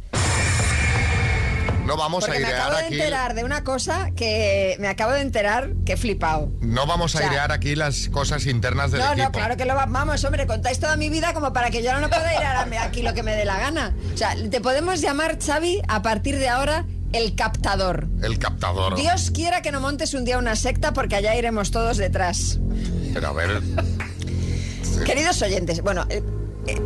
No 1.88 1.96
vamos 1.96 2.24
Porque 2.26 2.36
a 2.36 2.40
me 2.40 2.46
airear 2.46 2.60
acabo 2.66 2.78
de 2.78 2.84
aquí. 2.84 2.94
enterar 2.94 3.34
de 3.34 3.44
una 3.44 3.64
cosa 3.64 4.10
que 4.14 4.76
me 4.78 4.88
acabo 4.88 5.12
de 5.12 5.22
enterar 5.22 5.70
que 5.86 5.94
he 5.94 5.96
flipado. 5.96 6.52
No 6.60 6.86
vamos 6.86 7.14
a 7.14 7.18
O 7.18 7.20
sea, 7.20 7.28
airear 7.30 7.50
aquí 7.50 7.74
las 7.74 8.08
cosas 8.10 8.44
internas 8.46 8.90
del 8.92 9.00
No, 9.00 9.06
equipo. 9.12 9.22
no, 9.24 9.32
claro 9.32 9.56
que 9.56 9.64
lo 9.64 9.74
va- 9.74 9.86
vamos, 9.86 10.22
hombre, 10.24 10.46
contáis 10.46 10.78
toda 10.78 10.96
mi 10.96 11.08
vida 11.08 11.32
como 11.32 11.52
para 11.54 11.70
que 11.70 11.82
yo 11.82 11.98
no 11.98 12.08
pueda 12.10 12.32
ir 12.34 12.42
a- 12.42 12.82
aquí 12.84 13.00
lo 13.02 13.14
que 13.14 13.22
me 13.22 13.34
dé 13.34 13.44
la 13.46 13.58
gana. 13.58 13.96
O 14.14 14.16
sea, 14.18 14.36
te 14.50 14.60
podemos 14.60 15.00
llamar, 15.00 15.38
Xavi, 15.42 15.80
a 15.88 16.02
partir 16.02 16.38
de 16.38 16.48
ahora, 16.48 16.84
el 17.14 17.34
captador. 17.34 18.06
El 18.22 18.38
captador. 18.38 18.94
Dios 18.96 19.30
quiera 19.30 19.62
que 19.62 19.72
no 19.72 19.80
montes 19.80 20.12
un 20.12 20.26
día 20.26 20.36
una 20.36 20.56
secta 20.56 20.92
porque 20.92 21.16
allá 21.16 21.34
iremos 21.36 21.70
todos 21.70 21.96
detrás. 21.96 22.58
Pero 23.14 23.28
a 23.28 23.32
ver, 23.32 23.62
Queridos 25.06 25.40
oyentes, 25.42 25.80
bueno, 25.82 26.06
eh, 26.10 26.22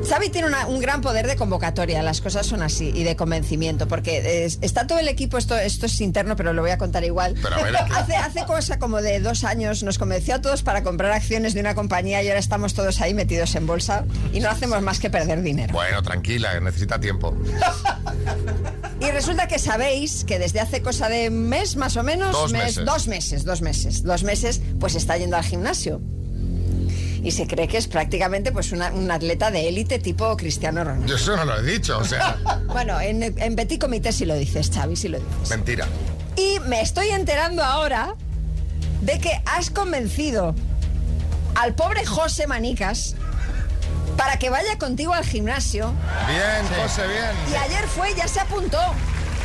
Xavi 0.08 0.28
tiene 0.30 0.48
una- 0.48 0.66
un 0.66 0.80
gran 0.80 1.00
poder 1.00 1.26
de 1.26 1.36
convocatoria, 1.36 2.02
las 2.02 2.20
cosas 2.20 2.46
son 2.46 2.62
así, 2.62 2.92
y 2.94 3.04
de 3.04 3.16
convencimiento, 3.16 3.88
porque 3.88 4.44
está 4.60 4.86
todo 4.86 4.98
el 4.98 5.08
equipo, 5.08 5.38
esto, 5.38 5.56
esto 5.56 5.86
es 5.86 6.00
interno, 6.00 6.36
pero 6.36 6.52
lo 6.52 6.62
voy 6.62 6.70
a 6.70 6.78
contar 6.78 7.04
igual. 7.04 7.34
Pero 7.42 7.56
a 7.56 7.62
ver, 7.62 7.72
¿qué? 7.72 7.78
hace, 7.94 8.16
hace 8.16 8.44
cosa 8.44 8.78
como 8.78 9.00
de 9.02 9.20
dos 9.20 9.44
años 9.44 9.82
nos 9.82 9.98
convenció 9.98 10.34
a 10.36 10.40
todos 10.40 10.62
para 10.62 10.82
comprar 10.82 11.12
acciones 11.12 11.54
de 11.54 11.60
una 11.60 11.74
compañía 11.74 12.22
y 12.22 12.28
ahora 12.28 12.40
estamos 12.40 12.74
todos 12.74 13.00
ahí 13.00 13.14
metidos 13.14 13.54
en 13.54 13.66
bolsa 13.66 14.04
y 14.32 14.40
no 14.40 14.50
hacemos 14.50 14.80
más 14.82 14.98
que 15.00 15.10
perder 15.10 15.42
dinero. 15.42 15.72
Bueno, 15.72 16.02
tranquila, 16.02 16.58
necesita 16.60 16.98
tiempo. 17.00 17.36
Y 19.00 19.10
resulta 19.10 19.48
que 19.48 19.58
sabéis 19.58 20.24
que 20.24 20.38
desde 20.38 20.60
hace 20.60 20.80
cosa 20.80 21.08
de 21.08 21.28
mes 21.28 21.74
más 21.74 21.96
o 21.96 22.04
menos, 22.04 22.30
Dos 22.30 22.52
mes- 22.52 22.62
meses. 22.76 22.84
dos 22.84 23.08
meses, 23.08 23.44
dos 23.44 23.60
meses, 23.60 24.02
dos 24.04 24.22
meses, 24.22 24.60
pues 24.78 24.94
está 24.94 25.16
yendo 25.16 25.36
al 25.36 25.42
gimnasio. 25.42 26.00
Y 27.22 27.30
se 27.30 27.46
cree 27.46 27.68
que 27.68 27.78
es 27.78 27.86
prácticamente 27.86 28.50
pues 28.52 28.72
una- 28.72 28.90
un 28.92 29.10
atleta 29.10 29.50
de 29.50 29.68
élite 29.68 29.98
tipo 30.00 30.36
Cristiano 30.36 30.82
Ronaldo. 30.82 31.06
Yo 31.06 31.16
eso 31.16 31.36
no 31.36 31.44
lo 31.44 31.58
he 31.58 31.62
dicho, 31.62 31.98
o 31.98 32.04
sea, 32.04 32.36
Bueno, 32.66 33.00
en, 33.00 33.22
en 33.22 33.56
Petit 33.56 33.80
Comité 33.80 34.10
sí 34.12 34.24
lo 34.24 34.34
dices, 34.34 34.70
Xavi, 34.74 34.96
sí 34.96 35.08
lo 35.08 35.18
dices. 35.20 35.50
mentira. 35.50 35.86
Y 36.36 36.58
me 36.66 36.80
estoy 36.80 37.08
enterando 37.08 37.62
ahora 37.62 38.14
de 39.02 39.18
que 39.20 39.30
has 39.46 39.70
convencido 39.70 40.54
al 41.54 41.74
pobre 41.74 42.04
José 42.06 42.46
Manicas 42.46 43.14
para 44.16 44.38
que 44.38 44.50
vaya 44.50 44.78
contigo 44.78 45.12
al 45.14 45.24
gimnasio. 45.24 45.92
Bien, 46.28 46.82
José, 46.82 47.02
bien. 47.06 47.30
Y 47.52 47.54
ayer 47.56 47.86
fue, 47.88 48.14
ya 48.16 48.26
se 48.28 48.40
apuntó. 48.40 48.78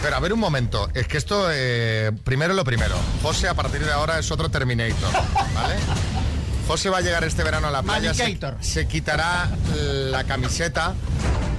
Pero 0.01 0.15
a 0.15 0.19
ver 0.19 0.31
un 0.33 0.39
momento, 0.39 0.89
es 0.93 1.07
que 1.07 1.17
esto, 1.17 1.47
eh, 1.51 2.11
primero 2.23 2.53
lo 2.53 2.63
primero. 2.63 2.95
José 3.23 3.47
a 3.47 3.53
partir 3.55 3.83
de 3.83 3.91
ahora 3.91 4.19
es 4.19 4.29
otro 4.31 4.49
Terminator, 4.49 5.11
¿vale? 5.53 5.75
José 6.67 6.89
va 6.89 6.97
a 6.97 7.01
llegar 7.01 7.23
este 7.23 7.43
verano 7.43 7.67
a 7.67 7.71
la 7.71 7.81
playa, 7.81 8.13
se, 8.59 8.87
quitará 8.87 9.49
la 9.75 10.23
camiseta 10.25 10.93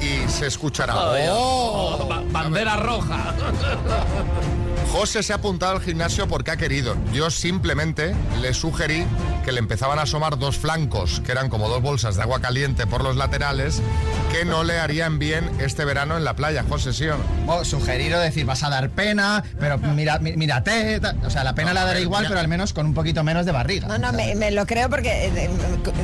y 0.01 0.29
se 0.31 0.47
escuchará. 0.47 0.94
¡Oh! 1.31 2.07
ba- 2.09 2.23
bandera 2.31 2.77
roja. 2.77 3.35
José 4.92 5.23
se 5.23 5.33
ha 5.33 5.37
apuntado 5.37 5.73
al 5.77 5.81
gimnasio 5.83 6.29
porque 6.29 6.51
ha 6.51 6.57
querido. 6.57 6.97
Yo 7.12 7.31
simplemente 7.31 8.14
le 8.40 8.53
sugerí 8.55 9.07
que 9.44 9.53
le 9.53 9.59
empezaban 9.61 9.99
a 9.99 10.03
asomar 10.03 10.38
dos 10.38 10.57
flancos, 10.57 11.21
que 11.25 11.33
eran 11.33 11.49
como 11.49 11.68
dos 11.68 11.83
bolsas 11.83 12.16
de 12.16 12.23
agua 12.23 12.40
caliente 12.40 12.87
por 12.87 13.03
los 13.03 13.16
laterales, 13.16 13.81
que 14.31 14.45
no 14.45 14.62
le 14.64 14.79
harían 14.79 15.19
bien 15.19 15.51
este 15.59 15.85
verano 15.85 16.17
en 16.17 16.25
la 16.25 16.35
playa. 16.35 16.64
José, 16.69 16.93
¿sí 16.93 17.07
o 17.47 17.64
sugerir 17.64 18.14
o 18.14 18.21
decir, 18.21 18.45
vas 18.45 18.62
a 18.62 18.69
dar 18.71 18.91
pena, 18.91 19.43
pero 19.59 19.79
mira, 19.79 20.19
mí- 20.19 20.37
mírate. 20.37 21.01
O 21.25 21.31
sea, 21.31 21.45
la 21.45 21.55
pena 21.55 21.69
No, 21.71 21.75
la 21.75 21.85
daré 21.87 22.03
igual, 22.03 22.23
mira. 22.23 22.29
pero 22.31 22.41
al 22.41 22.49
menos 22.49 22.73
con 22.73 22.87
un 22.87 22.95
poquito 22.95 23.25
menos 23.25 23.47
de 23.47 23.53
barriga. 23.53 23.88
No, 23.88 23.99
no, 23.99 24.12
me, 24.12 24.35
me 24.35 24.51
lo 24.51 24.67
creo 24.67 24.88
porque 24.91 25.27
eh, 25.27 25.51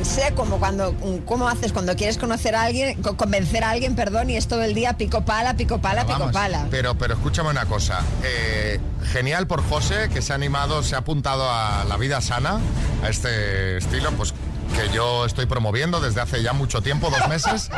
sé 0.03 0.33
como 0.35 0.57
cuando, 0.59 0.95
cómo 1.25 1.47
haces 1.47 1.71
cuando 1.71 1.95
quieres 1.95 2.17
conocer 2.17 2.55
a 2.55 2.63
alguien, 2.63 3.01
co- 3.01 3.15
convencer 3.15 3.63
a 3.63 3.69
alguien, 3.71 3.95
perdón, 3.95 4.29
y 4.29 4.37
es 4.37 4.47
todo 4.47 4.63
el 4.63 4.73
día 4.73 4.97
pico 4.97 5.23
pala, 5.23 5.55
pico 5.55 5.79
pala, 5.79 6.05
pico 6.05 6.19
Vamos. 6.19 6.33
pala. 6.33 6.65
Pero, 6.71 6.95
pero 6.97 7.13
escúchame 7.13 7.49
una 7.49 7.65
cosa. 7.65 7.99
eh, 8.23 8.79
genial 9.13 9.45
por 9.45 9.63
José, 9.63 10.09
que 10.11 10.21
se 10.21 10.31
ha 10.33 10.35
animado, 10.35 10.81
se 10.81 10.95
ha 10.95 10.99
apuntado 10.99 11.47
a 11.49 11.85
la 11.87 11.95
vida 11.97 12.21
sana, 12.21 12.59
a 13.03 13.09
este 13.09 13.77
estilo, 13.77 14.11
pues 14.13 14.33
que 14.73 14.93
yo 14.93 15.25
estoy 15.25 15.45
promoviendo 15.45 15.99
desde 15.99 16.21
hace 16.21 16.41
ya 16.41 16.53
mucho 16.53 16.81
tiempo, 16.81 17.09
dos 17.09 17.27
meses. 17.27 17.69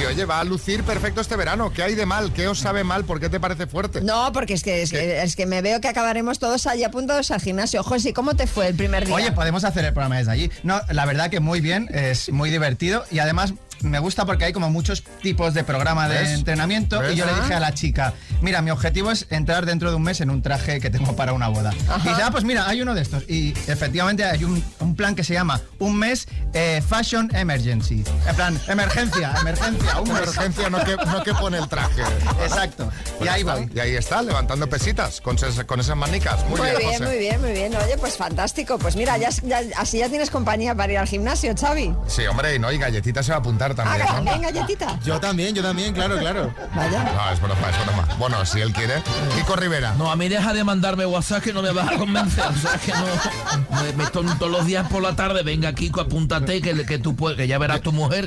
y 0.00 0.04
oye, 0.04 0.24
va 0.24 0.40
a 0.40 0.44
lucir 0.44 0.84
perfecto 0.84 1.20
este 1.20 1.36
verano. 1.36 1.72
¿Qué 1.72 1.82
hay 1.82 1.94
de 1.94 2.06
mal? 2.06 2.32
¿Qué 2.32 2.48
os 2.48 2.58
sabe 2.58 2.84
mal? 2.84 3.04
¿Por 3.04 3.20
qué 3.20 3.28
te 3.28 3.40
parece 3.40 3.66
fuerte? 3.66 4.00
No, 4.00 4.32
porque 4.32 4.54
es 4.54 4.62
que, 4.62 4.82
es 4.82 4.90
que, 4.90 5.22
es 5.22 5.36
que 5.36 5.46
me 5.46 5.62
veo 5.62 5.80
que 5.80 5.88
acabaremos 5.88 6.38
todos 6.38 6.66
allí 6.66 6.84
apuntados 6.84 7.30
al 7.30 7.40
gimnasio. 7.40 7.82
José, 7.82 8.12
¿cómo 8.12 8.34
te 8.34 8.46
fue 8.46 8.68
el 8.68 8.74
primer 8.74 9.06
día? 9.06 9.14
Oye, 9.14 9.32
podemos 9.32 9.64
hacer 9.64 9.84
el 9.84 9.92
programa 9.92 10.18
desde 10.18 10.32
allí. 10.32 10.50
No, 10.62 10.80
la 10.90 11.04
verdad 11.06 11.30
que 11.30 11.40
muy 11.40 11.60
bien, 11.60 11.88
es 11.92 12.30
muy 12.30 12.50
divertido 12.50 13.04
y 13.10 13.18
además 13.18 13.54
me 13.82 13.98
gusta 13.98 14.24
porque 14.26 14.44
hay 14.46 14.52
como 14.52 14.70
muchos 14.70 15.02
tipos 15.22 15.54
de 15.54 15.64
programa 15.64 16.08
de 16.08 16.18
¿Ves? 16.20 16.30
entrenamiento 16.30 17.00
¿Ves? 17.00 17.12
y 17.12 17.16
yo 17.16 17.24
le 17.26 17.32
Ah. 17.32 17.40
dije 17.42 17.54
a 17.54 17.60
la 17.60 17.72
chica, 17.74 18.14
mira, 18.42 18.62
mi 18.62 18.70
objetivo 18.70 19.10
es 19.10 19.26
entrar 19.30 19.66
dentro 19.66 19.90
de 19.90 19.96
un 19.96 20.02
mes 20.02 20.20
en 20.20 20.30
un 20.30 20.42
traje 20.42 20.80
que 20.80 20.90
tengo 20.90 21.14
para 21.16 21.32
una 21.32 21.48
boda. 21.48 21.72
Y 22.04 22.08
dice, 22.08 22.22
ah, 22.24 22.30
pues 22.30 22.44
mira, 22.44 22.68
hay 22.68 22.82
uno 22.82 22.94
de 22.94 23.02
estos. 23.02 23.24
Y 23.28 23.50
efectivamente 23.66 24.24
hay 24.24 24.44
un, 24.44 24.62
un 24.80 24.94
plan 24.96 25.14
que 25.14 25.24
se 25.24 25.34
llama 25.34 25.60
un 25.78 25.96
mes 25.96 26.26
eh, 26.58 26.82
Fashion 26.86 27.30
Emergency. 27.34 28.04
En 28.26 28.34
plan, 28.36 28.60
emergencia, 28.66 29.32
emergencia. 29.40 29.92
Emergencia, 30.04 30.70
no 30.70 30.84
que, 30.84 30.96
no 30.96 31.22
que 31.22 31.34
pone 31.34 31.58
el 31.58 31.68
traje. 31.68 32.02
Exacto. 32.42 32.90
Y 33.06 33.18
Pues 33.18 33.30
ahí 33.30 33.40
está. 33.40 33.54
voy. 33.54 33.70
Y 33.74 33.80
ahí 33.80 33.96
está, 33.96 34.22
levantando 34.22 34.66
pesitas 34.68 35.20
con, 35.20 35.36
ses- 35.38 35.64
con 35.66 35.78
esas 35.80 35.96
manicas. 35.96 36.44
Muy, 36.48 36.58
Muy 36.60 36.68
bien, 36.70 36.78
bien, 36.78 36.92
José. 36.94 37.04
muy 37.04 37.18
bien, 37.18 37.40
muy 37.40 37.52
bien. 37.52 37.74
Oye, 37.76 37.96
pues 37.98 38.16
fantástico. 38.16 38.78
Pues 38.78 38.96
mira, 38.96 39.16
ya, 39.18 39.30
ya- 39.42 39.62
así 39.76 39.98
ya 39.98 40.08
tienes 40.08 40.30
compañía 40.30 40.74
para 40.74 40.92
ir 40.92 40.98
al 40.98 41.06
gimnasio, 41.08 41.54
Xavi. 41.58 41.94
Sí, 42.06 42.26
hombre, 42.26 42.56
y 42.56 42.58
no, 42.58 42.72
y 42.72 42.78
galletita 42.78 43.22
se 43.22 43.30
va 43.30 43.36
a 43.36 43.40
apuntar 43.40 43.72
Ah, 43.72 43.74
también, 43.76 44.06
¿no? 44.06 44.14
también 44.14 44.42
galletita. 44.42 44.98
Yo 45.04 45.20
también, 45.20 45.54
yo 45.54 45.62
también, 45.62 45.94
claro, 45.94 46.18
claro. 46.18 46.52
Vaya. 46.74 47.04
No, 47.04 47.32
es 47.32 47.40
broma, 47.40 47.70
es 47.70 47.84
broma. 47.86 48.08
Bueno, 48.18 48.44
si 48.46 48.60
él 48.60 48.72
quiere. 48.72 49.02
Kiko 49.36 49.54
Rivera. 49.56 49.94
No, 49.96 50.10
a 50.10 50.16
mí 50.16 50.28
deja 50.28 50.52
de 50.52 50.64
mandarme 50.64 51.06
WhatsApp 51.06 51.42
que 51.42 51.52
no 51.52 51.62
me 51.62 51.70
vas 51.72 51.92
a 51.92 51.96
convencer. 51.98 52.44
O 52.46 52.54
sea, 52.56 52.78
que 52.78 52.92
no. 52.92 53.82
Me, 53.82 53.92
me 53.92 54.06
to- 54.10 54.22
todos 54.38 54.50
los 54.50 54.66
días 54.66 54.88
por 54.88 55.02
la 55.02 55.14
tarde, 55.14 55.42
venga, 55.42 55.72
Kiko, 55.72 56.00
apúntate 56.00 56.47
que, 56.48 56.86
que 56.86 56.98
tú 56.98 57.14
puedes, 57.14 57.36
que 57.36 57.46
ya 57.46 57.58
verás 57.58 57.82
tu 57.82 57.92
mujer. 57.92 58.26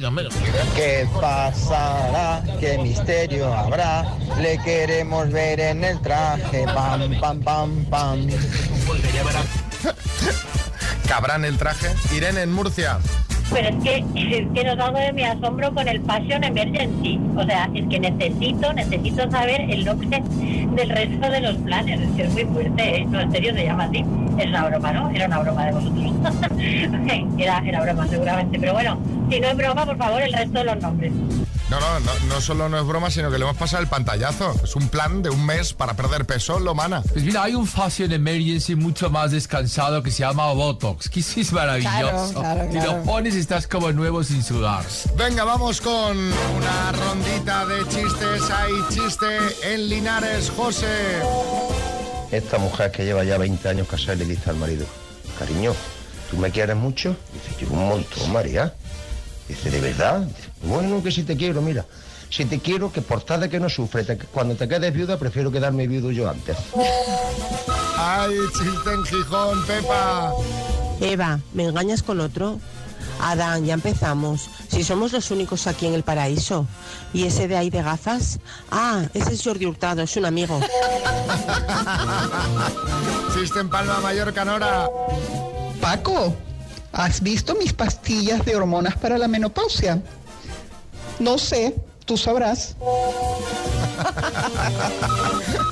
¿Qué 0.76 1.08
pasará? 1.20 2.44
¿Qué 2.60 2.78
misterio 2.78 3.52
habrá? 3.52 4.16
Le 4.40 4.60
queremos 4.60 5.32
ver 5.32 5.60
en 5.60 5.84
el 5.84 6.00
traje. 6.02 6.66
Pam, 6.66 7.20
pam, 7.20 7.42
pam, 7.42 7.86
pam. 7.86 8.28
Cabrán 11.08 11.46
el 11.46 11.58
traje. 11.58 11.88
Irene 12.16 12.44
en 12.44 12.54
Murcia. 12.54 13.00
Pero 13.54 13.70
es 13.70 13.84
que, 13.84 13.98
es 14.16 14.48
que 14.54 14.64
no 14.64 14.76
salgo 14.76 15.00
de 15.00 15.14
mi 15.14 15.24
asombro 15.24 15.74
con 15.74 15.88
el 15.88 16.02
Fashion 16.02 16.44
Emergency. 16.44 17.20
O 17.36 17.44
sea, 17.44 17.70
es 17.74 17.88
que 17.88 18.00
necesito, 18.00 18.74
necesito 18.74 19.30
saber 19.30 19.62
el 19.70 19.86
nombre 19.86 20.22
del 20.76 20.90
resto 20.90 21.30
de 21.30 21.42
los 21.42 21.56
planes. 21.58 22.02
Es 22.02 22.10
que 22.12 22.24
es 22.24 22.34
muy 22.34 22.46
fuerte, 22.46 22.98
¿eh? 22.98 23.06
No, 23.06 23.20
en 23.20 23.32
serio 23.32 23.54
se 23.54 23.66
llama 23.66 23.84
así. 23.86 24.06
Es 24.38 24.48
una 24.48 24.66
broma, 24.66 24.92
¿no? 24.94 25.10
Era 25.10 25.28
una 25.28 25.40
broma 25.40 25.66
de 25.66 25.72
vosotros. 25.72 26.14
era, 27.38 27.64
era 27.66 27.82
broma, 27.82 28.08
seguramente. 28.08 28.60
Pero 28.60 28.74
bueno, 28.74 28.98
si 29.30 29.40
no 29.40 29.48
es 29.48 29.58
broma, 29.58 29.86
por 29.86 29.98
favor, 29.98 30.22
el 30.22 30.34
resto 30.34 30.60
de 30.60 30.66
los 30.66 30.82
nombres. 30.82 31.14
No, 31.72 31.80
no, 31.80 32.00
no, 32.02 32.12
no 32.28 32.42
solo 32.42 32.68
no 32.68 32.78
es 32.78 32.86
broma, 32.86 33.10
sino 33.10 33.32
que 33.32 33.38
le 33.38 33.46
hemos 33.46 33.56
pasado 33.56 33.82
el 33.82 33.88
pantallazo. 33.88 34.54
Es 34.62 34.76
un 34.76 34.90
plan 34.90 35.24
de 35.24 35.30
un 35.30 35.46
mes 35.46 35.72
para 35.72 35.94
perder 35.94 36.26
peso, 36.26 36.60
lo 36.60 36.76
mana. 36.76 37.02
Pues 37.02 37.24
mira, 37.24 37.44
hay 37.44 37.56
un 37.56 37.66
Fashion 37.66 38.12
Emergency 38.12 38.76
mucho 38.76 39.10
más 39.10 39.32
descansado 39.32 40.04
que 40.04 40.12
se 40.12 40.20
llama 40.20 40.52
Botox, 40.52 41.08
que 41.08 41.22
sí 41.22 41.40
es 41.40 41.54
maravilloso. 41.54 41.94
Claro, 42.02 42.34
claro, 42.34 42.66
Y 42.66 42.74
claro. 42.74 42.98
lo 42.98 43.04
pones 43.04 43.36
y 43.36 43.40
estás 43.40 43.68
como 43.68 43.90
nuevo 43.94 44.22
sin 44.22 44.44
sudar. 44.44 44.84
Venga, 45.16 45.46
vamos 45.46 45.80
con 45.80 46.18
una 46.18 46.92
rondita 46.92 47.66
de 47.66 47.88
chistes. 47.88 48.50
Hay 48.52 48.74
chiste 48.90 49.26
en 49.74 49.88
Linares, 49.88 50.50
José. 50.50 51.22
Esta 52.34 52.58
mujer 52.58 52.92
que 52.92 53.06
lleva 53.06 53.24
ya 53.24 53.38
20 53.38 53.70
años 53.70 53.88
casada 53.88 54.16
le 54.16 54.26
dice 54.26 54.50
al 54.50 54.58
marido, 54.58 54.86
cariño, 55.40 55.74
¿tú 56.30 56.36
me 56.36 56.52
quieres 56.52 56.76
mucho? 56.76 57.16
Dice, 57.34 57.62
yo 57.66 57.72
un 57.74 57.88
montón, 57.88 58.34
María. 58.34 58.74
Dice, 59.48 59.70
¿de 59.70 59.82
verdad? 59.82 60.28
Bueno, 60.64 61.04
que 61.04 61.12
si 61.12 61.24
te 61.24 61.36
quiero, 61.36 61.62
mira. 61.62 61.86
Si 62.30 62.46
te 62.46 62.60
quiero, 62.60 62.92
que 62.94 63.02
por 63.02 63.22
tal 63.24 63.42
de 63.42 63.50
que 63.50 63.60
no 63.60 63.68
sufre, 63.70 64.04
te- 64.06 64.18
cuando 64.18 64.56
te 64.56 64.66
quedes 64.68 64.94
viuda, 64.94 65.18
prefiero 65.20 65.52
quedarme 65.52 65.86
viudo 65.88 66.12
yo 66.12 66.30
antes. 66.30 66.56
Hay 67.98 68.32
chiste 68.54 68.94
en 68.94 69.04
Gijón, 69.04 69.66
Pepa. 69.66 70.32
Eva, 71.02 71.40
¿me 71.54 71.66
engañas 71.66 72.02
con 72.04 72.22
otro? 72.22 72.60
Adán, 73.20 73.66
ya 73.66 73.74
empezamos. 73.74 74.50
Si 74.70 74.84
somos 74.86 75.12
los 75.12 75.30
únicos 75.32 75.68
aquí 75.68 75.86
en 75.88 75.94
el 75.94 76.04
paraíso. 76.04 76.66
¿Y 77.14 77.26
ese 77.26 77.48
de 77.50 77.58
ahí 77.58 77.70
de 77.70 77.82
gafas? 77.84 78.40
Ah, 78.72 79.04
ese 79.14 79.34
es 79.34 79.44
Jordi 79.44 79.66
Hurtado, 79.66 80.02
es 80.02 80.16
un 80.16 80.26
amigo. 80.26 80.58
Chiste 83.34 83.60
en 83.60 83.70
Palma, 83.70 84.00
Mallorca, 84.02 84.46
Nora. 84.46 84.88
Paco, 85.82 86.34
¿has 86.92 87.22
visto 87.22 87.56
mis 87.56 87.74
pastillas 87.74 88.46
de 88.46 88.56
hormonas 88.56 88.96
para 88.98 89.18
la 89.18 89.28
menopausia? 89.28 90.02
No 91.20 91.38
sé, 91.38 91.76
tú 92.06 92.18
sabrás. 92.18 92.76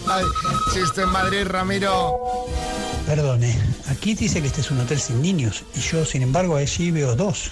Ay, 0.08 0.24
chiste 0.74 1.02
en 1.02 1.10
Madrid, 1.10 1.46
Ramiro. 1.46 2.20
Perdone, 3.06 3.58
aquí 3.90 4.14
dice 4.14 4.42
que 4.42 4.48
este 4.48 4.62
es 4.62 4.72
un 4.72 4.80
hotel 4.80 5.00
sin 5.00 5.22
niños 5.22 5.64
y 5.76 5.80
yo, 5.80 6.06
sin 6.06 6.22
embargo, 6.22 6.56
allí 6.56 6.92
veo 6.92 7.16
dos. 7.16 7.52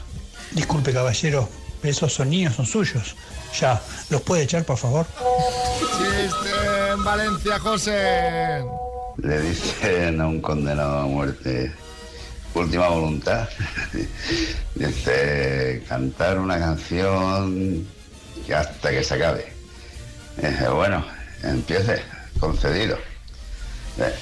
Disculpe, 0.52 0.94
caballero, 0.94 1.50
esos 1.84 2.14
son 2.14 2.30
niños, 2.30 2.56
son 2.56 2.66
suyos. 2.66 3.16
Ya, 3.60 3.82
¿los 4.10 4.22
puede 4.22 4.44
echar, 4.44 4.64
por 4.66 4.78
favor? 4.78 5.06
Chiste 5.80 6.50
en 6.94 7.04
Valencia, 7.04 7.60
José. 7.60 8.64
Le 9.18 9.42
dicen 9.42 10.22
a 10.22 10.28
un 10.28 10.42
condenado 10.42 11.00
a 11.00 11.06
muerte, 11.06 11.74
última 12.58 12.88
voluntad, 12.90 13.48
dice, 14.76 15.84
cantar 15.88 16.40
una 16.40 16.60
canción 16.60 17.88
que 18.46 18.56
hasta 18.56 18.90
que 18.92 19.04
se 19.04 19.14
acabe. 19.16 19.54
Dice, 20.38 20.68
bueno, 20.70 21.06
empiece, 21.44 22.02
concedido. 22.40 22.98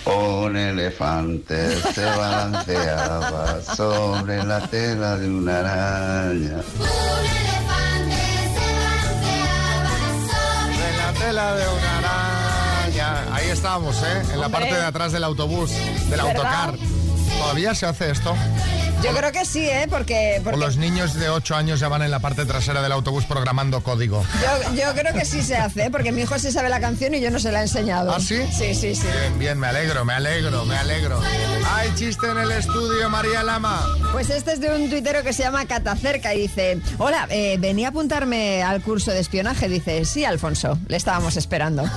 Un 0.06 0.56
elefante 0.56 1.82
se 1.94 2.06
balanceaba 2.18 3.62
sobre 3.62 4.44
la 4.44 4.66
tela 4.68 5.18
de 5.18 5.28
una 5.28 5.60
araña. 5.60 6.62
En 10.72 10.98
la 10.98 11.14
tela 11.20 11.56
de 11.56 11.68
una 11.68 11.98
araña. 11.98 13.36
Ahí 13.36 13.50
estábamos, 13.50 13.98
¿eh? 13.98 14.22
En 14.34 14.40
la 14.40 14.48
parte 14.48 14.74
de 14.74 14.84
atrás 14.84 15.12
del 15.12 15.26
autobús, 15.26 15.72
del 15.72 16.10
¿Verdad? 16.10 16.28
autocar. 16.28 16.76
¿Todavía 17.38 17.76
se 17.76 17.86
hace 17.86 18.12
esto? 18.12 18.36
Yo 19.04 19.12
creo 19.14 19.32
que 19.32 19.46
sí, 19.46 19.62
¿eh? 19.62 19.88
Porque, 19.90 20.42
O 20.46 20.58
los 20.58 20.78
niños 20.78 21.14
de 21.14 21.30
8 21.30 21.56
años 21.56 21.80
ya 21.80 21.88
van 21.88 22.02
en 22.02 22.12
la 22.12 22.20
parte 22.20 22.46
trasera 22.46 22.82
del 22.82 22.92
autobús 22.92 23.26
programando 23.26 23.82
código. 23.82 24.24
yo, 24.42 24.74
yo 24.74 24.94
creo 24.94 25.14
que 25.14 25.26
sí 25.26 25.42
se 25.42 25.56
hace, 25.58 25.86
¿eh? 25.86 25.90
porque 25.92 26.12
mi 26.12 26.22
hijo 26.24 26.38
sí 26.40 26.52
sabe 26.52 26.70
la 26.70 26.80
canción 26.80 27.14
y 27.14 27.22
yo 27.22 27.30
no 27.30 27.40
se 27.40 27.52
la 27.52 27.60
he 27.60 27.64
enseñado. 27.64 28.12
¿Ah, 28.12 28.20
sí? 28.20 28.38
Sí, 28.52 28.74
sí, 28.74 28.96
sí. 28.96 29.08
Bien, 29.08 29.40
bien, 29.40 29.60
me 29.60 29.68
alegro, 29.68 30.06
me 30.06 30.14
alegro, 30.14 30.66
me 30.66 30.76
alegro. 30.76 31.22
Hay 31.76 31.94
chiste 31.96 32.30
en 32.30 32.38
el 32.38 32.52
estudio, 32.52 33.10
María 33.10 33.44
Lama. 33.44 33.86
Pues 34.12 34.30
este 34.30 34.54
es 34.54 34.60
de 34.60 34.74
un 34.74 34.90
tuitero 34.90 35.24
que 35.24 35.34
se 35.34 35.44
llama 35.44 35.66
Catacerca 35.66 36.34
y 36.34 36.42
dice, 36.42 36.80
hola, 36.98 37.28
eh, 37.30 37.58
venía 37.60 37.88
a 37.88 37.90
apuntarme 37.92 38.64
al 38.64 38.82
curso 38.82 39.12
de 39.12 39.20
espionaje. 39.20 39.70
Dice, 39.70 40.06
sí, 40.06 40.26
Alfonso, 40.26 40.80
le 40.88 40.98
estábamos 40.98 41.38
esperando. 41.38 41.84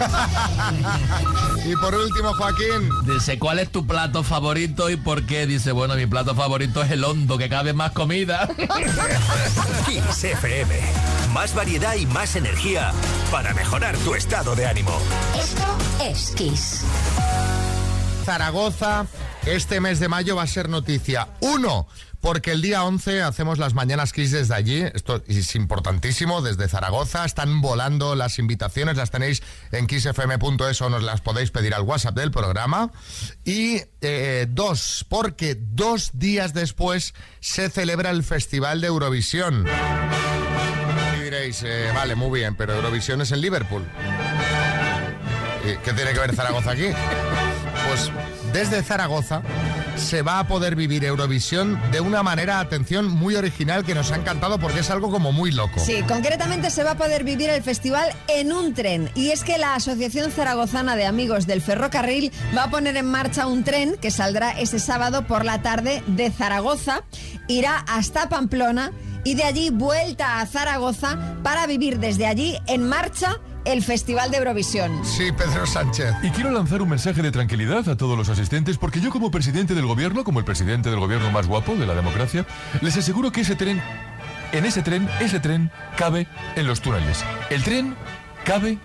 Y 1.65 1.77
por 1.77 1.95
último, 1.95 2.33
Joaquín. 2.35 2.89
Dice, 3.05 3.39
¿cuál 3.39 3.59
es 3.59 3.71
tu 3.71 3.87
plato 3.87 4.23
favorito 4.23 4.89
y 4.89 4.97
por 4.97 5.27
qué? 5.27 5.47
Dice, 5.47 5.73
bueno, 5.73 5.97
mi 5.97 6.07
plato 6.07 6.35
favorito 6.35 6.83
es 6.83 6.88
el 6.91 7.05
hondo, 7.05 7.39
que 7.39 7.49
cabe 7.49 7.73
más 7.73 7.93
comida. 7.93 8.49
Kiss 9.87 10.25
FM. 10.25 10.75
Más 11.33 11.55
variedad 11.55 11.95
y 11.95 12.07
más 12.07 12.37
energía 12.37 12.93
para 13.31 13.55
mejorar 13.55 13.97
tu 13.99 14.15
estado 14.15 14.55
de 14.55 14.67
ánimo. 14.67 14.99
Esto 15.39 15.65
es 16.03 16.31
Kiss. 16.37 16.85
Zaragoza, 18.25 19.07
este 19.47 19.81
mes 19.81 20.01
de 20.01 20.09
mayo 20.09 20.37
va 20.37 20.43
a 20.43 20.47
ser 20.47 20.69
noticia. 20.69 21.29
Uno, 21.41 21.87
porque 22.21 22.53
el 22.53 22.63
día 22.63 22.85
11 22.85 23.23
hacemos 23.23 23.59
las 23.59 23.75
mañanas 23.75 24.13
Kiss 24.13 24.33
desde 24.33 24.55
allí. 24.55 24.83
Esto 24.95 25.23
es 25.27 25.55
importantísimo, 25.55 26.43
desde 26.43 26.69
Zaragoza. 26.69 27.25
Están 27.25 27.61
volando 27.61 28.15
las 28.15 28.39
invitaciones, 28.39 28.97
las 28.97 29.11
tenéis 29.11 29.43
en 29.73 29.87
kissfm.es 29.87 30.81
o 30.83 30.91
nos 30.91 31.03
las 31.03 31.21
podéis 31.21 31.51
pedir 31.51 31.75
al 31.75 31.83
WhatsApp 31.83 32.17
del 32.17 32.31
programa. 32.31 32.91
Y 33.45 33.83
eh, 34.01 34.47
dos, 34.49 35.07
porque 35.09 35.57
dos 35.59 36.11
días 36.15 36.55
después 36.55 37.15
se 37.41 37.71
celebra 37.71 38.11
el 38.11 38.25
Festival 38.25 38.81
de 38.81 38.89
Eurovisión. 38.89 39.67
Y 41.17 41.23
diréis, 41.23 41.63
eh, 41.65 41.91
vale, 41.95 42.15
muy 42.15 42.41
bien, 42.41 42.57
pero 42.57 42.75
Eurovisión 42.75 43.21
es 43.21 43.33
en 43.33 43.41
Liverpool. 43.41 43.85
¿Y 45.65 45.77
¿Qué 45.79 45.93
tiene 45.93 46.13
que 46.13 46.19
ver 46.19 46.35
Zaragoza 46.35 46.73
aquí? 46.73 46.89
Pues 47.89 48.11
desde 48.53 48.83
Zaragoza 48.83 49.43
se 49.99 50.23
va 50.23 50.39
a 50.39 50.47
poder 50.47 50.77
vivir 50.77 51.05
Eurovisión 51.05 51.81
de 51.91 52.01
una 52.01 52.23
manera, 52.23 52.61
atención, 52.61 53.11
muy 53.11 53.35
original 53.35 53.85
que 53.85 53.95
nos 53.95 54.13
ha 54.13 54.17
encantado 54.17 54.59
porque 54.59 54.81
es 54.81 54.91
algo 54.91 55.11
como 55.11 55.33
muy 55.33 55.51
loco. 55.51 55.81
Sí, 55.81 56.03
concretamente 56.07 56.71
se 56.71 56.85
va 56.85 56.93
a 56.93 56.97
poder 56.97 57.25
vivir 57.25 57.51
el 57.51 57.63
festival 57.63 58.11
en 58.29 58.53
un 58.53 58.75
tren. 58.75 59.11
Y 59.15 59.31
es 59.31 59.45
que 59.45 59.59
la 59.59 59.75
Asociación 59.75 60.31
Zaragozana 60.31 60.97
de 60.97 61.07
Amigos 61.07 61.47
del 61.47 61.63
Ferrocarril 61.63 62.33
va 62.57 62.65
a 62.65 62.71
poner 62.71 62.97
en 62.97 63.07
marcha 63.07 63.47
un 63.47 63.65
tren 63.65 63.97
que 64.01 64.11
saldrá 64.11 64.53
ese 64.53 64.79
sábado 64.79 65.27
por 65.27 65.45
la 65.45 65.63
tarde 65.63 66.03
de 66.07 66.31
Zaragoza, 66.31 67.03
irá 67.49 67.85
hasta 67.89 68.29
Pamplona 68.29 68.93
y 69.25 69.35
de 69.35 69.45
allí 69.45 69.71
vuelta 69.71 70.41
a 70.41 70.47
Zaragoza 70.47 71.37
para 71.43 71.67
vivir 71.67 71.99
desde 71.99 72.27
allí 72.27 72.57
en 72.67 72.89
marcha 72.89 73.41
el 73.69 73.83
Festival 73.85 74.31
de 74.31 74.39
Eurovisión. 74.39 75.05
Sí, 75.05 75.31
Pedro 75.33 75.67
Sánchez. 75.67 76.15
Y 76.23 76.31
quiero 76.31 76.51
lanzar 76.51 76.81
un 76.81 76.89
mensaje 76.89 77.21
de 77.23 77.31
tranquilidad 77.31 77.87
a 77.89 77.97
todos 77.97 78.17
los 78.17 78.29
asistentes 78.31 78.79
porque 78.79 79.01
yo 79.01 79.11
como 79.11 79.31
presidente 79.31 79.75
del 79.75 79.85
gobierno, 79.87 80.25
como 80.25 80.39
el 80.39 80.45
presidente 80.47 80.89
del 80.91 80.99
gobierno 80.99 81.31
más 81.31 81.47
guapo 81.47 81.75
de 81.75 81.87
la 81.87 81.95
democracia, 81.95 82.47
les 82.81 82.97
aseguro 82.97 83.31
que 83.31 83.43
ese 83.43 83.57
tren, 83.57 83.83
en 84.53 84.65
ese 84.65 84.83
tren, 84.83 85.09
ese 85.21 85.39
tren 85.39 85.71
cabe 85.97 86.27
en 86.57 86.67
los 86.67 86.81
túneles. 86.81 87.23
El 87.51 87.63
tren 87.63 87.95
cabe 88.45 88.79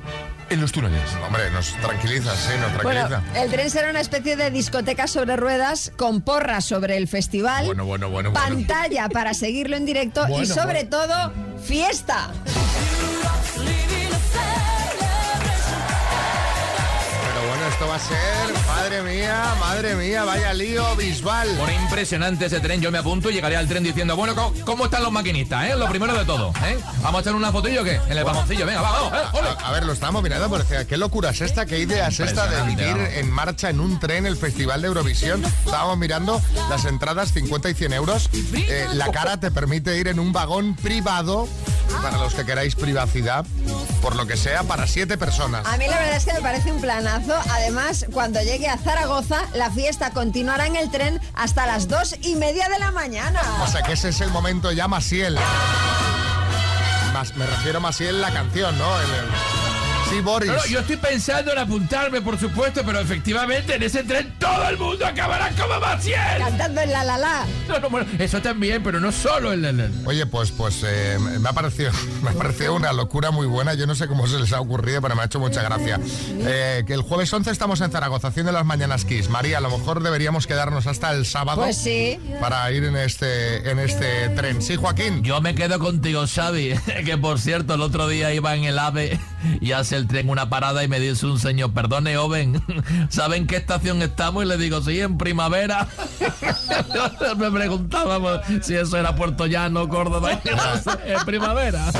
en 0.49 0.59
los 0.59 0.73
túneles. 0.73 1.01
Hombre, 1.25 1.49
nos 1.51 1.73
tranquiliza, 1.75 2.35
sí, 2.35 2.51
nos 2.59 2.83
Bueno, 2.83 3.07
tranquiliza. 3.07 3.41
el 3.41 3.49
tren 3.49 3.69
será 3.69 3.89
una 3.89 4.01
especie 4.01 4.35
de 4.35 4.51
discoteca 4.51 5.07
sobre 5.07 5.37
ruedas 5.37 5.93
con 5.95 6.21
porras 6.21 6.65
sobre 6.65 6.97
el 6.97 7.07
festival. 7.07 7.65
Bueno, 7.65 7.85
bueno, 7.85 8.09
bueno, 8.09 8.31
bueno. 8.31 8.45
pantalla 8.45 9.07
para 9.07 9.33
seguirlo 9.33 9.77
en 9.77 9.85
directo 9.85 10.25
y 10.27 10.31
Bueno, 10.31 10.53
sobre 10.53 10.83
todo 10.83 11.31
fiesta. 11.63 12.31
Esto 17.73 17.87
va 17.87 17.95
a 17.95 17.99
ser, 17.99 18.53
madre 18.67 19.01
mía, 19.01 19.55
madre 19.59 19.95
mía, 19.95 20.23
vaya 20.23 20.53
lío 20.53 20.95
Bisbal. 20.95 21.49
Por 21.57 21.71
impresionante 21.71 22.45
ese 22.45 22.59
tren, 22.59 22.81
yo 22.81 22.91
me 22.91 22.99
apunto 22.99 23.31
y 23.31 23.33
llegaré 23.33 23.57
al 23.57 23.67
tren 23.67 23.83
diciendo, 23.83 24.15
bueno, 24.15 24.35
¿cómo, 24.35 24.53
cómo 24.63 24.85
están 24.85 25.01
los 25.03 25.11
maquinistas? 25.11 25.69
eh? 25.69 25.75
Lo 25.75 25.87
primero 25.89 26.13
de 26.17 26.23
todo, 26.23 26.53
¿eh? 26.65 26.77
¿Vamos 27.01 27.19
a 27.19 27.21
echar 27.21 27.35
una 27.35 27.51
fotillo 27.51 27.81
o 27.81 27.83
qué? 27.83 27.95
En 28.07 28.17
el 28.17 28.23
vagoncillo, 28.23 28.65
venga, 28.65 28.81
vamos, 28.81 29.11
eh. 29.13 29.57
A, 29.63 29.69
a 29.69 29.71
ver, 29.71 29.85
lo 29.85 29.93
estamos 29.93 30.21
mirando, 30.21 30.55
decía, 30.57 30.85
¿qué 30.85 30.97
locura 30.97 31.31
es 31.31 31.41
esta? 31.41 31.65
¿Qué 31.65 31.79
idea 31.79 32.07
es 32.09 32.19
esta 32.19 32.47
de 32.47 32.61
vivir 32.63 32.85
vamos. 32.93 33.09
en 33.15 33.31
marcha 33.31 33.69
en 33.69 33.79
un 33.79 33.99
tren 33.99 34.25
el 34.27 34.37
Festival 34.37 34.81
de 34.81 34.87
Eurovisión? 34.89 35.43
Estábamos 35.65 35.97
mirando 35.97 36.41
las 36.69 36.85
entradas 36.85 37.33
50 37.33 37.69
y 37.71 37.73
100 37.73 37.93
euros. 37.93 38.29
Eh, 38.53 38.87
la 38.93 39.09
cara 39.11 39.37
te 39.39 39.49
permite 39.51 39.97
ir 39.97 40.07
en 40.07 40.19
un 40.19 40.31
vagón 40.31 40.75
privado, 40.75 41.47
para 42.01 42.17
los 42.17 42.33
que 42.33 42.45
queráis 42.45 42.75
privacidad, 42.75 43.45
por 44.01 44.15
lo 44.15 44.25
que 44.27 44.35
sea, 44.37 44.63
para 44.63 44.87
siete 44.87 45.17
personas. 45.17 45.65
A 45.65 45.77
mí 45.77 45.87
la 45.87 45.97
verdad 45.97 46.15
es 46.17 46.25
que 46.25 46.33
me 46.33 46.41
parece 46.41 46.71
un 46.71 46.81
planazo. 46.81 47.33
Además, 47.51 48.05
cuando 48.11 48.41
llegue 48.41 48.67
a 48.67 48.77
Zaragoza, 48.77 49.41
la 49.53 49.69
fiesta 49.71 50.11
continuará 50.11 50.65
en 50.67 50.75
el 50.75 50.89
tren 50.91 51.21
hasta 51.33 51.65
las 51.65 51.87
dos 51.87 52.15
y 52.21 52.35
media 52.35 52.67
de 52.69 52.79
la 52.79 52.91
mañana. 52.91 53.41
O 53.63 53.67
sea 53.67 53.81
que 53.83 53.93
ese 53.93 54.09
es 54.09 54.21
el 54.21 54.29
momento 54.31 54.71
ya 54.71 54.87
Masiel. 54.87 55.37
Más, 57.13 57.35
me 57.35 57.45
refiero 57.45 57.77
a 57.77 57.81
Masiel 57.81 58.21
la 58.21 58.31
canción, 58.31 58.77
¿no? 58.77 58.99
El- 58.99 59.05
el- 59.09 59.52
Sí, 60.13 60.21
Boris. 60.21 60.49
No, 60.51 60.57
no, 60.57 60.65
yo 60.67 60.79
estoy 60.79 60.97
pensando 60.97 61.51
en 61.51 61.57
apuntarme, 61.57 62.21
por 62.21 62.39
supuesto, 62.39 62.81
pero 62.85 62.99
efectivamente 62.99 63.75
en 63.75 63.83
ese 63.83 64.03
tren 64.03 64.33
todo 64.39 64.69
el 64.69 64.77
mundo 64.77 65.05
acabará 65.05 65.49
como 65.51 65.79
Maciel. 65.79 66.19
Cantando 66.39 66.81
en 66.81 66.91
la 66.91 67.03
la 67.03 67.17
la. 67.17 67.45
No, 67.67 67.79
no, 67.79 67.89
bueno, 67.89 68.07
eso 68.19 68.41
también, 68.41 68.83
pero 68.83 68.99
no 68.99 69.11
solo 69.11 69.51
el... 69.53 69.63
el- 69.65 69.79
el- 69.79 69.93
Oye, 70.05 70.25
pues, 70.25 70.51
pues 70.51 70.81
eh, 70.85 71.17
me, 71.19 71.47
ha 71.49 71.53
parecido, 71.53 71.91
me 72.23 72.29
ha 72.29 72.33
parecido 72.33 72.75
una 72.75 72.93
locura 72.93 73.31
muy 73.31 73.47
buena. 73.47 73.73
Yo 73.73 73.87
no 73.87 73.95
sé 73.95 74.07
cómo 74.07 74.27
se 74.27 74.39
les 74.39 74.53
ha 74.53 74.59
ocurrido, 74.61 75.01
pero 75.01 75.15
me 75.15 75.21
ha 75.21 75.25
hecho 75.25 75.39
mucha 75.39 75.61
gracia. 75.63 75.99
Eh, 76.29 76.83
que 76.85 76.93
el 76.93 77.01
jueves 77.01 77.31
11 77.33 77.49
estamos 77.51 77.81
en 77.81 77.91
Zaragoza 77.91 78.27
haciendo 78.27 78.51
las 78.51 78.65
mañanas 78.65 79.05
Kiss. 79.05 79.29
María, 79.29 79.57
a 79.57 79.61
lo 79.61 79.75
mejor 79.77 80.01
deberíamos 80.03 80.45
quedarnos 80.47 80.87
hasta 80.87 81.11
el 81.11 81.25
sábado. 81.25 81.61
Pues 81.63 81.77
sí. 81.77 82.19
Para 82.39 82.71
ir 82.71 82.83
en 82.83 82.97
este, 82.97 83.69
en 83.69 83.79
este 83.79 84.29
tren. 84.29 84.61
Sí, 84.61 84.75
Joaquín. 84.75 85.23
Yo 85.23 85.41
me 85.41 85.55
quedo 85.55 85.79
contigo, 85.79 86.25
Xavi, 86.27 86.75
que 87.05 87.17
por 87.17 87.39
cierto 87.39 87.73
el 87.75 87.81
otro 87.81 88.07
día 88.07 88.33
iba 88.33 88.55
en 88.55 88.63
el 88.65 88.77
AVE 88.77 89.19
y 89.61 89.71
hace 89.71 89.95
el 89.95 90.02
tren 90.07 90.29
una 90.29 90.49
parada 90.49 90.83
y 90.83 90.87
me 90.87 90.99
dice 90.99 91.25
un 91.25 91.39
señor, 91.39 91.73
perdone, 91.73 92.17
Oven, 92.17 92.61
¿saben 93.09 93.47
qué 93.47 93.57
estación 93.57 94.01
estamos? 94.01 94.43
Y 94.43 94.47
le 94.47 94.57
digo, 94.57 94.81
sí, 94.81 94.99
en 94.99 95.17
primavera. 95.17 95.87
me 97.37 97.51
preguntábamos 97.51 98.41
si 98.61 98.75
eso 98.75 98.97
era 98.97 99.15
Puerto 99.15 99.45
Llano, 99.45 99.87
Córdoba, 99.87 100.41
en 101.05 101.25
primavera. 101.25 101.91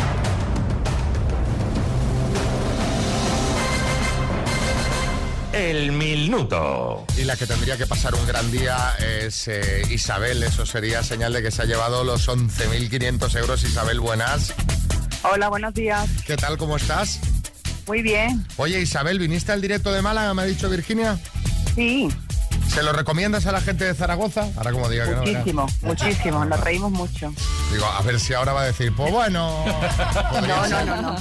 El 5.54 5.92
minuto. 5.92 7.06
Y 7.16 7.26
la 7.26 7.38
que 7.38 7.46
tendría 7.46 7.78
que 7.78 7.86
pasar 7.86 8.16
un 8.16 8.26
gran 8.26 8.50
día 8.52 8.96
es 9.00 9.48
eh, 9.48 9.84
Isabel. 9.92 10.42
Eso 10.42 10.66
sería 10.66 11.04
señal 11.04 11.32
de 11.32 11.44
que 11.44 11.52
se 11.52 11.62
ha 11.62 11.66
llevado 11.66 12.04
los 12.04 12.28
11.500 12.28 13.38
euros. 13.38 13.64
Isabel, 13.64 14.00
buenas. 14.00 14.52
Hola, 15.22 15.50
buenos 15.50 15.76
días. 15.76 16.10
¿Qué 16.26 16.36
tal? 16.38 16.58
¿Cómo 16.58 16.78
estás? 16.78 17.20
Muy 17.88 18.02
bien. 18.02 18.46
Oye, 18.58 18.80
Isabel, 18.82 19.20
¿viniste 19.20 19.52
al 19.52 19.62
directo 19.62 19.92
de 19.92 20.02
Málaga? 20.02 20.34
Me 20.34 20.44
ha 20.44 20.46
dicho 20.46 20.70
Virginia. 20.70 21.18
Sí. 21.76 22.10
¿Se 22.74 22.82
lo 22.82 22.94
recomiendas 22.94 23.46
a 23.46 23.52
la 23.52 23.62
gente 23.62 23.84
de 23.86 23.94
Zaragoza? 23.94 24.48
Ahora 24.58 24.72
como 24.72 24.90
diga 24.90 25.06
que 25.06 25.12
no. 25.12 25.18
Muchísimo, 25.22 25.68
muchísimo. 25.82 26.46
Nos 26.46 26.60
reímos 26.62 26.92
mucho. 26.92 27.32
Digo, 27.72 27.86
a 27.86 28.02
ver 28.02 28.20
si 28.20 28.34
ahora 28.34 28.54
va 28.54 28.62
a 28.62 28.66
decir, 28.66 28.94
pues 28.96 29.12
bueno. 29.12 29.64
podría 30.32 30.56
No, 30.56 30.62
no, 30.62 30.68
ser. 30.78 30.86
no, 30.88 31.02
no. 31.02 31.16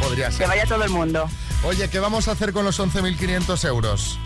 Podría 0.00 0.30
ser. 0.30 0.40
Que 0.40 0.46
vaya 0.46 0.64
todo 0.66 0.82
el 0.84 0.90
mundo. 0.90 1.28
Oye, 1.64 1.88
¿qué 1.88 1.98
vamos 2.00 2.28
a 2.28 2.32
hacer 2.32 2.52
con 2.52 2.64
los 2.64 2.80
11.500 2.80 3.64
euros? 3.68 4.18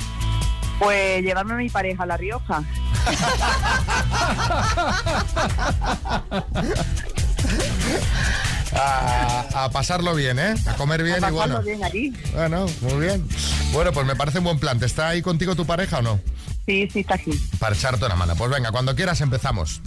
Pues 0.79 1.23
llevarme 1.23 1.55
a 1.55 1.57
mi 1.57 1.68
pareja 1.71 2.05
a 2.05 2.07
La 2.07 2.16
Rioja. 2.16 2.62
A, 8.74 9.64
a 9.64 9.70
pasarlo 9.70 10.14
bien, 10.14 10.38
¿eh? 10.38 10.54
A 10.66 10.74
comer 10.74 11.02
bien 11.02 11.24
a 11.24 11.28
y 11.28 11.33
bueno. 11.33 11.54
pasarlo 11.57 11.62
bien 11.62 11.85
allí. 11.85 12.12
Bueno, 12.35 12.66
muy 12.83 13.07
bien. 13.07 13.26
Bueno, 13.72 13.92
pues 13.92 14.07
me 14.07 14.14
parece 14.16 14.38
un 14.38 14.44
buen 14.44 14.59
plan. 14.59 14.78
¿Te 14.78 14.87
está 14.87 15.09
ahí 15.09 15.22
contigo 15.22 15.54
tu 15.57 15.66
pareja 15.66 15.98
o 15.98 16.02
no? 16.02 16.20
Sí, 16.66 16.88
sí, 16.92 17.00
está 17.00 17.14
aquí. 17.14 17.31
Para 17.59 17.74
echarte 17.74 18.04
una 18.04 18.14
mano. 18.16 18.37
Pues 18.37 18.50
venga, 18.50 18.70
cuando 18.70 18.94
quieras 18.94 19.20
empezamos. 19.20 19.81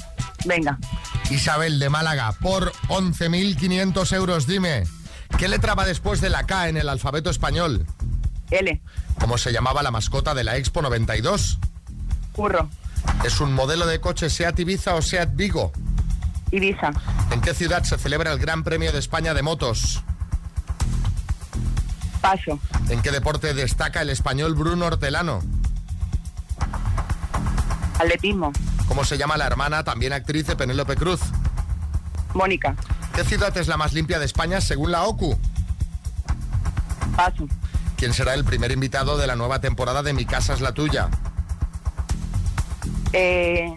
Venga. 0.45 0.77
Isabel 1.29 1.79
de 1.79 1.89
Málaga, 1.89 2.31
por 2.41 2.71
11.500 2.89 4.15
euros, 4.15 4.47
dime, 4.47 4.83
¿qué 5.37 5.47
letra 5.47 5.75
va 5.75 5.85
después 5.85 6.19
de 6.21 6.29
la 6.29 6.45
K 6.45 6.69
en 6.69 6.77
el 6.77 6.89
alfabeto 6.89 7.29
español? 7.29 7.85
L. 8.49 8.81
¿Cómo 9.19 9.37
se 9.37 9.53
llamaba 9.53 9.83
la 9.83 9.91
mascota 9.91 10.33
de 10.33 10.43
la 10.43 10.57
Expo 10.57 10.81
92? 10.81 11.59
Curro. 12.33 12.69
¿Es 13.23 13.39
un 13.39 13.53
modelo 13.53 13.85
de 13.85 13.99
coche 14.01 14.29
Seat 14.29 14.59
Ibiza 14.59 14.95
o 14.95 15.01
Seat 15.01 15.29
Vigo? 15.35 15.71
Ibiza. 16.51 16.91
¿En 17.31 17.41
qué 17.41 17.53
ciudad 17.53 17.83
se 17.83 17.97
celebra 17.97 18.31
el 18.31 18.39
Gran 18.39 18.63
Premio 18.63 18.91
de 18.91 18.99
España 18.99 19.33
de 19.33 19.41
Motos? 19.41 20.03
Paso. 22.21 22.59
¿En 22.89 23.01
qué 23.01 23.11
deporte 23.11 23.53
destaca 23.53 24.01
el 24.01 24.09
español 24.09 24.53
Bruno 24.53 24.85
Hortelano? 24.85 25.41
Atletismo. 27.99 28.51
¿Cómo 28.87 29.05
se 29.05 29.17
llama 29.17 29.37
la 29.37 29.47
hermana, 29.47 29.83
también 29.83 30.13
actriz 30.13 30.45
de 30.47 30.55
Penélope 30.55 30.95
Cruz? 30.95 31.21
Mónica. 32.33 32.75
¿Qué 33.15 33.23
ciudad 33.23 33.55
es 33.57 33.67
la 33.67 33.77
más 33.77 33.93
limpia 33.93 34.19
de 34.19 34.25
España 34.25 34.61
según 34.61 34.91
la 34.91 35.03
OCU? 35.03 35.37
Paso. 37.15 37.47
¿Quién 37.97 38.13
será 38.13 38.33
el 38.33 38.43
primer 38.43 38.71
invitado 38.71 39.17
de 39.17 39.27
la 39.27 39.35
nueva 39.35 39.61
temporada 39.61 40.01
de 40.03 40.13
Mi 40.13 40.25
Casa 40.25 40.53
es 40.53 40.61
la 40.61 40.73
Tuya? 40.73 41.09
Eh, 43.13 43.75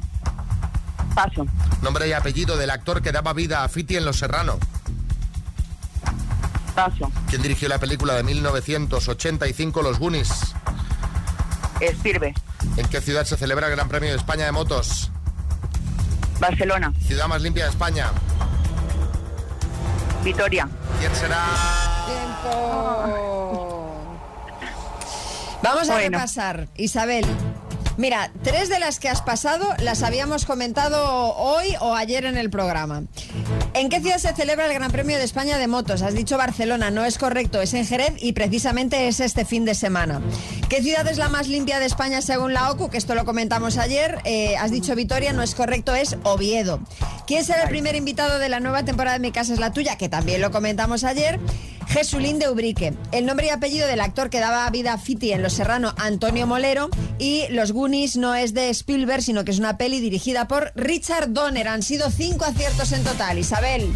paso. 1.15 1.47
Nombre 1.83 2.09
y 2.09 2.13
apellido 2.13 2.57
del 2.57 2.71
actor 2.71 3.03
que 3.03 3.13
daba 3.13 3.33
vida 3.33 3.65
a 3.65 3.69
Fiti 3.69 3.97
en 3.97 4.05
Los 4.05 4.19
Serrano. 4.19 4.59
Paso. 6.75 7.11
¿Quién 7.29 7.41
dirigió 7.43 7.69
la 7.69 7.79
película 7.79 8.15
de 8.15 8.23
1985 8.25 9.83
Los 9.83 9.99
Goonies? 9.99 10.31
Espirbe. 11.81 12.35
¿En 12.77 12.89
qué 12.89 13.01
ciudad 13.01 13.25
se 13.25 13.37
celebra 13.37 13.67
el 13.69 13.77
Gran 13.77 13.89
Premio 13.89 14.11
de 14.11 14.17
España 14.17 14.45
de 14.47 14.53
Motos? 14.53 15.11
Barcelona. 16.41 16.93
Ciudad 17.07 17.29
más 17.29 17.41
limpia 17.43 17.65
de 17.65 17.71
España. 17.71 18.09
Vitoria. 20.25 20.69
¿Quién 20.99 21.15
será? 21.15 21.45
Tiempo. 22.07 23.91
Vamos 25.63 25.89
a 25.89 25.93
Bueno. 25.95 26.19
repasar, 26.19 26.69
Isabel. 26.77 27.25
Mira, 27.97 28.33
tres 28.43 28.69
de 28.69 28.81
las 28.81 28.99
que 28.99 29.09
has 29.09 29.23
pasado 29.23 29.69
las 29.79 30.03
habíamos 30.03 30.47
comentado 30.47 31.35
hoy 31.37 31.77
o 31.81 31.95
ayer 31.95 32.25
en 32.25 32.37
el 32.37 32.51
programa. 32.51 33.05
¿En 33.73 33.89
qué 33.89 34.01
ciudad 34.01 34.19
se 34.19 34.35
celebra 34.35 34.67
el 34.67 34.75
Gran 34.75 34.91
Premio 34.91 35.17
de 35.17 35.23
España 35.23 35.59
de 35.59 35.69
motos? 35.69 36.03
Has 36.03 36.15
dicho 36.15 36.37
Barcelona, 36.37 36.91
no 36.91 37.05
es 37.05 37.19
correcto, 37.19 37.61
es 37.61 37.73
en 37.73 37.87
Jerez 37.87 38.15
y 38.19 38.33
precisamente 38.33 39.07
es 39.07 39.21
este 39.21 39.45
fin 39.45 39.65
de 39.65 39.75
semana. 39.75 40.21
¿Qué 40.69 40.83
ciudad 40.83 41.07
es 41.07 41.19
la 41.19 41.29
más 41.29 41.47
limpia 41.47 41.79
de 41.79 41.87
España 41.87 42.21
según 42.21 42.53
la 42.53 42.71
OCU? 42.73 42.91
Que 42.91 42.99
esto 42.99 43.15
lo 43.15 43.25
comentamos 43.25 43.79
ayer. 43.79 44.19
Eh, 44.25 44.57
has 44.57 44.73
dicho 44.73 44.97
Vitoria, 44.97 45.33
no 45.33 45.43
es 45.43 45.55
correcto, 45.55 45.95
es 45.95 46.17
Oviedo. 46.25 46.81
¿Quién 47.29 47.45
será 47.45 47.63
el 47.63 47.69
primer 47.69 47.95
invitado 47.95 48.41
de 48.41 48.49
la 48.49 48.59
nueva 48.59 48.85
temporada 48.85 49.19
de 49.19 49.21
Mi 49.21 49.31
Casa 49.31 49.53
es 49.53 49.61
la 49.61 49.73
Tuya? 49.73 49.97
Que 49.97 50.09
también 50.09 50.41
lo 50.41 50.51
comentamos 50.51 51.05
ayer. 51.05 51.39
Jesulín 51.89 52.39
de 52.39 52.49
Ubrique. 52.49 52.95
El 53.13 53.27
nombre 53.27 53.47
y 53.47 53.51
apellido 53.51 53.87
del 53.87 54.01
actor 54.01 54.31
que 54.31 54.41
daba 54.41 54.69
vida 54.71 54.93
a 54.95 54.99
Fiti 54.99 55.33
en 55.33 55.43
Los 55.43 55.53
Serrano, 55.55 55.95
Antonio 55.99 56.47
Molero. 56.47 56.91
Y 57.19 57.47
Los 57.51 57.73
Goonies 57.73 58.17
no 58.17 58.35
es 58.35 58.55
de 58.55 58.71
Spielberg, 58.71 59.23
sino 59.23 59.45
que 59.45 59.51
es 59.53 59.59
una 59.59 59.77
peli 59.77 60.01
dirigida 60.01 60.49
por 60.49 60.73
Richard 60.75 61.33
Donner. 61.33 61.69
Han 61.69 61.83
sido 61.83 62.11
cinco 62.11 62.45
aciertos 62.45 62.93
en 62.93 63.05
total. 63.05 63.39
Isabel. 63.39 63.89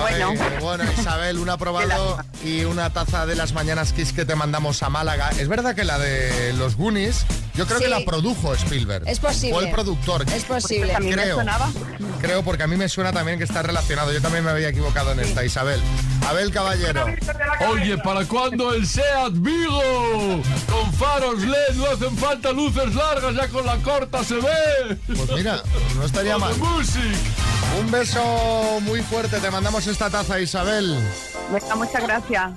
Bueno. 0.00 0.34
bueno, 0.60 0.84
Isabel, 0.98 1.38
un 1.38 1.48
aprobado 1.48 2.18
y 2.44 2.64
una 2.64 2.90
taza 2.92 3.24
de 3.24 3.34
las 3.34 3.54
mañanas 3.54 3.94
Kiss 3.94 4.12
que 4.12 4.26
te 4.26 4.34
mandamos 4.34 4.82
a 4.82 4.90
Málaga. 4.90 5.30
Es 5.38 5.48
verdad 5.48 5.74
que 5.74 5.84
la 5.84 5.98
de 5.98 6.52
los 6.52 6.76
Goonies, 6.76 7.24
yo 7.54 7.64
creo 7.66 7.78
Sí. 7.78 7.84
que 7.84 7.90
la 7.90 8.00
produjo 8.04 8.52
Spielberg. 8.54 9.08
Es 9.08 9.20
posible. 9.20 9.56
O 9.56 9.60
el 9.62 9.70
productor. 9.70 10.26
Es 10.34 10.44
posible. 10.44 10.94
A 10.94 11.00
mí 11.00 11.06
me 11.08 11.14
Creo. 11.14 11.36
sonaba. 11.36 11.70
Creo, 12.20 12.42
porque 12.42 12.64
a 12.64 12.66
mí 12.66 12.76
me 12.76 12.88
suena 12.90 13.12
también 13.12 13.38
que 13.38 13.44
está 13.44 13.62
relacionado. 13.62 14.12
Yo 14.12 14.20
también 14.20 14.44
me 14.44 14.50
había 14.50 14.68
equivocado 14.68 15.12
en 15.12 15.20
esta, 15.20 15.44
Isabel. 15.46 15.80
Abel 16.28 16.50
Caballero. 16.50 17.05
Oye, 17.68 17.98
¿para 17.98 18.24
cuándo 18.24 18.72
el 18.72 18.86
SEAT 18.86 19.32
Vigo? 19.34 20.42
Con 20.70 20.92
faros 20.94 21.40
LED, 21.42 21.74
no 21.76 21.86
hacen 21.86 22.16
falta 22.16 22.52
luces 22.52 22.94
largas, 22.94 23.34
ya 23.34 23.48
con 23.48 23.64
la 23.64 23.76
corta 23.78 24.22
se 24.22 24.36
ve. 24.36 24.96
Pues 25.06 25.30
mira, 25.32 25.62
no 25.96 26.04
estaría 26.04 26.38
mal. 26.38 26.52
Un 27.80 27.90
beso 27.90 28.80
muy 28.82 29.02
fuerte. 29.02 29.38
Te 29.40 29.50
mandamos 29.50 29.86
esta 29.86 30.10
taza, 30.10 30.40
Isabel. 30.40 30.96
Venga, 31.52 31.76
muchas 31.76 32.02
gracias. 32.02 32.52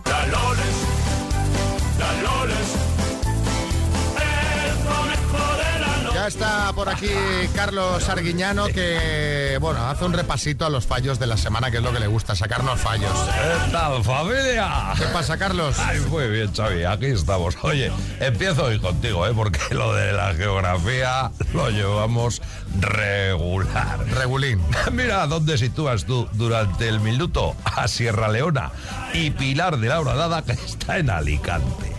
Está 6.29 6.71
por 6.73 6.87
aquí 6.89 7.09
Carlos 7.55 8.07
Arguiñano 8.07 8.67
que, 8.67 9.57
bueno, 9.59 9.87
hace 9.87 10.05
un 10.05 10.13
repasito 10.13 10.63
a 10.63 10.69
los 10.69 10.85
fallos 10.85 11.17
de 11.17 11.25
la 11.25 11.37
semana, 11.37 11.71
que 11.71 11.77
es 11.77 11.83
lo 11.83 11.91
que 11.91 11.99
le 11.99 12.05
gusta, 12.05 12.35
sacarnos 12.35 12.79
fallos. 12.79 13.11
¿Qué 13.11 13.71
tal, 13.71 14.03
familia? 14.03 14.93
¿Qué 14.95 15.05
pasa, 15.05 15.39
Carlos? 15.39 15.75
Ay, 15.79 15.99
muy 16.01 16.27
bien, 16.27 16.53
Xavi, 16.53 16.83
aquí 16.83 17.07
estamos. 17.07 17.57
Oye, 17.63 17.91
empiezo 18.19 18.65
hoy 18.65 18.77
contigo, 18.79 19.25
¿eh? 19.25 19.31
Porque 19.35 19.73
lo 19.73 19.91
de 19.95 20.13
la 20.13 20.35
geografía 20.35 21.31
lo 21.51 21.71
llevamos 21.71 22.43
regular. 22.79 24.05
Regulín. 24.09 24.61
Mira 24.91 25.25
dónde 25.25 25.57
sitúas 25.57 26.05
tú 26.05 26.29
durante 26.33 26.87
el 26.87 26.99
minuto 26.99 27.55
a 27.65 27.87
Sierra 27.87 28.27
Leona 28.27 28.71
y 29.13 29.31
Pilar 29.31 29.77
de 29.79 29.87
la 29.87 29.99
Horadada, 29.99 30.43
que 30.43 30.51
está 30.51 30.99
en 30.99 31.09
Alicante. 31.09 31.91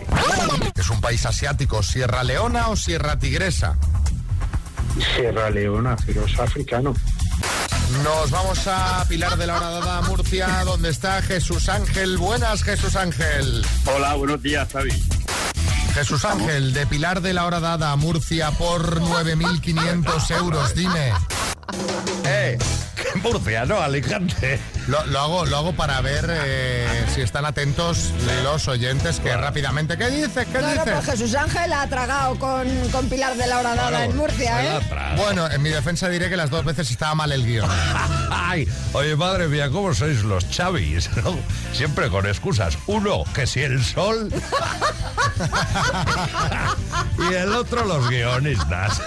¿Es 0.73 0.89
un 0.89 1.01
país 1.01 1.25
asiático, 1.25 1.83
Sierra 1.83 2.23
Leona 2.23 2.69
o 2.69 2.77
Sierra 2.77 3.19
Tigresa? 3.19 3.77
Sierra 5.15 5.49
Leona, 5.49 5.95
pero 6.05 6.25
es 6.25 6.39
africano. 6.39 6.93
Nos 8.03 8.31
vamos 8.31 8.67
a 8.67 9.05
Pilar 9.07 9.37
de 9.37 9.47
la 9.47 9.57
Horadada, 9.57 10.01
Murcia, 10.03 10.63
donde 10.65 10.89
está 10.89 11.21
Jesús 11.21 11.69
Ángel. 11.69 12.17
Buenas, 12.17 12.63
Jesús 12.63 12.95
Ángel. 12.95 13.65
Hola, 13.85 14.15
buenos 14.15 14.41
días, 14.41 14.67
Xavi. 14.71 14.91
Jesús 15.93 16.23
Ángel, 16.23 16.73
de 16.73 16.87
Pilar 16.87 17.21
de 17.21 17.33
la 17.33 17.45
Horadada, 17.45 17.95
Murcia, 17.97 18.51
por 18.51 19.01
9.500 19.01 20.37
euros. 20.37 20.73
Dime. 20.73 21.11
¡Eh! 22.23 22.57
Murcia, 23.23 23.65
¿no? 23.65 23.79
Alicante. 23.79 24.59
Lo, 24.87 25.05
lo 25.05 25.19
hago, 25.19 25.45
lo 25.45 25.57
hago 25.57 25.73
para 25.73 26.01
ver 26.01 26.25
eh, 26.29 27.05
si 27.13 27.21
están 27.21 27.45
atentos 27.45 28.11
los 28.43 28.67
oyentes 28.67 29.19
que 29.19 29.35
rápidamente. 29.35 29.97
¿Qué 29.97 30.09
dices? 30.09 30.47
¿Qué 30.51 30.61
no, 30.61 30.67
dices? 30.67 30.83
pues 30.91 31.05
Jesús 31.05 31.35
Ángel 31.35 31.73
ha 31.73 31.87
tragado 31.87 32.37
con, 32.39 32.67
con 32.89 33.09
Pilar 33.09 33.35
de 33.35 33.47
la 33.47 33.59
Horadada 33.59 34.05
en 34.05 34.15
Murcia, 34.15 34.77
¿eh? 34.77 34.79
Bueno, 35.17 35.49
en 35.49 35.61
mi 35.61 35.69
defensa 35.69 36.09
diré 36.09 36.29
que 36.29 36.37
las 36.37 36.49
dos 36.49 36.65
veces 36.65 36.89
estaba 36.89 37.15
mal 37.15 37.31
el 37.31 37.45
guion. 37.45 37.69
Ay, 38.31 38.67
oye, 38.93 39.15
madre 39.15 39.47
mía, 39.47 39.69
¿cómo 39.69 39.93
sois 39.93 40.23
los 40.23 40.49
chavis? 40.49 41.09
no? 41.23 41.37
Siempre 41.73 42.09
con 42.09 42.25
excusas. 42.25 42.77
Uno, 42.87 43.23
que 43.33 43.45
si 43.47 43.61
el 43.61 43.83
sol. 43.83 44.31
y 47.29 47.33
el 47.33 47.53
otro, 47.53 47.85
los 47.85 48.09
guionistas. 48.09 49.01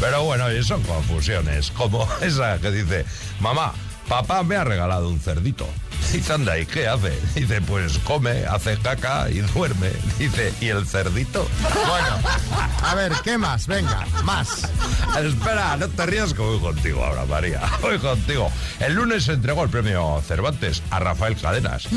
Pero 0.00 0.24
bueno, 0.24 0.52
y 0.52 0.62
son 0.62 0.82
confusiones. 0.82 1.70
Como 1.70 2.06
esa 2.20 2.58
que 2.58 2.70
dice, 2.70 3.04
mamá, 3.40 3.72
papá 4.08 4.42
me 4.42 4.56
ha 4.56 4.64
regalado 4.64 5.08
un 5.08 5.20
cerdito. 5.20 5.66
Dice, 6.12 6.32
anda, 6.32 6.56
¿y 6.58 6.66
qué 6.66 6.86
hace? 6.86 7.12
Dice, 7.34 7.60
pues 7.60 7.98
come, 7.98 8.44
hace 8.46 8.78
caca 8.78 9.28
y 9.28 9.40
duerme. 9.40 9.90
Dice, 10.18 10.54
¿y 10.60 10.68
el 10.68 10.86
cerdito? 10.86 11.48
Bueno, 11.74 12.18
a 12.82 12.94
ver, 12.94 13.12
¿qué 13.24 13.36
más? 13.36 13.66
Venga, 13.66 14.06
más. 14.22 14.70
Espera, 15.20 15.76
no 15.76 15.88
te 15.88 16.06
rías 16.06 16.32
que 16.32 16.42
voy 16.42 16.60
contigo 16.60 17.04
ahora, 17.04 17.24
María. 17.26 17.60
Voy 17.82 17.98
contigo. 17.98 18.50
El 18.78 18.94
lunes 18.94 19.24
se 19.24 19.32
entregó 19.32 19.64
el 19.64 19.70
premio 19.70 20.22
Cervantes 20.26 20.82
a 20.90 21.00
Rafael 21.00 21.36
Cadenas. 21.36 21.88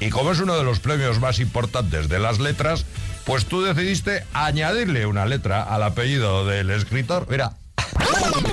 Y 0.00 0.08
como 0.10 0.32
es 0.32 0.40
uno 0.40 0.56
de 0.56 0.64
los 0.64 0.80
premios 0.80 1.20
más 1.20 1.38
importantes 1.38 2.08
de 2.08 2.18
las 2.18 2.38
letras, 2.38 2.86
pues 3.24 3.46
tú 3.46 3.62
decidiste 3.62 4.24
añadirle 4.32 5.06
una 5.06 5.26
letra 5.26 5.62
al 5.62 5.82
apellido 5.82 6.46
del 6.46 6.70
escritor. 6.70 7.26
Mira, 7.30 7.52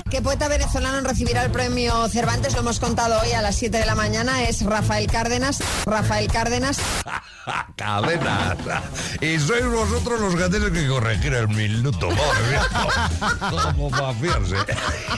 ¿Qué 0.09 0.21
poeta 0.21 0.47
venezolano 0.47 1.01
recibirá 1.07 1.43
el 1.43 1.51
premio 1.51 2.07
Cervantes? 2.07 2.53
Lo 2.53 2.61
hemos 2.61 2.79
contado 2.79 3.19
hoy 3.21 3.31
a 3.33 3.41
las 3.41 3.55
7 3.55 3.77
de 3.77 3.85
la 3.85 3.95
mañana. 3.95 4.43
Es 4.43 4.63
Rafael 4.63 5.07
Cárdenas. 5.07 5.61
Rafael 5.85 6.31
Cárdenas. 6.31 6.79
Cadenas. 7.75 8.57
Y 9.21 9.39
sois 9.39 9.65
vosotros 9.65 10.19
los 10.19 10.35
que 10.35 10.49
tenéis 10.49 10.71
que 10.71 10.87
corregir 10.87 11.33
el 11.33 11.47
minuto. 11.47 12.09
Como 13.75 13.89
para 13.89 14.13
fiarse. 14.13 14.55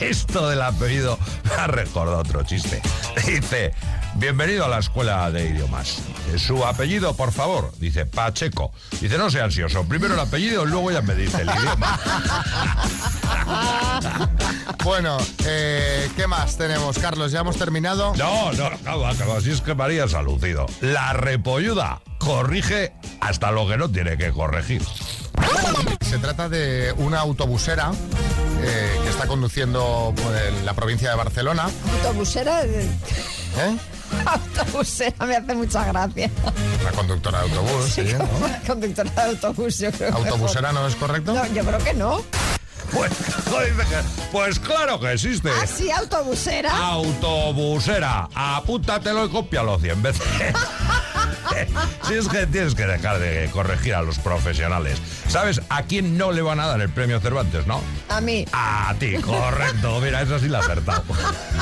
Esto 0.00 0.48
del 0.48 0.62
apellido 0.62 1.18
me 1.44 1.54
ha 1.54 1.66
recordado 1.66 2.18
otro 2.18 2.42
chiste. 2.44 2.82
Dice, 3.26 3.72
bienvenido 4.14 4.64
a 4.64 4.68
la 4.68 4.78
escuela 4.78 5.30
de 5.30 5.48
idiomas. 5.48 5.98
Su 6.36 6.64
apellido, 6.64 7.14
por 7.16 7.32
favor. 7.32 7.72
Dice, 7.78 8.06
Pacheco. 8.06 8.72
Dice, 9.00 9.18
no 9.18 9.30
sea 9.30 9.44
ansioso. 9.44 9.84
Primero 9.84 10.14
el 10.14 10.20
apellido, 10.20 10.64
luego 10.64 10.90
ya 10.92 11.02
me 11.02 11.14
dice 11.14 11.42
el 11.42 11.50
idioma. 11.50 11.98
Bueno, 14.84 15.18
eh, 15.44 16.08
¿qué 16.16 16.26
más 16.26 16.56
tenemos, 16.56 16.98
Carlos? 16.98 17.32
¿Ya 17.32 17.40
hemos 17.40 17.56
terminado? 17.56 18.14
No, 18.16 18.52
no, 18.52 18.66
acaba, 18.66 19.10
acaba. 19.10 19.36
Así 19.38 19.50
es 19.50 19.60
que 19.60 19.74
María 19.74 20.08
se 20.08 20.16
ha 20.16 20.22
lucido. 20.22 20.66
La 20.80 21.12
repolluda 21.12 22.00
corrige 22.18 22.92
hasta 23.20 23.50
lo 23.50 23.68
que 23.68 23.76
no 23.76 23.90
tiene 23.90 24.16
que 24.16 24.30
corregir. 24.32 24.82
Se 26.02 26.18
trata 26.18 26.48
de 26.48 26.92
una 26.98 27.20
autobusera 27.20 27.92
eh, 28.62 28.98
que 29.02 29.08
está 29.10 29.26
conduciendo 29.26 30.12
por 30.22 30.34
el- 30.36 30.64
la 30.66 30.74
provincia 30.74 31.10
de 31.10 31.16
Barcelona. 31.16 31.68
Autobusera. 31.98 32.62
¿Eh? 32.64 33.76
Autobusera 34.26 35.24
me 35.26 35.36
hace 35.36 35.54
mucha 35.54 35.84
gracia. 35.84 36.30
La 36.84 36.90
conductora 36.92 37.42
de 37.42 37.44
autobús, 37.50 37.90
sí, 37.94 38.02
¿no? 38.18 38.28
Conductora 38.66 39.10
de 39.10 39.22
autobús, 39.22 39.78
yo 39.78 39.90
creo. 39.92 40.10
que 40.10 40.16
¿Autobusera 40.28 40.72
no 40.72 40.86
es 40.86 40.94
correcto? 40.96 41.32
No, 41.32 41.46
yo 41.46 41.64
creo 41.64 41.78
que 41.78 41.94
no. 41.94 42.22
Pues, 42.92 43.12
que- 43.12 44.26
pues 44.32 44.58
claro 44.58 44.98
que 45.00 45.12
existe. 45.12 45.50
Ah, 45.50 45.66
sí, 45.66 45.90
autobusera. 45.90 46.76
Autobusera, 46.76 48.28
apúntatelo 48.34 49.26
y 49.26 49.28
cópialo 49.30 49.78
100 49.78 50.02
veces. 50.02 50.22
si 52.08 52.14
es 52.14 52.28
que 52.28 52.46
tienes 52.46 52.74
que 52.74 52.86
dejar 52.86 53.18
de 53.18 53.48
corregir 53.52 53.94
a 53.94 54.02
los 54.02 54.18
profesionales. 54.18 54.98
¿Sabes 55.28 55.60
a 55.68 55.82
quién 55.82 56.16
no 56.18 56.32
le 56.32 56.42
van 56.42 56.60
a 56.60 56.66
dar 56.66 56.80
el 56.80 56.88
premio 56.90 57.20
Cervantes, 57.20 57.66
no? 57.66 57.80
A 58.08 58.20
mí. 58.20 58.44
A 58.52 58.94
ti, 58.98 59.14
correcto. 59.18 60.00
Mira, 60.00 60.22
eso 60.22 60.38
sí 60.38 60.48
la 60.48 60.58
ha 60.58 60.62
acertado. 60.62 61.04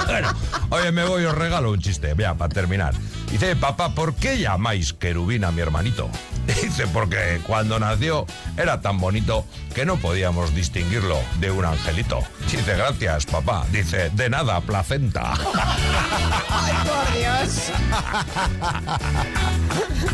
Bueno, 0.06 0.32
oye, 0.70 0.90
me 0.92 1.04
voy, 1.04 1.24
os 1.26 1.34
regalo 1.34 1.70
un 1.70 1.80
chiste, 1.80 2.14
vea, 2.14 2.34
para 2.34 2.48
terminar. 2.48 2.94
Dice, 3.30 3.56
papá, 3.56 3.90
¿por 3.90 4.14
qué 4.14 4.38
llamáis 4.38 4.92
querubín 4.94 5.44
a 5.44 5.52
mi 5.52 5.60
hermanito? 5.60 6.08
Dice, 6.46 6.86
porque 6.86 7.40
cuando 7.46 7.78
nació 7.78 8.26
era 8.56 8.80
tan 8.80 8.98
bonito 8.98 9.44
que 9.74 9.84
no 9.84 9.96
podíamos 9.96 10.54
distinguirlo 10.54 11.18
de 11.38 11.50
un 11.50 11.64
angelito. 11.64 12.20
Dice, 12.50 12.74
gracias, 12.74 13.26
papá. 13.26 13.66
Dice, 13.70 14.10
de 14.10 14.30
nada, 14.30 14.60
placenta. 14.62 15.34
Ay, 16.50 16.72
por 16.84 17.12
Dios. 17.16 17.70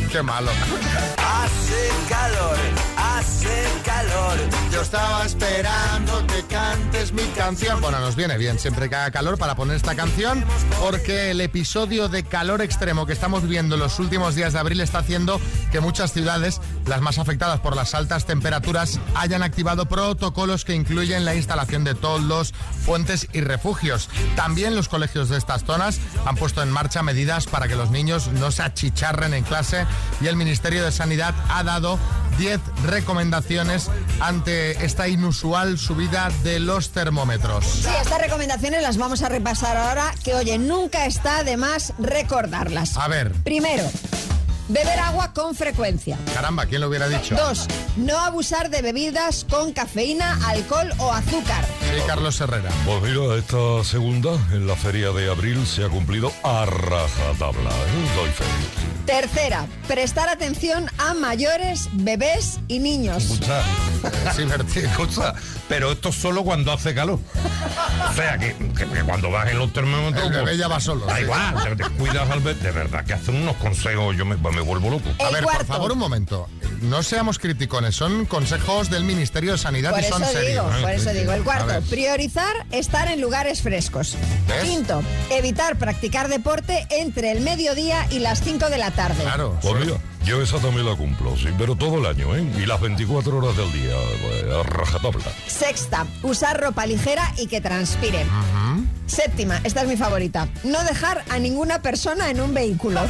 Qué 0.13 0.23
malo. 0.23 0.51
Hace 1.17 1.91
calor, 2.09 2.59
hace 2.97 3.65
calor. 3.85 4.39
Yo 4.73 4.83
estaba 4.83 5.25
esperando 5.25 6.27
que 6.65 6.79
cantes 6.79 7.13
mi 7.13 7.23
canción. 7.37 7.81
Bueno, 7.81 8.01
nos 8.01 8.17
viene 8.17 8.39
bien 8.39 8.59
siempre 8.59 8.89
que 8.89 8.95
haga 8.95 9.11
calor 9.11 9.39
para 9.39 9.55
poner 9.55 9.77
esta 9.77 9.95
canción, 9.95 10.45
porque 10.81 11.31
el 11.31 11.41
episodio 11.41 12.09
de 12.09 12.25
calor 12.25 12.63
extremo 12.63 13.07
que 13.07 13.13
estamos 13.13 13.43
viviendo 13.43 13.75
en 13.75 13.81
los 13.81 13.99
últimos 13.99 14.35
días 14.35 14.53
de 14.53 14.59
abril 14.59 14.81
está 14.81 14.99
haciendo 14.99 15.41
que 15.71 15.81
muchas 15.81 16.13
ciudades, 16.13 16.61
las 16.87 17.01
más 17.01 17.19
afectadas 17.19 17.61
por 17.61 17.77
las 17.77 17.95
altas 17.95 18.27
temperaturas, 18.27 19.01
hayan 19.15 19.43
activado 19.43 19.87
protocolos 19.87 20.65
que 20.65 20.75
incluyen 20.75 21.25
la 21.25 21.35
instalación 21.35 21.85
de 21.85 21.95
toldos, 21.95 22.53
fuentes 22.85 23.29
y 23.33 23.41
refugios. 23.41 24.09
También 24.37 24.75
los 24.75 24.89
colegios 24.89 25.29
de 25.29 25.39
estas 25.39 25.65
zonas 25.65 26.01
han 26.27 26.37
puesto 26.37 26.63
en 26.63 26.71
marcha 26.71 27.03
medidas 27.03 27.47
para 27.47 27.69
que 27.69 27.77
los 27.77 27.91
niños 27.91 28.29
no 28.29 28.51
se 28.51 28.63
achicharren 28.63 29.35
en 29.35 29.45
clase 29.45 29.87
y 30.21 30.27
el 30.27 30.37
Ministerio 30.37 30.85
de 30.85 30.93
Sanidad 30.93 31.35
ha 31.49 31.63
dado 31.63 31.99
10 32.39 32.61
recomendaciones 32.85 33.91
ante 34.21 34.85
esta 34.85 35.09
inusual 35.09 35.79
subida 35.79 36.31
de 36.43 36.61
los 36.61 36.91
termómetros. 36.91 37.65
Sí, 37.65 37.89
estas 38.01 38.21
recomendaciones 38.21 38.83
las 38.83 38.97
vamos 38.97 39.23
a 39.23 39.29
repasar 39.29 39.77
ahora, 39.77 40.15
que 40.25 40.35
oye, 40.35 40.59
nunca 40.59 41.07
está 41.07 41.45
de 41.45 41.57
más 41.57 41.93
recordarlas. 41.99 42.97
A 42.97 43.09
ver, 43.09 43.33
Primero, 43.45 43.85
beber 44.69 44.99
agua 44.99 45.33
con 45.33 45.55
frecuencia. 45.55 46.19
caramba, 46.33 46.67
¿quién 46.67 46.81
lo 46.81 46.89
hubiera 46.89 47.09
dicho? 47.09 47.35
Dos, 47.37 47.67
no 47.97 48.19
abusar 48.19 48.71
de 48.71 48.83
bebidas 48.83 49.45
con 49.49 49.73
cafeína, 49.73 50.39
alcohol 50.47 50.91
o 50.99 51.13
azúcar. 51.13 51.65
Sí, 51.81 52.01
Carlos 52.07 52.41
Herrera. 52.41 52.71
Pues 52.87 53.03
mira, 53.03 53.35
esta 53.37 53.85
segunda 53.85 54.33
en 54.53 54.67
la 54.67 54.77
feria 54.77 55.11
de 55.11 55.31
abril 55.31 55.67
se 55.67 55.85
ha 55.85 55.89
cumplido 55.89 56.33
a 56.43 56.65
rajatabla. 56.65 57.71
¿eh? 57.71 58.15
Doy 58.17 58.31
fe. 58.31 58.45
Tercera, 59.07 59.67
prestar 59.87 60.29
atención 60.31 60.91
a 60.97 61.13
mayores, 61.13 61.89
bebés 61.93 62.59
y 62.69 62.79
niños. 62.79 63.25
Escucha, 63.25 63.63
escucha, 64.81 65.35
pero 65.69 65.93
esto 65.93 66.11
es 66.11 66.15
solo 66.17 66.45
cuando 66.45 66.73
hace 66.73 66.95
calor. 66.95 67.19
O 68.11 68.15
sea, 68.15 68.39
que, 68.39 68.55
que- 68.55 68.87
que 68.87 69.03
cuando 69.03 69.31
bajen 69.31 69.59
los 69.59 69.73
termómetros... 69.73 70.25
El 70.27 70.31
bebé 70.31 70.43
pues, 70.45 70.59
ya 70.59 70.69
va 70.69 70.79
solo, 70.81 71.07
Da 71.07 71.17
sí. 71.17 71.23
igual, 71.23 71.55
te, 71.65 71.77
te 71.85 71.91
cuidas 71.91 72.31
al 72.31 72.41
bebé. 72.41 72.61
De 72.61 72.71
verdad, 72.71 73.05
que 73.05 73.15
hacen 73.15 73.37
unos 73.37 73.57
consejos, 73.57 74.17
yo 74.17 74.25
me, 74.25 74.37
me 74.37 74.61
vuelvo 74.61 74.91
loco. 74.91 75.09
A 75.25 75.31
ver, 75.31 75.45
por 75.45 75.65
favor, 75.67 75.93
un 75.93 75.99
momento. 75.99 76.49
No 76.83 77.03
seamos 77.03 77.39
criticones, 77.39 77.97
son 77.97 78.27
consejos 78.27 78.91
del 78.91 79.05
Ministerio 79.05 79.53
de 79.53 79.59
Sanidad 79.59 79.91
Por 79.93 80.01
y 80.01 80.05
son 80.05 80.23
eso 80.23 80.33
serios. 80.33 80.67
digo, 80.67 80.83
por 80.83 80.91
eso 80.93 81.13
digo. 81.13 81.33
El 81.33 81.43
cuarto, 81.43 81.81
priorizar 81.89 82.67
estar 82.71 83.09
en 83.09 83.21
lugares 83.21 83.63
frescos. 83.63 84.17
¿Ves? 84.49 84.65
Quinto, 84.65 85.03
evitar 85.31 85.77
practicar 85.79 86.29
deporte 86.29 86.87
entre 86.91 87.33
el 87.33 87.41
mediodía 87.41 88.07
y 88.11 88.19
las 88.19 88.43
5 88.43 88.69
de 88.71 88.79
la 88.79 88.91
tarde. 88.91 89.23
Claro. 89.23 89.59
Mira, 89.63 89.97
yo 90.25 90.41
esa 90.43 90.59
también 90.59 90.87
la 90.87 90.97
cumplo, 90.97 91.37
sí, 91.37 91.49
pero 91.59 91.77
todo 91.77 91.99
el 91.99 92.07
año, 92.07 92.35
¿eh? 92.35 92.43
Y 92.59 92.67
las 92.67 92.81
24 92.81 93.37
horas 93.37 93.57
del 93.57 93.73
día, 93.73 93.95
pues, 94.23 94.45
a 94.53 94.63
rajatabla. 94.63 95.33
Sexta, 95.47 96.07
usar 96.23 96.61
ropa 96.61 96.87
ligera 96.87 97.33
y 97.39 97.47
que 97.47 97.61
transpire. 97.61 98.25
Séptima, 99.07 99.61
esta 99.65 99.83
es 99.83 99.89
mi 99.89 99.97
favorita, 99.97 100.49
no 100.65 100.83
dejar 100.85 101.25
a 101.29 101.39
ninguna 101.39 101.83
persona 101.83 102.31
en 102.31 102.41
un 102.41 102.55
vehículo. 102.55 103.03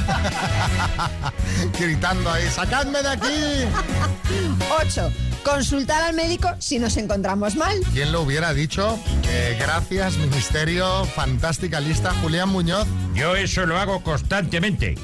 Gritando 1.79 2.31
ahí, 2.31 2.49
¡sacadme 2.51 3.01
de 3.01 3.09
aquí! 3.09 3.65
Ocho, 4.83 5.13
consultar 5.45 6.03
al 6.03 6.15
médico 6.15 6.51
si 6.59 6.79
nos 6.79 6.97
encontramos 6.97 7.55
mal. 7.55 7.81
¿Quién 7.93 8.11
lo 8.11 8.23
hubiera 8.23 8.53
dicho? 8.53 8.99
Eh, 9.29 9.57
gracias, 9.61 10.17
Ministerio. 10.17 11.05
Fantástica 11.05 11.81
lista. 11.81 12.13
Julián 12.23 12.49
Muñoz. 12.49 12.87
Yo 13.15 13.37
eso 13.37 13.65
lo 13.67 13.79
hago 13.79 14.03
constantemente, 14.03 14.97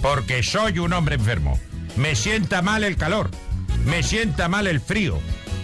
porque 0.00 0.42
soy 0.42 0.78
un 0.78 0.92
hombre 0.92 1.16
enfermo. 1.16 1.58
Me 1.96 2.14
sienta 2.14 2.62
mal 2.62 2.84
el 2.84 2.96
calor, 2.96 3.30
me 3.84 4.02
sienta 4.02 4.48
mal 4.48 4.66
el 4.66 4.80
frío. 4.80 5.18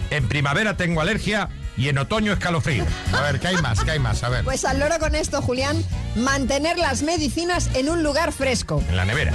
En 0.09 0.27
primavera 0.27 0.77
tengo 0.77 1.01
alergia 1.01 1.49
y 1.77 1.89
en 1.89 1.97
otoño 1.97 2.33
escalofrío. 2.33 2.85
A 3.13 3.21
ver, 3.21 3.39
¿qué 3.39 3.47
hay 3.47 3.57
más? 3.57 3.83
¿Qué 3.83 3.91
hay 3.91 3.99
más? 3.99 4.23
A 4.23 4.29
ver. 4.29 4.43
Pues 4.43 4.65
al 4.65 4.79
loro 4.79 4.99
con 4.99 5.15
esto, 5.15 5.41
Julián, 5.41 5.83
mantener 6.15 6.77
las 6.77 7.03
medicinas 7.03 7.69
en 7.73 7.89
un 7.89 8.03
lugar 8.03 8.31
fresco. 8.31 8.83
En 8.89 8.97
la 8.97 9.05
nevera. 9.05 9.33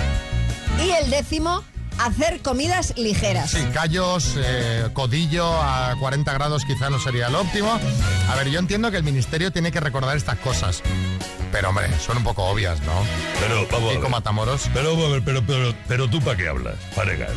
Y 0.85 0.91
el 0.91 1.11
décimo, 1.11 1.65
hacer 2.05 2.41
comidas 2.41 2.95
ligeras. 2.97 3.51
Sí, 3.51 3.65
callos, 3.73 4.35
eh, 4.39 4.89
codillo 4.93 5.47
a 5.63 5.95
40 5.99 6.33
grados 6.33 6.65
quizá 6.65 6.91
no 6.91 6.99
sería 6.99 7.29
lo 7.29 7.41
óptimo. 7.41 7.79
A 8.29 8.37
ver, 8.37 8.51
yo 8.51 8.59
entiendo 8.59 8.91
que 8.91 8.97
el 8.97 9.03
Ministerio 9.03 9.53
tiene 9.53 9.71
que 9.71 9.81
recordar 9.81 10.17
estas 10.17 10.39
cosas. 10.39 10.83
Pero, 11.53 11.71
hombre, 11.71 11.89
son 11.99 12.19
un 12.19 12.25
poco 12.25 12.45
obvias, 12.45 12.81
¿no? 12.83 12.93
Pero, 13.41 13.67
vamos 13.71 13.91
a 13.91 13.93
Kiko 13.93 14.03
ver. 14.03 14.11
Matamoros. 14.11 14.71
Pero, 14.73 14.91
vamos 14.93 15.07
a 15.07 15.13
ver, 15.13 15.23
pero, 15.25 15.43
pero, 15.45 15.75
pero 15.89 16.09
tú 16.09 16.21
para 16.21 16.37
qué 16.37 16.49
hablas? 16.49 16.77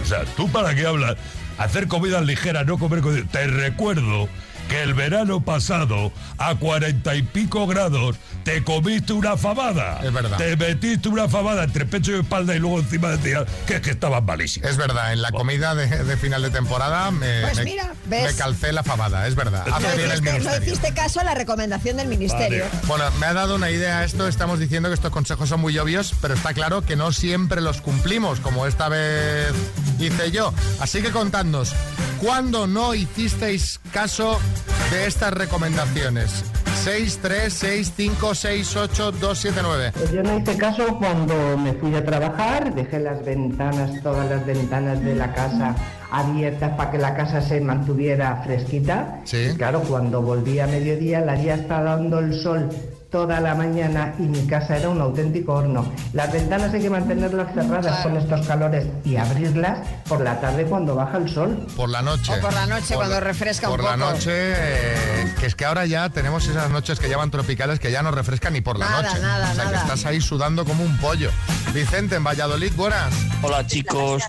O 0.02 0.06
sea, 0.06 0.24
tú 0.38 0.50
para 0.50 0.76
qué 0.76 0.86
hablas. 0.86 1.16
Hacer 1.58 1.88
comidas 1.88 2.24
ligeras, 2.24 2.66
no 2.66 2.78
comer 2.78 3.02
codillo. 3.02 3.28
Te 3.32 3.48
recuerdo 3.48 4.30
que 4.74 4.82
el 4.82 4.96
verano 4.96 5.40
pasado, 5.46 6.12
a 6.40 6.56
cuarenta 6.56 7.14
y 7.16 7.22
pico 7.22 7.68
grados, 7.68 8.16
te 8.44 8.64
comiste 8.64 9.14
una 9.14 9.38
fabada. 9.38 10.00
Es 10.04 10.12
verdad. 10.12 10.36
Te 10.38 10.58
metiste 10.58 11.10
una 11.10 11.30
fabada 11.30 11.64
entre 11.66 11.86
pecho 11.86 12.12
y 12.12 12.22
espalda 12.22 12.56
y 12.56 12.60
luego 12.60 12.80
encima 12.80 13.10
decías 13.10 13.44
que 13.68 13.76
es 13.76 13.82
que 13.82 13.92
estabas 13.92 14.24
malísimo. 14.24 14.68
Es 14.68 14.76
verdad, 14.78 15.14
en 15.14 15.22
la 15.22 15.32
comida 15.32 15.76
de, 15.76 15.86
de 16.04 16.18
final 16.18 16.42
de 16.42 16.50
temporada 16.50 17.12
me, 17.12 17.42
Pues 17.42 17.58
me- 17.58 17.66
mira, 17.66 17.94
¿ves? 18.08 18.32
me 18.32 18.34
calcé 18.36 18.74
la 18.74 18.82
fabada, 18.82 19.28
es 19.28 19.36
verdad. 19.36 19.64
No 19.68 19.76
Hace 19.76 19.96
bien 19.96 20.10
el 20.12 20.18
hiciste, 20.18 20.40
no 20.40 20.58
hiciste 20.58 20.94
caso 20.96 21.20
a 21.20 21.24
la 21.24 21.36
recomendación 21.36 21.98
del 21.98 22.08
ministerio. 22.08 22.66
Bueno, 22.88 23.06
me 23.20 23.28
ha 23.28 23.34
dado 23.34 23.54
una 23.58 23.70
idea 23.70 24.04
esto. 24.04 24.28
Estamos 24.28 24.58
diciendo 24.60 24.90
que 24.90 24.96
estos 24.96 25.12
consejos 25.12 25.50
son 25.50 25.62
muy 25.62 25.78
obvios, 25.78 26.16
pero 26.20 26.34
está 26.34 26.56
claro 26.56 26.82
que 26.82 26.96
no 26.96 27.12
siempre 27.12 27.62
los 27.62 27.80
cumplimos, 27.82 28.40
como 28.40 28.66
esta 28.66 28.90
vez 28.90 29.54
hice 30.00 30.32
yo. 30.32 30.52
Así 30.80 31.04
que 31.04 31.12
contadnos, 31.12 31.74
¿cuándo 32.20 32.66
no 32.66 32.96
hicisteis 32.96 33.80
caso 33.92 34.40
de 34.92 35.08
estas 35.08 35.34
recomendaciones? 35.34 36.44
6, 36.84 37.20
3, 37.22 37.54
6, 37.54 37.94
5, 37.96 38.36
6, 38.36 38.76
8, 38.76 39.12
2, 39.14 39.38
7, 39.40 39.60
9. 39.64 39.92
Pues 39.94 40.12
yo 40.12 40.22
no 40.22 40.38
hice 40.38 40.58
caso 40.58 40.98
cuando 40.98 41.58
me 41.58 41.74
fui 41.74 41.96
a 41.96 42.04
trabajar, 42.04 42.76
dejé 42.76 43.00
las 43.00 43.24
ventanas, 43.24 44.02
todas 44.02 44.30
las 44.30 44.46
ventanas 44.46 45.02
de 45.02 45.16
la 45.16 45.34
casa 45.34 45.76
abiertas 46.12 46.76
para 46.78 46.92
que 46.92 46.98
la 46.98 47.16
casa 47.16 47.42
se 47.42 47.60
mantuviera 47.60 48.42
fresquita. 48.44 49.22
Y 49.32 49.56
claro, 49.56 49.82
cuando 49.82 50.22
volví 50.22 50.60
a 50.60 50.68
mediodía, 50.68 51.22
la 51.22 51.34
día 51.36 51.56
está 51.56 51.82
dando 51.82 52.20
el 52.20 52.40
sol 52.40 52.70
toda 53.14 53.40
la 53.40 53.54
mañana 53.54 54.16
y 54.18 54.24
mi 54.24 54.44
casa 54.48 54.76
era 54.76 54.90
un 54.90 55.00
auténtico 55.00 55.54
horno. 55.54 55.86
Las 56.14 56.34
ventanas 56.34 56.74
hay 56.74 56.82
que 56.82 56.90
mantenerlas 56.90 57.54
cerradas 57.54 58.02
con 58.02 58.18
estos 58.18 58.48
calores 58.48 58.88
y 59.06 59.18
abrirlas 59.18 59.88
por 60.10 60.22
la 60.22 60.42
tarde 60.42 60.66
cuando 60.66 60.96
baja 60.96 61.18
el 61.20 61.30
sol. 61.30 61.64
Por 61.76 61.90
la 61.90 62.02
noche. 62.02 62.34
O 62.36 62.42
por 62.42 62.52
la 62.52 62.66
noche, 62.66 62.96
cuando 62.96 63.20
refresca 63.20 63.68
Por 63.70 63.82
un 63.82 63.86
la 63.86 63.92
poco. 63.98 64.12
noche, 64.14 64.32
eh, 64.34 65.32
que 65.40 65.46
es 65.46 65.54
que 65.54 65.64
ahora 65.64 65.86
ya 65.86 66.10
tenemos 66.10 66.48
esas 66.48 66.72
noches 66.72 67.00
que 67.00 67.08
llaman 67.08 67.30
tropicales 67.30 67.80
que 67.80 67.92
ya 67.92 68.02
no 68.02 68.10
refrescan 68.10 68.54
ni 68.54 68.62
por 68.62 68.80
la 68.80 68.90
Nada, 68.90 69.04
noche. 69.04 69.22
nada, 69.22 69.52
o 69.52 69.56
sea, 69.56 69.70
que 69.70 69.76
estás 69.76 70.06
ahí 70.08 70.20
sudando 70.20 70.66
como 70.66 70.84
un 70.84 70.98
pollo. 70.98 71.30
Vicente, 71.72 72.16
en 72.16 72.24
Valladolid, 72.24 72.74
buenas. 72.76 73.14
Hola 73.44 73.68
chicos, 73.68 74.24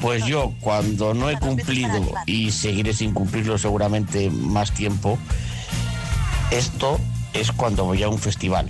pues 0.00 0.24
yo 0.26 0.52
cuando 0.60 1.12
no 1.12 1.28
he 1.28 1.36
cumplido 1.40 2.12
y 2.24 2.52
seguiré 2.52 2.92
sin 2.94 3.12
cumplirlo 3.12 3.58
seguramente 3.58 4.30
más 4.30 4.70
tiempo, 4.70 5.18
esto 6.52 7.00
es 7.32 7.52
cuando 7.52 7.84
voy 7.84 8.02
a 8.02 8.08
un 8.08 8.18
festival. 8.18 8.68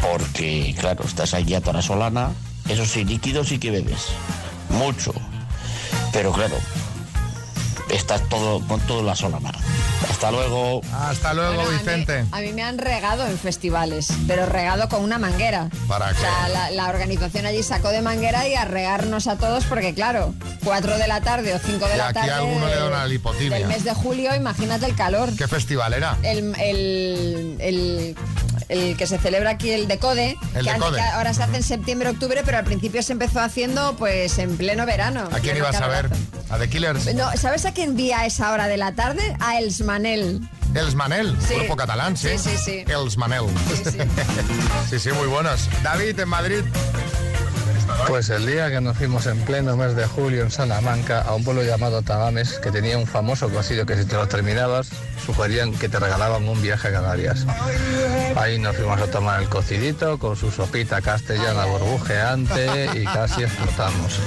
Porque 0.00 0.74
claro, 0.78 1.04
estás 1.04 1.34
allí 1.34 1.54
a 1.54 1.60
toda 1.60 1.82
solana, 1.82 2.30
eso 2.68 2.86
sí, 2.86 3.04
líquido 3.04 3.44
sí 3.44 3.58
que 3.58 3.70
bebes, 3.70 4.06
mucho. 4.70 5.12
Pero 6.12 6.32
claro, 6.32 6.56
estás 7.92 8.20
estás 8.20 8.28
todo 8.28 8.60
con 8.66 8.80
todo 8.80 9.00
en 9.00 9.06
la 9.06 9.16
sola 9.16 9.38
mano. 9.40 9.58
Hasta 10.10 10.30
luego. 10.30 10.80
Hasta 10.92 11.32
luego, 11.34 11.54
Bueno, 11.54 11.68
a 11.68 11.72
mí- 11.72 11.78
Vicente. 11.78 12.24
A 12.32 12.40
mí 12.40 12.52
me 12.52 12.62
han 12.62 12.78
regado 12.78 13.26
en 13.26 13.38
festivales, 13.38 14.08
pero 14.26 14.46
regado 14.46 14.88
con 14.88 15.02
una 15.02 15.18
manguera. 15.18 15.68
¿Para 15.88 16.10
O 16.10 16.14
sea, 16.14 16.48
la, 16.48 16.70
la 16.70 16.88
organización 16.88 17.46
allí 17.46 17.62
sacó 17.62 17.88
de 17.90 18.02
manguera 18.02 18.46
y 18.48 18.54
a 18.54 18.64
regarnos 18.64 19.26
a 19.28 19.36
todos 19.36 19.64
porque, 19.64 19.94
claro, 19.94 20.34
4 20.64 20.98
de 20.98 21.08
la 21.08 21.20
tarde 21.20 21.54
o 21.54 21.58
5 21.58 21.86
de 21.86 21.94
Y 21.94 21.98
la 21.98 22.04
aquí 22.08 22.14
tarde 22.14 22.30
a 22.32 22.36
alguno 22.38 22.66
le 22.66 22.74
da 22.76 22.86
una 22.86 23.06
lipotimia. 23.06 23.58
del 23.58 23.68
mes 23.68 23.84
de 23.84 23.94
julio, 23.94 24.34
imagínate 24.34 24.86
el 24.86 24.94
calor. 24.94 25.34
¿Qué 25.36 25.48
festival 25.48 25.92
era? 25.94 26.16
El, 26.22 26.54
el, 26.60 27.56
el- 27.60 28.16
el 28.70 28.96
que 28.96 29.06
se 29.06 29.18
celebra 29.18 29.50
aquí, 29.50 29.70
el 29.70 29.86
Decode, 29.88 30.36
El 30.54 30.64
que, 30.66 30.72
Decode. 30.72 31.00
ahora 31.00 31.34
se 31.34 31.42
hace 31.42 31.56
en 31.56 31.62
septiembre-octubre, 31.62 32.42
pero 32.44 32.58
al 32.58 32.64
principio 32.64 33.02
se 33.02 33.12
empezó 33.12 33.40
haciendo 33.40 33.96
pues 33.96 34.38
en 34.38 34.56
pleno 34.56 34.86
verano. 34.86 35.28
¿A 35.32 35.40
quién 35.40 35.56
ibas 35.56 35.76
a 35.76 35.86
ver? 35.88 36.08
¿A 36.48 36.56
The 36.58 36.68
Killers? 36.70 37.14
No, 37.14 37.30
¿Sabes 37.36 37.66
a 37.66 37.72
quién 37.72 37.96
vi 37.96 38.12
a 38.12 38.24
esa 38.26 38.52
hora 38.52 38.66
de 38.68 38.76
la 38.76 38.92
tarde? 38.94 39.36
A 39.40 39.58
Els 39.58 39.80
Manel. 39.82 40.40
Els 40.74 40.94
Manel, 40.94 41.36
Sí. 41.48 41.54
grupo 41.56 41.74
catalán, 41.76 42.16
sí. 42.16 42.28
Sí, 42.38 42.50
sí, 42.50 42.56
sí. 42.64 42.84
Els 42.86 43.16
Manel. 43.16 43.42
Sí, 44.88 44.98
sí, 45.00 45.10
muy 45.18 45.26
buenos. 45.26 45.68
David, 45.82 46.18
en 46.20 46.28
Madrid. 46.28 46.62
Pues 48.08 48.30
el 48.30 48.46
día 48.46 48.70
que 48.70 48.80
nos 48.80 48.96
fuimos 48.96 49.26
en 49.26 49.38
pleno 49.40 49.76
mes 49.76 49.94
de 49.94 50.06
julio 50.06 50.42
en 50.42 50.50
Salamanca 50.50 51.20
a 51.22 51.34
un 51.34 51.44
pueblo 51.44 51.62
llamado 51.62 52.02
Tagames 52.02 52.58
que 52.58 52.70
tenía 52.70 52.98
un 52.98 53.06
famoso 53.06 53.48
cocido 53.48 53.86
que 53.86 53.96
si 53.96 54.04
te 54.04 54.16
lo 54.16 54.26
terminabas 54.28 54.90
sugerían 55.24 55.72
que 55.72 55.88
te 55.88 55.98
regalaban 55.98 56.48
un 56.48 56.60
viaje 56.60 56.88
a 56.88 56.92
Canarias. 56.92 57.46
Ahí 58.36 58.58
nos 58.58 58.76
fuimos 58.76 59.00
a 59.00 59.06
tomar 59.06 59.42
el 59.42 59.48
cocidito 59.48 60.18
con 60.18 60.36
su 60.36 60.50
sopita 60.50 61.00
castellana 61.00 61.66
burbujeante 61.66 62.90
y 62.94 63.04
casi 63.04 63.44
explotamos. 63.44 64.18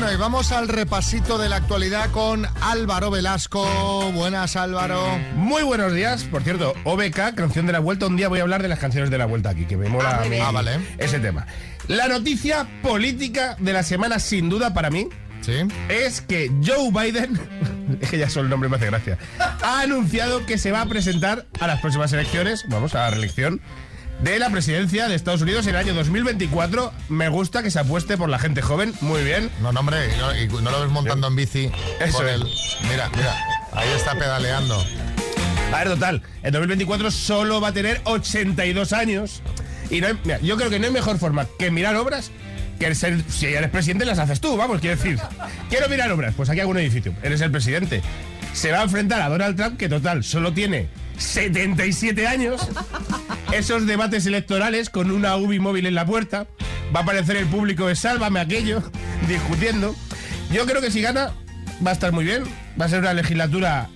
Bueno, 0.00 0.12
y 0.12 0.16
vamos 0.16 0.52
al 0.52 0.68
repasito 0.68 1.38
de 1.38 1.48
la 1.48 1.56
actualidad 1.56 2.12
con 2.12 2.46
Álvaro 2.60 3.10
Velasco. 3.10 3.66
Buenas, 4.12 4.54
Álvaro. 4.54 5.18
Muy 5.34 5.64
buenos 5.64 5.92
días. 5.92 6.22
Por 6.22 6.44
cierto, 6.44 6.72
OBK, 6.84 7.34
canción 7.34 7.66
de 7.66 7.72
la 7.72 7.80
vuelta. 7.80 8.06
Un 8.06 8.14
día 8.16 8.28
voy 8.28 8.38
a 8.38 8.42
hablar 8.42 8.62
de 8.62 8.68
las 8.68 8.78
canciones 8.78 9.10
de 9.10 9.18
la 9.18 9.26
vuelta 9.26 9.50
aquí, 9.50 9.64
que 9.64 9.76
me 9.76 9.88
mola 9.88 10.22
Ah. 10.22 10.46
Ah, 10.46 10.52
vale. 10.52 10.78
ese 10.98 11.18
tema. 11.18 11.48
La 11.88 12.06
noticia 12.06 12.68
política 12.80 13.56
de 13.58 13.72
la 13.72 13.82
semana, 13.82 14.20
sin 14.20 14.48
duda 14.48 14.72
para 14.72 14.88
mí, 14.88 15.08
es 15.88 16.20
que 16.20 16.48
Joe 16.64 16.92
Biden, 16.92 17.36
es 18.00 18.08
que 18.08 18.18
ya 18.18 18.30
solo 18.30 18.44
el 18.44 18.50
nombre 18.50 18.68
me 18.68 18.76
hace 18.76 18.86
gracia, 18.86 19.18
ha 19.40 19.80
anunciado 19.80 20.46
que 20.46 20.58
se 20.58 20.70
va 20.70 20.82
a 20.82 20.86
presentar 20.86 21.46
a 21.58 21.66
las 21.66 21.80
próximas 21.80 22.12
elecciones, 22.12 22.66
vamos, 22.68 22.94
a 22.94 22.98
la 22.98 23.10
reelección 23.10 23.60
de 24.22 24.38
la 24.38 24.50
presidencia 24.50 25.08
de 25.08 25.14
Estados 25.14 25.42
Unidos 25.42 25.66
en 25.66 25.70
el 25.74 25.76
año 25.80 25.94
2024. 25.94 26.92
Me 27.08 27.28
gusta 27.28 27.62
que 27.62 27.70
se 27.70 27.78
apueste 27.78 28.16
por 28.16 28.28
la 28.28 28.38
gente 28.38 28.62
joven, 28.62 28.92
muy 29.00 29.22
bien. 29.22 29.50
No, 29.62 29.72
no, 29.72 29.80
hombre, 29.80 29.98
y 30.14 30.18
no, 30.18 30.36
y 30.36 30.62
no 30.62 30.70
lo 30.70 30.80
ves 30.80 30.90
montando 30.90 31.28
en 31.28 31.36
bici. 31.36 31.70
Eso 32.00 32.26
es. 32.26 32.34
el- 32.34 32.44
Mira, 32.90 33.10
mira, 33.16 33.34
ahí 33.72 33.88
está 33.96 34.14
pedaleando. 34.14 34.84
A 35.72 35.78
ver, 35.78 35.88
total, 35.88 36.22
en 36.42 36.52
2024 36.52 37.10
solo 37.10 37.60
va 37.60 37.68
a 37.68 37.72
tener 37.72 38.00
82 38.04 38.92
años. 38.92 39.42
Y 39.90 40.00
no 40.00 40.08
hay- 40.08 40.18
mira, 40.24 40.38
yo 40.40 40.56
creo 40.56 40.70
que 40.70 40.78
no 40.78 40.86
hay 40.86 40.92
mejor 40.92 41.18
forma 41.18 41.46
que 41.58 41.70
mirar 41.70 41.96
obras 41.96 42.30
que 42.78 42.94
ser, 42.94 43.22
si 43.28 43.46
eres 43.46 43.70
presidente 43.70 44.04
las 44.04 44.18
haces 44.20 44.40
tú, 44.40 44.56
vamos, 44.56 44.80
quiero 44.80 44.96
decir. 44.96 45.18
Quiero 45.68 45.88
mirar 45.88 46.10
obras, 46.12 46.32
pues 46.36 46.48
aquí 46.48 46.60
hago 46.60 46.70
un 46.70 46.78
edificio, 46.78 47.12
eres 47.22 47.40
el 47.40 47.50
presidente. 47.50 48.02
Se 48.52 48.70
va 48.70 48.80
a 48.80 48.82
enfrentar 48.84 49.20
a 49.20 49.28
Donald 49.28 49.56
Trump, 49.56 49.76
que 49.76 49.88
total, 49.88 50.22
solo 50.24 50.52
tiene 50.52 50.88
77 51.18 52.26
años. 52.28 52.60
Esos 53.52 53.86
debates 53.86 54.26
electorales 54.26 54.90
con 54.90 55.10
una 55.10 55.36
UBI 55.36 55.58
móvil 55.58 55.86
en 55.86 55.94
la 55.94 56.04
puerta. 56.04 56.46
Va 56.94 57.00
a 57.00 57.02
aparecer 57.02 57.36
el 57.36 57.46
público 57.46 57.86
de 57.86 57.96
Sálvame 57.96 58.40
aquello, 58.40 58.82
discutiendo. 59.28 59.94
Yo 60.52 60.66
creo 60.66 60.80
que 60.80 60.90
si 60.90 61.00
gana, 61.00 61.32
va 61.84 61.90
a 61.90 61.94
estar 61.94 62.12
muy 62.12 62.24
bien. 62.24 62.44
Va 62.80 62.84
a 62.84 62.88
ser 62.88 63.00
una 63.00 63.14
legislatura 63.14 63.88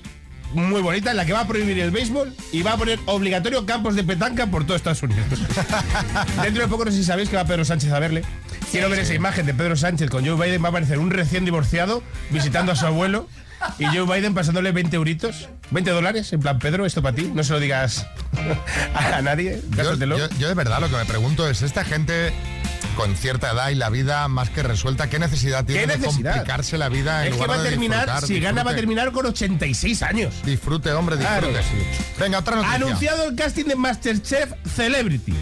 muy 0.55 0.83
bonita 0.83 1.11
en 1.11 1.17
la 1.17 1.25
que 1.25 1.33
va 1.33 1.41
a 1.41 1.47
prohibir 1.47 1.79
el 1.79 1.91
béisbol 1.91 2.35
y 2.53 2.63
va 2.63 2.73
a 2.73 2.77
poner 2.77 2.99
obligatorio 3.07 3.65
campos 3.65 3.95
de 3.95 4.05
petanca 4.05 4.47
por 4.47 4.65
todo 4.65 4.77
Estados 4.77 5.03
Unidos. 5.03 5.25
Dentro 6.43 6.63
de 6.63 6.69
poco 6.69 6.85
no 6.85 6.91
sé 6.91 6.99
si 6.99 7.05
sabéis 7.05 7.29
que 7.29 7.37
va 7.37 7.45
Pedro 7.45 7.65
Sánchez 7.65 7.91
a 7.93 7.99
verle. 7.99 8.23
Quiero 8.71 8.89
ver 8.91 9.01
esa 9.01 9.15
imagen 9.15 9.47
de 9.47 9.55
Pedro 9.55 9.77
Sánchez 9.77 10.11
con 10.11 10.27
Joe 10.27 10.43
Biden. 10.43 10.63
Va 10.63 10.67
a 10.67 10.71
aparecer 10.71 10.99
un 10.99 11.11
recién 11.11 11.45
divorciado 11.45 12.03
visitando 12.31 12.73
a 12.73 12.77
su 12.77 12.87
abuelo 12.87 13.29
y 13.79 13.85
Joe 13.87 14.05
Biden 14.07 14.35
pasándole 14.35 14.73
20 14.73 14.97
euritos, 14.97 15.49
20 15.71 15.91
dólares. 15.91 16.33
En 16.33 16.41
plan, 16.41 16.59
Pedro, 16.59 16.87
esto 16.87 17.03
para 17.03 17.15
ti. 17.17 17.31
No 17.35 17.43
se 17.45 17.53
lo 17.53 17.61
digas 17.61 18.07
a 18.95 19.23
nadie. 19.23 19.61
Yo, 19.71 19.77
Cásatelo. 19.77 20.19
yo- 20.19 20.29
yo 20.39 20.49
de 20.49 20.55
verdad 20.55 20.81
lo 20.81 20.89
que 20.91 20.97
me 20.97 21.05
pregunto 21.05 21.49
es, 21.49 21.63
esta 21.63 21.85
gente 21.85 22.33
con 22.97 23.17
cierta 23.17 23.53
edad 23.53 23.71
y 23.71 23.75
la 23.75 23.89
vida 23.89 24.29
más 24.29 24.51
que 24.51 24.63
resuelta, 24.63 25.09
¿qué 25.09 25.19
necesidad 25.19 25.65
tiene 25.65 25.83
¿Qué 25.83 25.87
de 25.87 25.99
necesidad? 25.99 26.33
complicarse 26.35 26.77
la 26.77 26.89
vida 26.91 27.21
en 27.27 27.33
Es 27.33 27.39
que 27.39 27.43
lugar 27.43 27.51
va 27.51 27.55
a 27.61 27.63
de 27.63 27.71
terminar, 27.71 28.27
si 28.27 28.39
gana, 28.41 28.63
va 28.63 28.73
a 28.73 28.75
terminar 28.75 29.13
con 29.13 29.25
86 29.27 30.03
años. 30.03 30.35
Disfrute, 30.45 30.93
hombre, 30.93 31.17
Claro 31.17 31.49
disfrute. 31.49 31.65
que 32.17 32.23
Venga, 32.23 32.41
otra 32.41 32.57
noticia. 32.57 32.75
Anunciado 32.77 33.29
el 33.29 33.35
casting 33.37 33.65
de 33.65 33.77
Masterchef 33.77 34.53
Celebrity. 34.77 35.33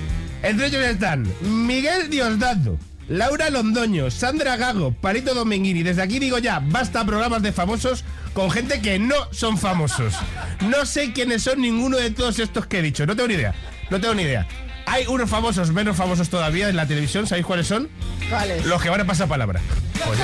Entre 0.43 0.66
ellos 0.66 0.83
están 0.85 1.27
Miguel 1.43 2.09
Diosdado, 2.09 2.79
Laura 3.11 3.51
Londoño, 3.51 4.09
Sandra 4.09 4.57
Gago, 4.57 4.93
Palito 4.93 5.35
Dominguini. 5.35 5.83
Desde 5.83 6.01
aquí 6.01 6.21
digo 6.21 6.39
ya, 6.39 6.61
basta 6.65 7.05
programas 7.05 7.43
de 7.43 7.51
famosos 7.53 8.05
con 8.35 8.53
gente 8.53 8.81
que 8.81 9.01
no 9.01 9.17
son 9.33 9.59
famosos. 9.59 10.15
No 10.61 10.87
sé 10.87 11.13
quiénes 11.13 11.43
son 11.43 11.61
ninguno 11.61 11.97
de 11.97 12.13
todos 12.13 12.39
estos 12.39 12.67
que 12.67 12.79
he 12.79 12.83
dicho. 12.83 13.05
No 13.07 13.17
tengo 13.17 13.27
ni 13.29 13.35
idea. 13.35 13.53
No 13.91 14.01
tengo 14.01 14.15
ni 14.15 14.23
idea. 14.23 14.47
Hay 14.87 15.07
unos 15.09 15.29
famosos, 15.29 15.73
menos 15.73 15.97
famosos 15.97 16.29
todavía 16.31 16.69
en 16.69 16.77
la 16.77 16.87
televisión. 16.87 17.27
¿Sabéis 17.27 17.47
cuáles 17.47 17.67
son? 17.67 17.89
¿Cuáles? 18.29 18.65
Los 18.67 18.81
que 18.81 18.89
van 18.91 19.01
a 19.01 19.05
pasar 19.05 19.27
palabra. 19.29 19.61
Oye, 20.09 20.23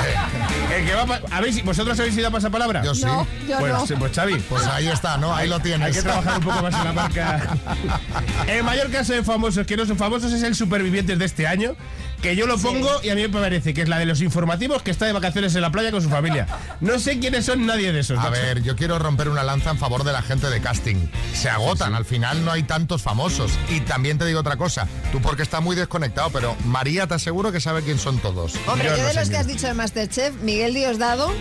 el 0.78 0.86
que 0.86 0.94
va 0.94 1.02
a 1.02 1.06
pa- 1.06 1.20
¿habéis- 1.32 1.62
¿Vosotros 1.64 1.98
habéis 2.00 2.16
ido 2.16 2.28
a 2.28 2.30
pasar 2.30 2.50
palabra? 2.50 2.82
Yo 2.82 2.94
sí. 2.94 3.04
No, 3.04 3.26
yo 3.48 3.58
bueno, 3.60 3.78
no. 3.78 3.86
sí, 3.86 3.94
pues 3.98 4.12
Xavi. 4.12 4.36
Pues 4.48 4.64
ahí 4.66 4.88
está, 4.88 5.18
¿no? 5.18 5.34
Ahí 5.34 5.48
lo 5.48 5.60
tienes. 5.60 5.88
Hay 5.88 5.92
que 5.92 6.02
trabajar 6.02 6.38
un 6.38 6.44
poco 6.44 6.62
más 6.62 6.74
en 6.74 6.84
la 6.84 6.92
marca. 6.92 7.56
El 8.48 8.62
mayor 8.64 8.90
caso 8.90 9.12
de 9.12 9.22
famosos 9.22 9.66
que 9.66 9.76
no 9.76 9.84
son 9.86 9.96
famosos 9.98 10.32
es 10.32 10.42
el 10.42 10.54
Supervivientes 10.54 11.18
de 11.18 11.24
este 11.26 11.46
año, 11.46 11.76
que 12.22 12.34
yo 12.36 12.46
lo 12.46 12.58
pongo 12.58 12.90
y 13.02 13.10
a 13.10 13.14
mí 13.14 13.22
me 13.22 13.28
parece 13.28 13.72
que 13.74 13.82
es 13.82 13.88
la 13.88 13.98
de 13.98 14.06
los 14.06 14.20
informativos 14.20 14.82
que 14.82 14.90
está 14.90 15.06
de 15.06 15.12
vacaciones 15.12 15.54
en 15.54 15.60
la 15.60 15.70
playa 15.70 15.90
con 15.90 16.02
su 16.02 16.08
familia. 16.08 16.46
No 16.80 16.98
sé 16.98 17.18
quiénes 17.18 17.44
son 17.44 17.66
nadie 17.66 17.92
de 17.92 18.00
esos. 18.00 18.18
A 18.18 18.22
macho. 18.30 18.32
ver, 18.32 18.62
yo 18.62 18.74
quiero 18.76 18.98
romper 18.98 19.28
una 19.28 19.42
lanza 19.44 19.70
en 19.70 19.78
favor 19.78 20.04
de 20.04 20.12
la 20.12 20.22
gente 20.22 20.48
de 20.48 20.60
casting. 20.60 21.06
Se 21.34 21.48
agotan, 21.48 21.94
al 21.94 22.04
final 22.04 22.44
no 22.44 22.52
hay 22.52 22.62
tantos 22.62 23.02
famosos. 23.02 23.52
Y 23.68 23.80
también 23.80 24.18
te 24.18 24.24
digo 24.26 24.40
otra 24.40 24.56
cosa, 24.56 24.88
tú 25.12 25.20
porque 25.20 25.42
estás 25.42 25.62
muy 25.62 25.76
desconectado, 25.76 26.30
pero 26.30 26.56
María 26.64 27.06
te 27.06 27.14
aseguro 27.14 27.52
que 27.52 27.60
sabe 27.60 27.82
quién 27.82 27.98
son 27.98 28.18
todos. 28.18 28.54
Hombre, 28.66 28.88
yo, 28.88 28.96
no 28.96 29.08
de 29.08 29.14
los 29.14 29.24
que 29.24 29.28
quién. 29.28 29.40
has 29.40 29.46
dicho 29.46 29.66
de 29.66 29.74
Masterchef, 29.74 30.34
Miguel 30.42 30.74
Diosdado, 30.74 31.32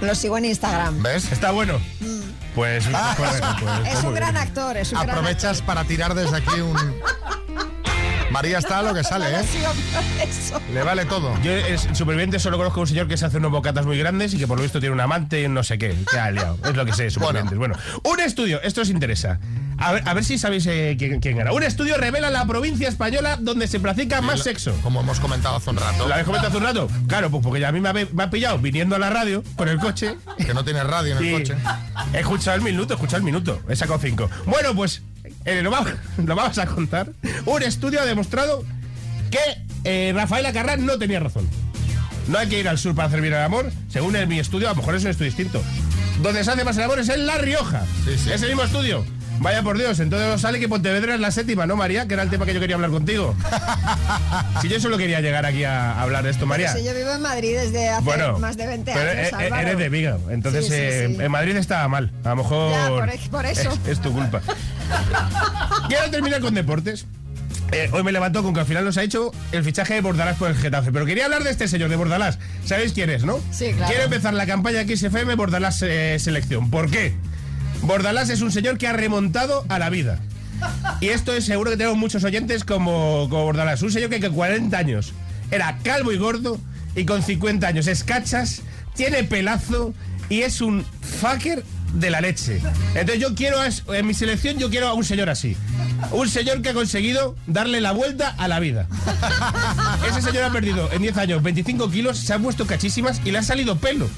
lo 0.00 0.14
sigo 0.14 0.36
en 0.38 0.44
Instagram. 0.46 1.02
¿Ves? 1.02 1.30
Está 1.32 1.50
bueno. 1.52 1.80
Pues, 2.54 2.84
Ah, 2.92 3.14
pues, 3.16 3.30
pues, 3.60 3.94
Es 3.94 3.98
muy 4.02 4.08
un 4.08 4.14
gran 4.14 4.36
actor, 4.36 4.76
es 4.76 4.90
un 4.92 4.98
gran 4.98 5.10
Aprovechas 5.10 5.62
para 5.62 5.84
tirar 5.84 6.14
desde 6.14 6.36
aquí 6.36 6.60
un... 6.60 6.76
María 8.30 8.58
está 8.58 8.80
a 8.80 8.82
lo 8.82 8.94
que 8.94 9.02
sale, 9.04 9.26
¿eh? 9.30 9.44
Le 10.72 10.82
vale 10.82 11.04
todo. 11.06 11.34
Yo 11.42 11.52
es 11.52 11.88
superviviente 11.92 12.38
solo 12.38 12.56
conozco 12.58 12.80
a 12.80 12.82
un 12.82 12.86
señor 12.86 13.08
que 13.08 13.16
se 13.16 13.26
hace 13.26 13.38
unos 13.38 13.50
bocatas 13.50 13.86
muy 13.86 13.98
grandes 13.98 14.34
y 14.34 14.38
que 14.38 14.46
por 14.46 14.58
lo 14.58 14.62
visto 14.62 14.80
tiene 14.80 14.94
un 14.94 15.00
amante 15.00 15.42
y 15.42 15.48
no 15.48 15.62
sé 15.62 15.78
qué. 15.78 15.96
Que 16.10 16.18
ha 16.18 16.30
liado. 16.30 16.58
Es 16.64 16.76
lo 16.76 16.84
que 16.84 16.92
sé, 16.92 17.10
supervivientes. 17.10 17.58
Bueno. 17.58 17.74
un 18.04 18.20
estudio, 18.20 18.60
esto 18.62 18.82
os 18.82 18.90
interesa. 18.90 19.38
A 19.78 19.92
ver, 19.92 20.02
a 20.08 20.14
ver 20.14 20.24
si 20.24 20.38
sabéis 20.38 20.66
eh, 20.66 20.96
quién, 20.98 21.20
quién 21.20 21.38
gana. 21.38 21.52
Un 21.52 21.62
estudio 21.62 21.96
revela 21.96 22.30
la 22.30 22.44
provincia 22.46 22.88
española 22.88 23.38
donde 23.40 23.68
se 23.68 23.78
practica 23.78 24.20
más 24.20 24.42
sexo. 24.42 24.72
Como 24.82 25.00
hemos 25.00 25.20
comentado 25.20 25.56
hace 25.56 25.70
un 25.70 25.76
rato. 25.76 26.08
¿La 26.08 26.16
habéis 26.16 26.26
comentado 26.26 26.48
hace 26.48 26.58
un 26.58 26.64
rato? 26.64 26.88
Claro, 27.06 27.30
pues 27.30 27.42
porque 27.44 27.64
a 27.64 27.70
mí 27.70 27.80
me 27.80 27.88
ha, 27.88 27.92
me 27.92 28.22
ha 28.22 28.30
pillado 28.30 28.58
viniendo 28.58 28.96
a 28.96 28.98
la 28.98 29.10
radio 29.10 29.42
con 29.56 29.68
el 29.68 29.78
coche. 29.78 30.16
Que 30.36 30.52
no 30.52 30.64
tiene 30.64 30.82
radio 30.82 31.12
en 31.12 31.18
el 31.18 31.24
y 31.24 31.32
coche. 31.32 31.56
He 32.12 32.20
escuchado 32.20 32.56
el 32.56 32.62
minuto, 32.62 32.94
he 32.94 32.96
escuchado 32.96 33.18
el 33.18 33.24
minuto. 33.24 33.60
He 33.68 33.76
sacado 33.76 34.00
cinco. 34.00 34.28
Bueno, 34.46 34.74
pues 34.74 35.02
eh, 35.44 35.62
lo, 35.62 35.70
vamos, 35.70 35.90
lo 36.24 36.34
vamos 36.34 36.58
a 36.58 36.66
contar. 36.66 37.10
Un 37.46 37.62
estudio 37.62 38.00
ha 38.00 38.04
demostrado 38.04 38.64
que 39.30 39.38
eh, 39.84 40.12
Rafael 40.14 40.46
Acarrán 40.46 40.84
no 40.86 40.98
tenía 40.98 41.20
razón. 41.20 41.48
No 42.28 42.38
hay 42.38 42.48
que 42.48 42.58
ir 42.60 42.68
al 42.68 42.78
sur 42.78 42.94
para 42.94 43.08
hacer 43.08 43.20
bien 43.22 43.32
el 43.34 43.40
amor. 43.40 43.70
Según 43.88 44.14
el, 44.16 44.26
mi 44.26 44.38
estudio, 44.38 44.68
a 44.68 44.72
lo 44.72 44.76
mejor 44.76 44.94
es 44.94 45.02
un 45.04 45.10
estudio 45.10 45.30
distinto. 45.30 45.62
Donde 46.22 46.44
se 46.44 46.50
hace 46.50 46.64
más 46.64 46.76
el 46.76 46.82
amor 46.84 46.98
es 46.98 47.08
en 47.08 47.26
La 47.26 47.38
Rioja. 47.38 47.84
Es 48.06 48.42
el 48.42 48.48
mismo 48.48 48.64
estudio. 48.64 49.04
Vaya 49.40 49.62
por 49.62 49.78
Dios, 49.78 50.00
entonces 50.00 50.40
sale 50.40 50.58
que 50.58 50.68
Pontevedra 50.68 51.14
es 51.14 51.20
la 51.20 51.30
séptima, 51.30 51.64
¿no, 51.64 51.76
María? 51.76 52.08
Que 52.08 52.14
era 52.14 52.24
el 52.24 52.28
tema 52.28 52.44
que 52.44 52.52
yo 52.52 52.58
quería 52.58 52.74
hablar 52.74 52.90
contigo. 52.90 53.36
si 54.60 54.68
yo 54.68 54.80
solo 54.80 54.98
quería 54.98 55.20
llegar 55.20 55.46
aquí 55.46 55.62
a 55.62 56.00
hablar 56.02 56.24
de 56.24 56.30
esto, 56.30 56.44
María. 56.44 56.72
Si 56.74 56.84
yo 56.84 56.92
vivo 56.92 57.12
en 57.12 57.22
Madrid 57.22 57.56
desde 57.56 57.88
hace 57.88 58.02
Bueno, 58.04 58.36
más 58.40 58.56
de 58.56 58.66
20 58.66 58.92
pero 58.92 59.10
años. 59.12 59.26
e- 59.26 59.28
e- 59.30 59.44
Álvaro. 59.46 59.62
eres 59.62 59.78
de 59.78 59.88
Vigo, 59.88 60.18
entonces 60.30 60.64
Sí, 60.66 60.70
sí, 60.72 60.76
eh, 60.76 61.14
sí. 61.16 61.22
en 61.22 61.30
Madrid 61.30 61.56
estaba 61.56 61.86
mal. 61.86 62.10
A 62.24 62.30
lo 62.30 62.36
mejor 62.36 62.72
Ya, 62.72 62.88
por- 62.88 63.30
por 63.30 63.46
eso. 63.52 63.70
Es, 63.84 63.88
es 63.92 64.00
tu 64.02 64.12
culpa. 64.12 64.40
Quiero 65.88 66.10
terminar 66.10 66.40
con 66.40 66.54
deportes. 66.54 67.06
Eh, 67.72 67.90
hoy 67.92 68.02
me 68.02 68.12
levantó 68.12 68.42
con 68.42 68.54
que 68.54 68.60
al 68.60 68.66
final 68.66 68.84
nos 68.84 68.96
ha 68.96 69.02
hecho 69.02 69.30
el 69.52 69.62
fichaje 69.62 69.94
de 69.94 70.00
Bordalás 70.00 70.36
por 70.36 70.48
el 70.48 70.56
Getafe. 70.56 70.90
Pero 70.90 71.04
quería 71.04 71.26
hablar 71.26 71.44
de 71.44 71.50
este 71.50 71.68
señor, 71.68 71.90
de 71.90 71.96
Bordalás. 71.96 72.38
¿Sabéis 72.64 72.92
quién 72.92 73.10
es, 73.10 73.24
no? 73.24 73.40
Sí, 73.50 73.72
claro. 73.72 73.88
Quiero 73.88 74.04
empezar 74.04 74.32
la 74.34 74.46
campaña 74.46 74.84
XFM 74.84 75.34
Bordalás 75.34 75.82
eh, 75.82 76.16
Selección. 76.18 76.70
¿Por 76.70 76.90
qué? 76.90 77.14
Bordalás 77.82 78.30
es 78.30 78.40
un 78.40 78.50
señor 78.52 78.78
que 78.78 78.86
ha 78.86 78.92
remontado 78.92 79.64
a 79.68 79.78
la 79.78 79.90
vida. 79.90 80.18
Y 81.00 81.08
esto 81.08 81.32
es 81.32 81.44
seguro 81.44 81.70
que 81.70 81.76
tenemos 81.76 81.98
muchos 81.98 82.24
oyentes 82.24 82.64
como, 82.64 83.28
como 83.28 83.44
Bordalás. 83.44 83.82
Un 83.82 83.92
señor 83.92 84.10
que 84.10 84.20
con 84.20 84.34
40 84.34 84.76
años 84.76 85.12
era 85.50 85.78
calvo 85.82 86.12
y 86.12 86.18
gordo 86.18 86.58
y 86.94 87.04
con 87.04 87.22
50 87.22 87.66
años 87.66 87.86
es 87.86 88.02
cachas, 88.02 88.62
tiene 88.94 89.24
pelazo 89.24 89.94
y 90.28 90.40
es 90.42 90.60
un 90.60 90.84
fucker 91.20 91.62
de 91.94 92.10
la 92.10 92.20
leche. 92.20 92.60
Entonces 92.94 93.18
yo 93.20 93.34
quiero, 93.34 93.58
a- 93.60 93.68
en 93.96 94.06
mi 94.06 94.14
selección 94.14 94.58
yo 94.58 94.70
quiero 94.70 94.88
a 94.88 94.94
un 94.94 95.04
señor 95.04 95.28
así. 95.30 95.56
Un 96.12 96.28
señor 96.28 96.62
que 96.62 96.68
ha 96.70 96.74
conseguido 96.74 97.34
darle 97.46 97.80
la 97.80 97.92
vuelta 97.92 98.34
a 98.38 98.46
la 98.48 98.60
vida. 98.60 98.86
Ese 100.08 100.22
señor 100.22 100.44
ha 100.44 100.50
perdido 100.50 100.90
en 100.92 101.02
10 101.02 101.16
años 101.16 101.42
25 101.42 101.90
kilos, 101.90 102.18
se 102.18 102.32
ha 102.34 102.38
puesto 102.38 102.66
cachísimas 102.66 103.20
y 103.24 103.30
le 103.32 103.38
ha 103.38 103.42
salido 103.42 103.76
pelo. 103.76 104.08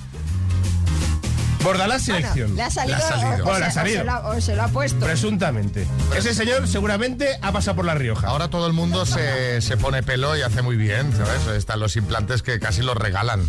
Bordalás 1.63 2.03
selección. 2.05 2.57
Le 2.57 2.63
ha 2.63 2.71
salido, 2.71 2.99
O, 2.99 3.43
Bueno, 3.45 3.51
o 3.57 3.59
le 3.59 3.65
ha 3.67 3.71
se- 3.71 3.81
o 3.81 3.83
se 3.85 3.91
salido. 3.93 4.05
lo 4.05 4.13
ha- 4.13 4.29
o 4.31 4.41
se 4.41 4.57
lo 4.57 4.63
ha 4.63 4.69
puesto. 4.69 4.99
Presuntamente. 5.05 5.87
Ese 6.17 6.33
señor 6.35 6.67
seguramente 6.67 7.39
ha 7.43 7.53
pasado 7.53 7.77
por 7.77 7.85
La 7.85 7.95
Rioja. 7.95 8.29
Ahora 8.29 8.49
todo 8.49 8.67
el 8.67 8.73
mundo 8.73 9.05
se, 9.05 9.61
se 9.61 9.77
pone 9.77 10.03
pelo 10.03 10.37
y 10.39 10.43
hace 10.43 10.63
muy 10.63 10.77
bien, 10.77 11.13
¿sabes? 11.15 11.47
Están 11.59 11.79
los 11.81 11.97
implantes 11.97 12.43
que 12.43 12.59
casi 12.61 12.81
los 12.81 12.97
regalan. 12.97 13.43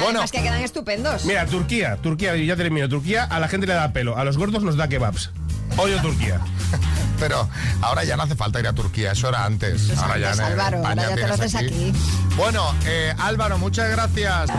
Y 0.00 0.04
además 0.04 0.30
que 0.30 0.42
quedan 0.42 0.60
estupendos. 0.60 1.24
Mira, 1.24 1.46
Turquía, 1.46 1.96
Turquía, 1.96 2.36
y 2.36 2.46
ya 2.46 2.56
termino. 2.56 2.88
Turquía 2.88 3.24
a 3.24 3.40
la 3.40 3.48
gente 3.48 3.66
le 3.66 3.74
da 3.74 3.92
pelo, 3.92 4.16
a 4.16 4.24
los 4.24 4.36
gordos 4.36 4.62
nos 4.62 4.76
da 4.76 4.88
kebabs. 4.88 5.30
Odio 5.76 6.00
Turquía. 6.02 6.40
Pero 7.18 7.48
ahora 7.80 8.04
ya 8.04 8.16
no 8.16 8.24
hace 8.24 8.34
falta 8.34 8.60
ir 8.60 8.66
a 8.66 8.72
Turquía, 8.74 9.12
eso 9.12 9.28
era 9.28 9.44
antes. 9.44 9.84
Pues 9.86 9.98
ahora 9.98 10.18
ya 10.18 10.30
antes, 10.32 10.40
en 10.40 10.52
Álvaro, 10.52 10.86
ahora 10.86 11.08
ya 11.08 11.14
te 11.14 11.26
lo 11.26 11.34
haces 11.34 11.54
aquí. 11.54 11.92
Bueno, 12.36 12.74
eh, 12.84 13.14
Álvaro, 13.18 13.58
muchas 13.58 13.90
gracias. 13.90 14.50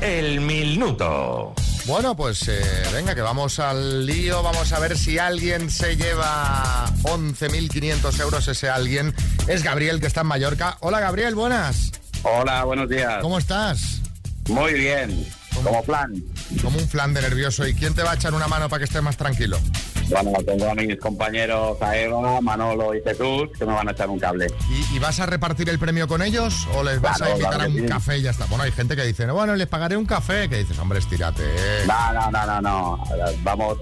El 0.00 0.40
minuto. 0.40 1.54
Bueno, 1.90 2.14
pues 2.14 2.46
eh, 2.46 2.62
venga, 2.92 3.16
que 3.16 3.20
vamos 3.20 3.58
al 3.58 4.06
lío. 4.06 4.44
Vamos 4.44 4.72
a 4.72 4.78
ver 4.78 4.96
si 4.96 5.18
alguien 5.18 5.68
se 5.68 5.96
lleva 5.96 6.86
11.500 7.02 8.20
euros. 8.20 8.46
Ese 8.46 8.70
alguien 8.70 9.12
es 9.48 9.64
Gabriel, 9.64 9.98
que 9.98 10.06
está 10.06 10.20
en 10.20 10.28
Mallorca. 10.28 10.76
Hola, 10.82 11.00
Gabriel, 11.00 11.34
buenas. 11.34 11.90
Hola, 12.22 12.62
buenos 12.62 12.88
días. 12.88 13.20
¿Cómo 13.20 13.38
estás? 13.38 14.02
Muy 14.48 14.74
bien, 14.74 15.26
como 15.52 15.82
plan. 15.82 16.14
Como 16.62 16.78
un 16.78 16.88
flan 16.88 17.12
de 17.12 17.22
nervioso. 17.22 17.66
¿Y 17.66 17.74
quién 17.74 17.92
te 17.92 18.04
va 18.04 18.12
a 18.12 18.14
echar 18.14 18.34
una 18.34 18.46
mano 18.46 18.68
para 18.68 18.78
que 18.78 18.84
estés 18.84 19.02
más 19.02 19.16
tranquilo? 19.16 19.58
Bueno, 20.10 20.32
tengo 20.44 20.68
a 20.70 20.74
mis 20.74 20.98
compañeros, 20.98 21.80
a 21.80 21.96
Eva, 21.96 22.40
Manolo 22.40 22.94
y 22.94 23.00
Jesús, 23.02 23.48
que 23.56 23.64
me 23.64 23.72
van 23.72 23.88
a 23.88 23.92
echar 23.92 24.08
un 24.08 24.18
cable. 24.18 24.48
¿Y, 24.68 24.96
y 24.96 24.98
vas 24.98 25.20
a 25.20 25.26
repartir 25.26 25.68
el 25.68 25.78
premio 25.78 26.08
con 26.08 26.20
ellos 26.22 26.66
o 26.74 26.82
les 26.82 27.00
vas 27.00 27.16
Claro, 27.18 27.32
a 27.32 27.36
invitar 27.36 27.54
claro 27.54 27.64
a 27.70 27.74
un 27.74 27.80
sí. 27.80 27.86
café 27.86 28.18
y 28.18 28.22
ya 28.22 28.30
está? 28.30 28.46
Bueno, 28.46 28.64
hay 28.64 28.72
gente 28.72 28.96
que 28.96 29.04
dice, 29.04 29.26
bueno, 29.26 29.54
les 29.54 29.68
pagaré 29.68 29.96
un 29.96 30.06
café. 30.06 30.48
Que 30.48 30.58
dices, 30.58 30.78
hombre, 30.78 30.98
estírate. 30.98 31.42
eh". 31.44 31.84
No, 31.86 32.12
no, 32.12 32.30
no, 32.30 32.46
no, 32.46 32.60
no. 32.60 33.04
Vamos 33.42 33.78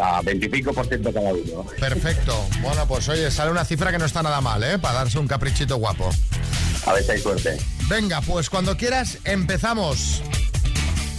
a 0.00 0.22
25% 0.22 1.12
cada 1.12 1.32
uno. 1.32 1.64
Perfecto. 1.78 2.46
Bueno, 2.62 2.86
pues 2.86 3.08
oye, 3.08 3.30
sale 3.30 3.50
una 3.50 3.64
cifra 3.64 3.92
que 3.92 3.98
no 3.98 4.04
está 4.06 4.22
nada 4.22 4.40
mal, 4.40 4.62
¿eh? 4.64 4.78
Para 4.78 4.94
darse 4.94 5.18
un 5.18 5.28
caprichito 5.28 5.76
guapo. 5.76 6.10
A 6.86 6.92
ver 6.94 7.02
si 7.04 7.10
hay 7.12 7.18
suerte. 7.20 7.58
Venga, 7.88 8.20
pues 8.22 8.48
cuando 8.48 8.76
quieras, 8.76 9.18
empezamos. 9.24 10.22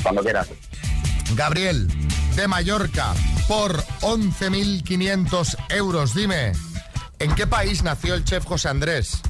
Cuando 0.01 0.23
quieras. 0.23 0.47
Gabriel, 1.35 1.87
de 2.35 2.47
Mallorca, 2.47 3.13
por 3.47 3.77
11.500 4.01 5.57
euros. 5.69 6.13
Dime, 6.13 6.51
¿en 7.19 7.33
qué 7.35 7.47
país 7.47 7.83
nació 7.83 8.13
el 8.13 8.23
chef 8.25 8.45
José 8.45 8.69
Andrés? 8.69 9.21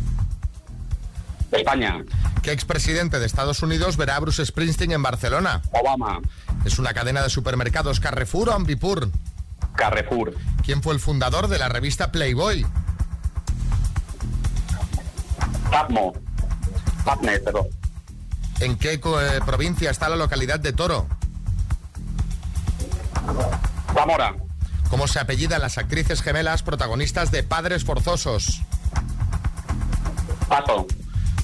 España. 1.51 2.03
¿Qué 2.41 2.51
expresidente 2.51 3.19
de 3.19 3.25
Estados 3.25 3.61
Unidos 3.61 3.97
verá 3.97 4.15
a 4.15 4.19
Bruce 4.19 4.45
Springsteen 4.45 4.91
en 4.91 5.01
Barcelona? 5.01 5.61
Obama. 5.71 6.19
¿Es 6.65 6.79
una 6.79 6.93
cadena 6.93 7.21
de 7.21 7.29
supermercados 7.29 7.99
Carrefour 7.99 8.49
o 8.49 8.53
Ambipur? 8.53 9.09
Carrefour. 9.75 10.35
¿Quién 10.65 10.81
fue 10.81 10.93
el 10.93 10.99
fundador 10.99 11.47
de 11.47 11.59
la 11.59 11.69
revista 11.69 12.11
Playboy? 12.11 12.65
Patmo. 15.71 16.13
Perdón. 17.05 17.67
¿En 18.59 18.77
qué 18.77 18.93
eh, 18.93 18.99
provincia 19.45 19.89
está 19.91 20.09
la 20.09 20.15
localidad 20.15 20.59
de 20.59 20.73
Toro? 20.73 21.07
Zamora. 23.93 24.35
¿Cómo 24.89 25.07
se 25.07 25.19
apellidan 25.19 25.61
las 25.61 25.77
actrices 25.77 26.21
gemelas 26.21 26.63
protagonistas 26.63 27.31
de 27.31 27.43
Padres 27.43 27.83
Forzosos? 27.83 28.61
Paso. 30.47 30.87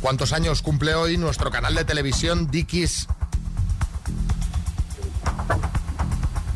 ¿Cuántos 0.01 0.33
años 0.33 0.61
cumple 0.61 0.95
hoy 0.95 1.17
nuestro 1.17 1.51
canal 1.51 1.75
de 1.75 1.83
televisión 1.85 2.49
Dickies? 2.49 3.07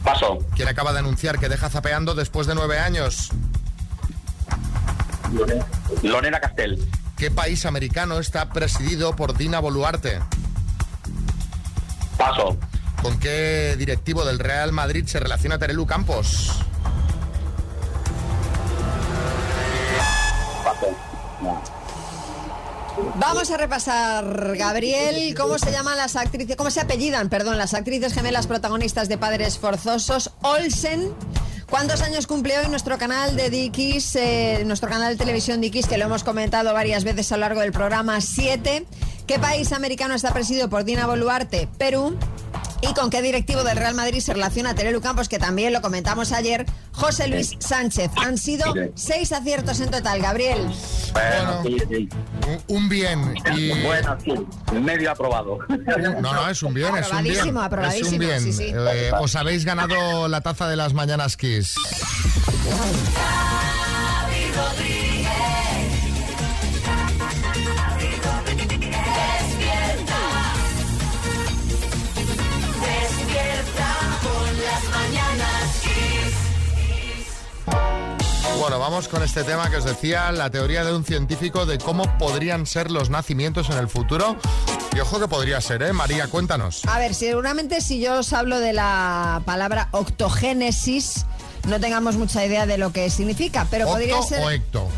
Paso. 0.03 0.39
¿Quién 0.55 0.69
acaba 0.69 0.93
de 0.93 0.99
anunciar 0.99 1.39
que 1.39 1.49
deja 1.49 1.69
zapeando 1.69 2.15
después 2.15 2.47
de 2.47 2.55
nueve 2.55 2.79
años? 2.79 3.31
Lorena 6.03 6.39
Castel. 6.39 6.87
¿Qué 7.17 7.31
país 7.31 7.65
americano 7.65 8.19
está 8.19 8.49
presidido 8.49 9.15
por 9.15 9.37
Dina 9.37 9.59
Boluarte? 9.59 10.21
Paso. 12.17 12.57
¿Con 13.07 13.21
qué 13.21 13.77
directivo 13.77 14.25
del 14.25 14.37
Real 14.37 14.73
Madrid 14.73 15.05
se 15.07 15.17
relaciona 15.17 15.57
Terelu 15.57 15.85
Campos? 15.85 16.51
Vamos 23.15 23.49
a 23.49 23.55
repasar, 23.55 24.57
Gabriel, 24.57 25.33
cómo 25.37 25.57
se 25.57 25.71
llaman 25.71 25.95
las 25.95 26.17
actrices, 26.17 26.57
cómo 26.57 26.69
se 26.69 26.81
apellidan, 26.81 27.29
perdón, 27.29 27.57
las 27.57 27.73
actrices 27.73 28.13
gemelas 28.13 28.45
protagonistas 28.45 29.07
de 29.07 29.17
Padres 29.17 29.57
Forzosos, 29.57 30.31
Olsen. 30.41 31.13
¿Cuántos 31.69 32.01
años 32.01 32.27
cumple 32.27 32.59
hoy 32.59 32.67
nuestro 32.67 32.97
canal 32.97 33.37
de 33.37 33.49
Dickies, 33.49 34.17
eh, 34.17 34.63
nuestro 34.65 34.89
canal 34.89 35.13
de 35.13 35.17
televisión 35.17 35.61
Dickies, 35.61 35.87
que 35.87 35.97
lo 35.97 36.03
hemos 36.03 36.25
comentado 36.25 36.73
varias 36.73 37.05
veces 37.05 37.31
a 37.31 37.37
lo 37.37 37.41
largo 37.41 37.61
del 37.61 37.71
programa 37.71 38.19
7? 38.19 38.85
¿Qué 39.25 39.39
país 39.39 39.71
americano 39.71 40.13
está 40.13 40.33
presidido 40.33 40.69
por 40.69 40.83
Dina 40.83 41.07
Boluarte? 41.07 41.69
Perú. 41.77 42.17
¿Y 42.81 42.93
con 42.93 43.09
qué 43.09 43.21
directivo 43.21 43.63
del 43.63 43.77
Real 43.77 43.95
Madrid 43.95 44.19
se 44.19 44.33
relaciona 44.33 44.75
Terelu 44.75 45.01
Campos, 45.01 45.29
que 45.29 45.39
también 45.39 45.73
lo 45.73 45.81
comentamos 45.81 46.31
ayer, 46.31 46.65
José 46.91 47.27
Luis 47.27 47.55
Sánchez? 47.59 48.11
Han 48.23 48.37
sido 48.37 48.73
seis 48.95 49.31
aciertos 49.31 49.79
en 49.79 49.89
total, 49.89 50.21
Gabriel. 50.21 50.59
Bueno, 51.13 51.63
sí, 51.63 51.77
sí. 51.89 52.09
Un, 52.67 52.87
bien. 52.87 53.33
Y... 53.55 53.81
Bueno, 53.81 54.17
sí. 54.23 54.33
Medio 54.73 55.11
aprobado. 55.11 55.59
No, 56.21 56.33
no, 56.33 56.49
es 56.49 56.61
un 56.63 56.73
bien, 56.73 56.95
es 56.97 57.11
un 57.11 57.23
bien. 57.23 57.37
Aprobadísimo, 57.37 57.61
aprobadísimo, 57.61 58.07
Es 58.07 58.13
un 58.13 58.19
bien. 58.19 58.41
sí, 58.41 58.53
sí. 58.53 58.73
Eh, 58.73 59.11
os 59.19 59.35
habéis 59.35 59.65
ganado 59.65 60.27
la 60.27 60.41
taza 60.41 60.67
de 60.67 60.75
las 60.75 60.93
mañanas 60.93 61.37
Kiss. 61.37 61.75
Despierta 64.57 64.96
Bueno, 78.59 78.79
vamos 78.79 79.07
con 79.07 79.21
este 79.23 79.43
tema 79.43 79.69
que 79.69 79.77
os 79.77 79.85
decía, 79.85 80.31
la 80.31 80.49
teoría 80.49 80.83
de 80.83 80.93
un 80.93 81.05
científico 81.05 81.65
de 81.65 81.77
cómo 81.77 82.17
podrían 82.17 82.65
ser 82.65 82.89
los 82.91 83.09
nacimientos 83.09 83.69
en 83.69 83.77
el 83.77 83.87
futuro. 83.87 84.35
Y 84.95 84.99
ojo 84.99 85.19
que 85.19 85.27
podría 85.27 85.61
ser, 85.61 85.83
¿eh? 85.83 85.93
María, 85.93 86.27
cuéntanos. 86.27 86.81
A 86.87 86.97
ver, 86.97 87.13
seguramente 87.13 87.81
si 87.81 87.99
yo 87.99 88.19
os 88.19 88.33
hablo 88.33 88.59
de 88.59 88.73
la 88.73 89.41
palabra 89.45 89.89
octogénesis, 89.91 91.25
no 91.67 91.79
tengamos 91.79 92.15
mucha 92.15 92.43
idea 92.45 92.65
de 92.65 92.77
lo 92.77 92.91
que 92.91 93.09
significa, 93.09 93.67
pero 93.69 93.85
podría 93.85 94.15
¿Octo 94.15 94.27
ser... 94.27 94.41
o? 94.41 94.89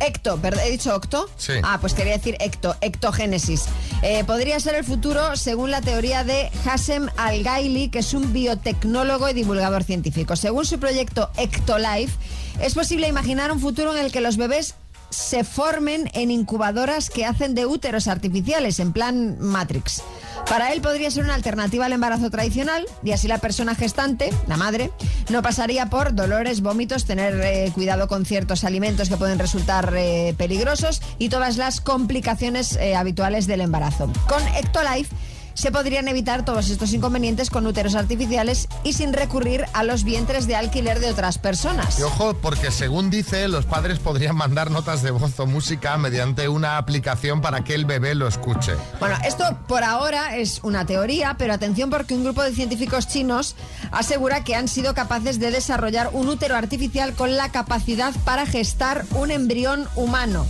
Ecto, 0.00 0.36
perdón, 0.38 0.60
¿he 0.64 0.70
dicho 0.70 0.94
octo? 0.94 1.28
Sí. 1.36 1.54
Ah, 1.62 1.78
pues 1.80 1.94
quería 1.94 2.12
decir 2.12 2.36
ecto, 2.40 2.76
ectogénesis. 2.80 3.64
Eh, 4.02 4.24
podría 4.24 4.60
ser 4.60 4.74
el 4.74 4.84
futuro 4.84 5.36
según 5.36 5.70
la 5.70 5.80
teoría 5.80 6.24
de 6.24 6.50
Hassem 6.64 7.08
Al-Gaili, 7.16 7.88
que 7.88 8.00
es 8.00 8.14
un 8.14 8.32
biotecnólogo 8.32 9.28
y 9.28 9.32
divulgador 9.34 9.84
científico. 9.84 10.36
Según 10.36 10.64
su 10.66 10.78
proyecto 10.78 11.30
Ectolife, 11.36 12.12
es 12.60 12.74
posible 12.74 13.08
imaginar 13.08 13.52
un 13.52 13.60
futuro 13.60 13.96
en 13.96 14.04
el 14.04 14.12
que 14.12 14.20
los 14.20 14.36
bebés 14.36 14.74
se 15.16 15.44
formen 15.44 16.10
en 16.12 16.30
incubadoras 16.30 17.08
que 17.08 17.24
hacen 17.24 17.54
de 17.54 17.64
úteros 17.64 18.06
artificiales, 18.06 18.78
en 18.80 18.92
plan 18.92 19.38
Matrix. 19.40 20.02
Para 20.48 20.72
él 20.72 20.82
podría 20.82 21.10
ser 21.10 21.24
una 21.24 21.34
alternativa 21.34 21.86
al 21.86 21.92
embarazo 21.92 22.30
tradicional 22.30 22.86
y 23.02 23.12
así 23.12 23.26
la 23.26 23.38
persona 23.38 23.74
gestante, 23.74 24.30
la 24.46 24.56
madre, 24.56 24.92
no 25.30 25.42
pasaría 25.42 25.86
por 25.86 26.14
dolores, 26.14 26.60
vómitos, 26.60 27.06
tener 27.06 27.40
eh, 27.40 27.72
cuidado 27.74 28.08
con 28.08 28.26
ciertos 28.26 28.62
alimentos 28.62 29.08
que 29.08 29.16
pueden 29.16 29.38
resultar 29.38 29.92
eh, 29.96 30.34
peligrosos 30.36 31.00
y 31.18 31.30
todas 31.30 31.56
las 31.56 31.80
complicaciones 31.80 32.76
eh, 32.76 32.94
habituales 32.94 33.46
del 33.46 33.62
embarazo. 33.62 34.12
Con 34.28 34.46
Ectolife 34.48 35.14
se 35.56 35.72
podrían 35.72 36.06
evitar 36.06 36.44
todos 36.44 36.68
estos 36.68 36.92
inconvenientes 36.92 37.48
con 37.50 37.66
úteros 37.66 37.94
artificiales 37.94 38.68
y 38.84 38.92
sin 38.92 39.12
recurrir 39.12 39.64
a 39.72 39.82
los 39.82 40.04
vientres 40.04 40.46
de 40.46 40.54
alquiler 40.54 41.00
de 41.00 41.10
otras 41.10 41.38
personas. 41.38 41.98
Y 41.98 42.02
ojo, 42.02 42.34
porque 42.34 42.70
según 42.70 43.08
dice, 43.10 43.48
los 43.48 43.64
padres 43.64 43.98
podrían 43.98 44.36
mandar 44.36 44.70
notas 44.70 45.02
de 45.02 45.10
voz 45.10 45.40
o 45.40 45.46
música 45.46 45.96
mediante 45.96 46.48
una 46.48 46.76
aplicación 46.76 47.40
para 47.40 47.64
que 47.64 47.74
el 47.74 47.86
bebé 47.86 48.14
lo 48.14 48.28
escuche. 48.28 48.74
Bueno, 49.00 49.16
esto 49.24 49.44
por 49.66 49.82
ahora 49.82 50.36
es 50.36 50.60
una 50.62 50.84
teoría, 50.84 51.36
pero 51.38 51.54
atención 51.54 51.88
porque 51.88 52.14
un 52.14 52.24
grupo 52.24 52.42
de 52.42 52.52
científicos 52.52 53.08
chinos 53.08 53.56
asegura 53.92 54.44
que 54.44 54.54
han 54.54 54.68
sido 54.68 54.92
capaces 54.94 55.40
de 55.40 55.50
desarrollar 55.50 56.10
un 56.12 56.28
útero 56.28 56.54
artificial 56.54 57.14
con 57.14 57.36
la 57.36 57.50
capacidad 57.50 58.14
para 58.24 58.44
gestar 58.44 59.06
un 59.14 59.30
embrión 59.30 59.88
humano, 59.96 60.46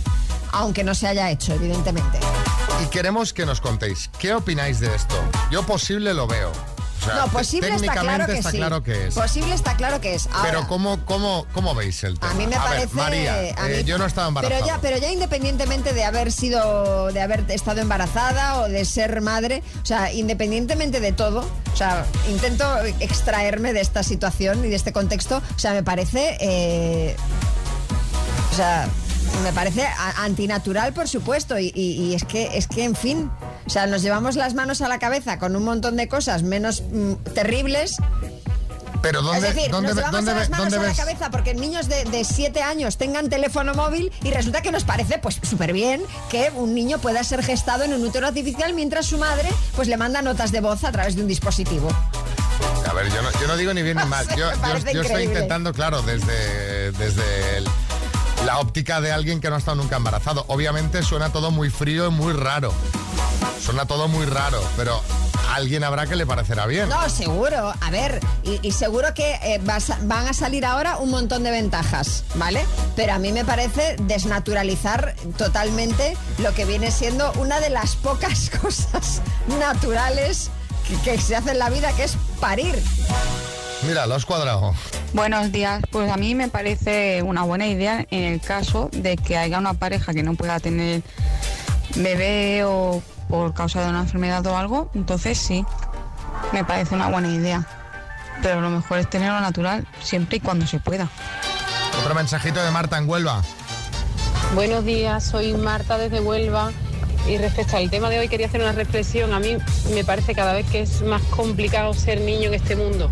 aunque 0.51 0.83
no 0.83 0.93
se 0.93 1.07
haya 1.07 1.31
hecho, 1.31 1.53
evidentemente. 1.53 2.19
Y 2.83 2.87
queremos 2.87 3.33
que 3.33 3.45
nos 3.45 3.61
contéis, 3.61 4.09
¿qué 4.19 4.33
opináis 4.33 4.79
de 4.79 4.93
esto? 4.93 5.15
Yo 5.51 5.63
posible 5.63 6.13
lo 6.13 6.27
veo. 6.27 6.51
O 6.51 7.05
sea, 7.09 7.15
no, 7.15 7.27
posible 7.27 7.73
está 7.75 7.93
claro 7.93 8.25
que 8.25 8.33
está 8.33 8.51
sí. 8.51 8.57
claro 8.57 8.83
que 8.83 9.07
es. 9.07 9.13
Posible 9.15 9.53
está 9.53 9.75
claro 9.77 10.01
que 10.01 10.15
es. 10.15 10.27
Ahora, 10.27 10.41
Pero 10.49 10.67
¿cómo, 10.67 11.05
cómo, 11.05 11.45
¿cómo 11.53 11.73
veis 11.75 12.03
el 12.03 12.19
tema? 12.19 12.31
A 12.31 12.35
mí 12.35 12.45
me 12.45 12.49
ver, 12.57 12.59
parece. 12.59 12.95
María, 12.95 13.33
a 13.35 13.69
eh, 13.69 13.77
mí- 13.77 13.83
yo 13.83 13.97
no 13.97 14.05
estaba 14.05 14.27
embarazado. 14.27 14.59
Pero 14.59 14.67
ya, 14.75 14.81
pero 14.81 14.97
ya 14.97 15.11
independientemente 15.11 15.93
de 15.93 16.03
haber 16.03 16.31
sido, 16.31 17.11
de 17.13 17.21
haber 17.21 17.45
estado 17.49 17.81
embarazada 17.81 18.59
o 18.61 18.67
de 18.67 18.83
ser 18.83 19.21
madre, 19.21 19.63
o 19.81 19.85
sea, 19.85 20.11
independientemente 20.11 20.99
de 20.99 21.11
todo, 21.13 21.47
o 21.71 21.75
sea, 21.77 22.05
intento 22.29 22.65
extraerme 22.99 23.73
de 23.73 23.81
esta 23.81 24.03
situación 24.03 24.65
y 24.65 24.69
de 24.69 24.75
este 24.75 24.91
contexto, 24.91 25.37
o 25.55 25.59
sea, 25.59 25.73
me 25.73 25.83
parece, 25.83 26.37
eh, 26.41 27.15
o 28.51 28.55
sea, 28.55 28.89
me 29.43 29.53
parece 29.53 29.85
a- 29.85 30.23
antinatural, 30.23 30.93
por 30.93 31.07
supuesto, 31.07 31.57
y, 31.59 31.71
y- 31.75 32.03
y 32.03 32.13
es 32.15 32.23
que, 32.25 32.57
es 32.57 32.67
que, 32.67 32.83
en 32.83 32.95
fin, 32.95 33.29
o 33.65 33.69
sea, 33.69 33.87
nos 33.87 34.01
llevamos 34.01 34.35
las 34.35 34.53
manos 34.53 34.81
a 34.81 34.87
la 34.87 34.99
cabeza 34.99 35.39
con 35.39 35.55
un 35.55 35.63
montón 35.63 35.95
de 35.97 36.07
cosas 36.07 36.43
menos 36.43 36.83
mm, 36.91 37.13
terribles. 37.33 37.97
Pero 39.01 39.21
¿dónde, 39.21 39.47
es 39.47 39.55
decir, 39.55 39.71
dónde, 39.71 39.89
nos 39.89 39.97
llevamos 39.97 40.15
dónde, 40.25 40.33
las 40.33 40.49
ve- 40.49 40.51
manos 40.51 40.65
dónde 40.65 40.77
a 40.77 40.81
la 40.81 40.87
ves? 40.89 40.97
cabeza 40.97 41.29
porque 41.29 41.53
niños 41.53 41.87
de, 41.87 42.03
de 42.05 42.23
7 42.23 42.61
años 42.63 42.97
tengan 42.97 43.29
teléfono 43.29 43.73
móvil 43.75 44.11
y 44.23 44.31
resulta 44.31 44.61
que 44.61 44.71
nos 44.71 44.83
parece 44.85 45.19
pues 45.19 45.39
súper 45.43 45.71
bien 45.71 46.01
que 46.29 46.51
un 46.55 46.73
niño 46.73 46.97
pueda 46.97 47.23
ser 47.23 47.43
gestado 47.43 47.83
en 47.83 47.93
un 47.93 48.03
útero 48.03 48.25
artificial 48.27 48.73
mientras 48.73 49.05
su 49.05 49.17
madre 49.19 49.49
pues 49.75 49.87
le 49.87 49.97
manda 49.97 50.21
notas 50.23 50.51
de 50.51 50.61
voz 50.61 50.83
a 50.83 50.91
través 50.91 51.15
de 51.15 51.21
un 51.21 51.27
dispositivo. 51.27 51.89
A 52.89 52.93
ver, 52.93 53.07
yo 53.13 53.21
no, 53.21 53.29
yo 53.39 53.47
no 53.47 53.55
digo 53.55 53.71
ni 53.73 53.83
bien 53.83 53.97
ni 53.97 54.05
mal. 54.07 54.27
Yo, 54.35 54.49
yo- 54.51 54.91
yo 54.93 55.01
estoy 55.03 55.23
intentando, 55.25 55.73
claro, 55.73 56.01
desde, 56.01 56.91
desde 56.93 57.57
el- 57.57 57.67
la 58.47 58.59
óptica 58.59 59.01
de 59.01 59.11
alguien 59.11 59.41
que 59.41 59.49
no 59.49 59.55
ha 59.55 59.57
estado 59.59 59.75
nunca 59.75 59.97
embarazado. 59.97 60.45
Obviamente 60.47 61.03
suena 61.03 61.33
todo 61.33 61.51
muy 61.51 61.69
frío 61.69 62.07
y 62.07 62.11
muy 62.11 62.31
raro. 62.31 62.73
Suena 63.61 63.85
todo 63.85 64.07
muy 64.07 64.25
raro, 64.25 64.63
pero 64.77 65.01
alguien 65.53 65.83
habrá 65.83 66.07
que 66.07 66.15
le 66.15 66.25
parecerá 66.25 66.65
bien. 66.65 66.87
No, 66.87 67.09
seguro. 67.09 67.73
A 67.81 67.91
ver, 67.91 68.21
y, 68.43 68.71
seguro 68.71 69.13
que 69.13 69.33
eh, 69.43 69.59
van 69.61 70.27
a 70.29 70.33
salir 70.33 70.65
ahora 70.65 70.95
un 70.95 71.11
montón 71.11 71.43
de 71.43 71.51
ventajas, 71.51 72.23
¿vale? 72.35 72.65
Pero 72.95 73.15
a 73.15 73.19
mí 73.19 73.33
me 73.33 73.43
parece 73.43 73.97
desnaturalizar 74.03 75.13
totalmente 75.37 76.15
lo 76.37 76.53
que 76.53 76.63
viene 76.63 76.89
siendo 76.89 77.33
una 77.33 77.59
de 77.59 77.69
las 77.69 77.97
pocas 77.97 78.49
cosas 78.61 79.21
naturales 79.59 80.51
que, 80.87 80.95
que 81.01 81.19
se 81.19 81.35
hace 81.35 81.51
en 81.51 81.59
la 81.59 81.69
vida, 81.69 81.91
que 81.97 82.05
es 82.05 82.15
parir. 82.39 82.81
Mira, 83.83 84.07
lo 84.07 84.15
has 84.15 84.25
cuadrado. 84.25 84.73
Buenos 85.13 85.51
días, 85.51 85.81
pues 85.91 86.11
a 86.11 86.17
mí 86.17 86.33
me 86.35 86.47
parece 86.47 87.21
una 87.21 87.43
buena 87.43 87.67
idea 87.67 88.05
en 88.09 88.23
el 88.23 88.41
caso 88.41 88.89
de 88.91 89.15
que 89.17 89.37
haya 89.37 89.59
una 89.59 89.73
pareja 89.73 90.13
que 90.13 90.23
no 90.23 90.33
pueda 90.33 90.59
tener 90.59 91.03
bebé 91.95 92.63
o 92.65 93.01
por 93.29 93.53
causa 93.53 93.83
de 93.83 93.89
una 93.89 93.99
enfermedad 93.99 94.45
o 94.47 94.57
algo, 94.57 94.89
entonces 94.95 95.37
sí, 95.37 95.65
me 96.53 96.63
parece 96.63 96.95
una 96.95 97.09
buena 97.09 97.29
idea. 97.29 97.65
Pero 98.41 98.61
lo 98.61 98.69
mejor 98.69 98.99
es 98.99 99.09
tenerlo 99.09 99.39
natural, 99.39 99.87
siempre 100.01 100.37
y 100.37 100.39
cuando 100.39 100.65
se 100.65 100.79
pueda. 100.79 101.09
Otro 101.99 102.15
mensajito 102.15 102.63
de 102.63 102.71
Marta 102.71 102.97
en 102.97 103.09
Huelva. 103.09 103.41
Buenos 104.55 104.85
días, 104.85 105.23
soy 105.23 105.53
Marta 105.53 105.97
desde 105.97 106.19
Huelva 106.19 106.71
y 107.27 107.37
respecto 107.37 107.77
al 107.77 107.89
tema 107.89 108.09
de 108.09 108.19
hoy 108.19 108.27
quería 108.27 108.47
hacer 108.47 108.61
una 108.61 108.71
reflexión. 108.71 109.33
A 109.33 109.39
mí 109.39 109.57
me 109.93 110.03
parece 110.03 110.33
cada 110.33 110.53
vez 110.53 110.65
que 110.67 110.81
es 110.81 111.01
más 111.01 111.21
complicado 111.23 111.93
ser 111.93 112.21
niño 112.21 112.47
en 112.47 112.53
este 112.53 112.75
mundo. 112.75 113.11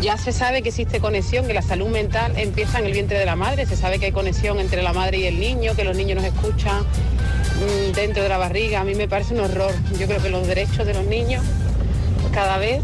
Ya 0.00 0.16
se 0.16 0.32
sabe 0.32 0.62
que 0.62 0.68
existe 0.68 1.00
conexión, 1.00 1.46
que 1.46 1.54
la 1.54 1.62
salud 1.62 1.88
mental 1.88 2.32
empieza 2.36 2.78
en 2.78 2.86
el 2.86 2.92
vientre 2.92 3.18
de 3.18 3.24
la 3.24 3.34
madre, 3.34 3.66
se 3.66 3.76
sabe 3.76 3.98
que 3.98 4.06
hay 4.06 4.12
conexión 4.12 4.60
entre 4.60 4.82
la 4.82 4.92
madre 4.92 5.18
y 5.18 5.24
el 5.26 5.40
niño, 5.40 5.74
que 5.74 5.82
los 5.82 5.96
niños 5.96 6.22
nos 6.22 6.24
escuchan 6.24 6.82
mm, 6.82 7.92
dentro 7.94 8.22
de 8.22 8.28
la 8.28 8.38
barriga. 8.38 8.80
A 8.80 8.84
mí 8.84 8.94
me 8.94 9.08
parece 9.08 9.34
un 9.34 9.40
horror. 9.40 9.72
Yo 9.98 10.06
creo 10.06 10.22
que 10.22 10.30
los 10.30 10.46
derechos 10.46 10.86
de 10.86 10.94
los 10.94 11.04
niños 11.04 11.42
cada 12.32 12.58
vez 12.58 12.80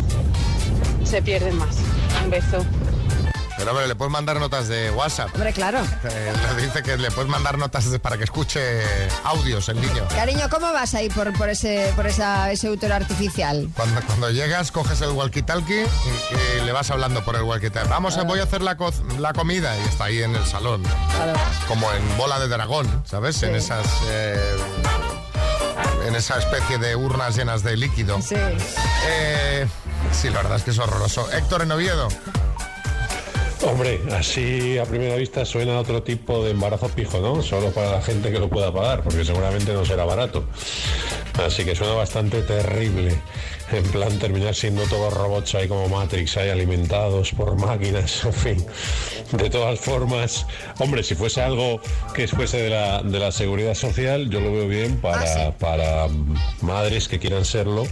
se 1.05 1.23
pierden 1.23 1.57
más. 1.57 1.77
Un 2.25 2.31
beso. 2.31 2.65
Pero 3.57 3.71
hombre, 3.71 3.87
le 3.87 3.95
puedes 3.95 4.11
mandar 4.11 4.41
notas 4.41 4.67
de 4.69 4.91
WhatsApp. 4.91 5.31
Hombre, 5.35 5.53
claro. 5.53 5.79
Eh, 6.05 6.33
dice 6.61 6.83
que 6.83 6.97
le 6.97 7.11
puedes 7.13 7.31
mandar 7.31 7.57
notas 7.57 7.85
para 8.03 8.17
que 8.17 8.25
escuche 8.25 8.83
audios 9.23 9.69
el 9.69 9.81
niño. 9.81 10.07
Cariño, 10.09 10.49
¿cómo 10.51 10.73
vas 10.73 10.95
ahí 10.95 11.09
por, 11.09 11.33
por 11.39 11.49
ese, 11.49 11.93
por 11.95 12.07
esa, 12.07 12.51
ese 12.51 12.69
útero 12.69 12.95
artificial? 12.95 13.69
Cuando, 13.77 14.01
cuando 14.03 14.31
llegas, 14.31 14.73
coges 14.73 15.01
el 15.03 15.11
walkie-talkie 15.11 15.87
y, 15.87 16.59
y 16.59 16.65
le 16.65 16.73
vas 16.73 16.91
hablando 16.91 17.25
por 17.25 17.37
el 17.37 17.43
walkie-talkie. 17.43 17.89
Vamos, 17.89 18.17
voy 18.27 18.41
a 18.41 18.43
hacer 18.45 18.61
la, 18.63 18.77
co- 18.77 18.93
la 19.19 19.33
comida 19.33 19.77
y 19.79 19.81
está 19.89 20.05
ahí 20.05 20.23
en 20.23 20.35
el 20.35 20.45
salón. 20.45 20.83
Como 21.69 21.91
en 21.93 22.17
bola 22.19 22.41
de 22.41 22.49
dragón, 22.49 23.05
¿sabes? 23.07 23.41
En 23.45 23.55
esas... 23.55 23.87
eh, 24.09 24.57
en 26.07 26.15
esa 26.17 26.39
especie 26.39 26.77
de 26.79 26.97
urnas 26.97 27.35
llenas 27.37 27.63
de 27.63 27.77
líquido. 27.77 28.21
Sí. 28.21 28.35
Eh, 29.07 29.67
sí, 30.13 30.29
la 30.29 30.43
verdad 30.43 30.57
es 30.59 30.63
que 30.65 30.71
es 30.71 30.79
horroroso. 30.79 31.31
Héctor 31.33 31.63
en 31.63 31.73
Oviedo. 31.73 32.09
Hombre, 33.67 33.99
así 34.13 34.77
a 34.77 34.85
primera 34.85 35.17
vista 35.17 35.47
suena 35.47 35.79
otro 35.79 36.03
tipo 36.03 36.45
de 36.45 36.51
embarazo 36.51 36.89
pijo, 36.91 37.19
¿no? 37.21 37.43
Solo 37.43 37.71
para 37.71 37.93
la 37.93 38.03
gente 38.03 38.31
que 38.31 38.39
lo 38.39 38.51
pueda 38.51 38.73
pagar, 38.73 39.03
porque 39.03 39.25
seguramente 39.25 39.73
no 39.73 39.87
será 39.87 40.05
barato. 40.05 40.45
Así 41.43 41.65
que 41.65 41.75
suena 41.75 41.95
bastante 41.95 42.43
terrible. 42.43 43.17
En 43.73 43.83
plan, 43.85 44.19
terminar 44.19 44.55
siendo 44.55 44.83
todos 44.83 45.15
robots 45.15 45.55
ahí 45.55 45.67
como 45.67 45.89
Matrix, 45.89 46.37
ahí 46.37 46.51
alimentados 46.51 47.33
por 47.33 47.57
máquinas, 47.57 48.25
en 48.27 48.33
fin. 48.35 48.67
De 49.33 49.49
todas 49.49 49.81
formas, 49.81 50.47
hombre, 50.79 51.03
si 51.03 51.15
fuese 51.15 51.41
algo 51.41 51.81
que 52.15 52.29
fuese 52.29 52.59
de 52.59 52.71
la, 52.71 53.03
de 53.03 53.19
la 53.19 53.33
seguridad 53.33 53.75
social, 53.75 54.29
yo 54.29 54.41
lo 54.41 54.53
veo 54.53 54.69
bien 54.69 54.99
para, 54.99 55.53
para 55.53 56.09
madres 56.61 57.09
que 57.09 57.19
quieran 57.19 57.47
serlo 57.47 57.87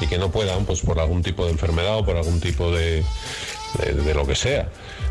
y 0.00 0.06
que 0.06 0.16
no 0.16 0.30
puedan, 0.30 0.64
pues 0.64 0.80
por 0.80 0.98
algún 0.98 1.22
tipo 1.22 1.44
de 1.44 1.52
enfermedad 1.52 1.98
o 1.98 2.04
por 2.04 2.16
algún 2.16 2.40
tipo 2.40 2.70
de, 2.70 3.04
de, 3.78 3.92
de 3.92 4.14
lo 4.14 4.26
que 4.26 4.34
sea. 4.34 4.70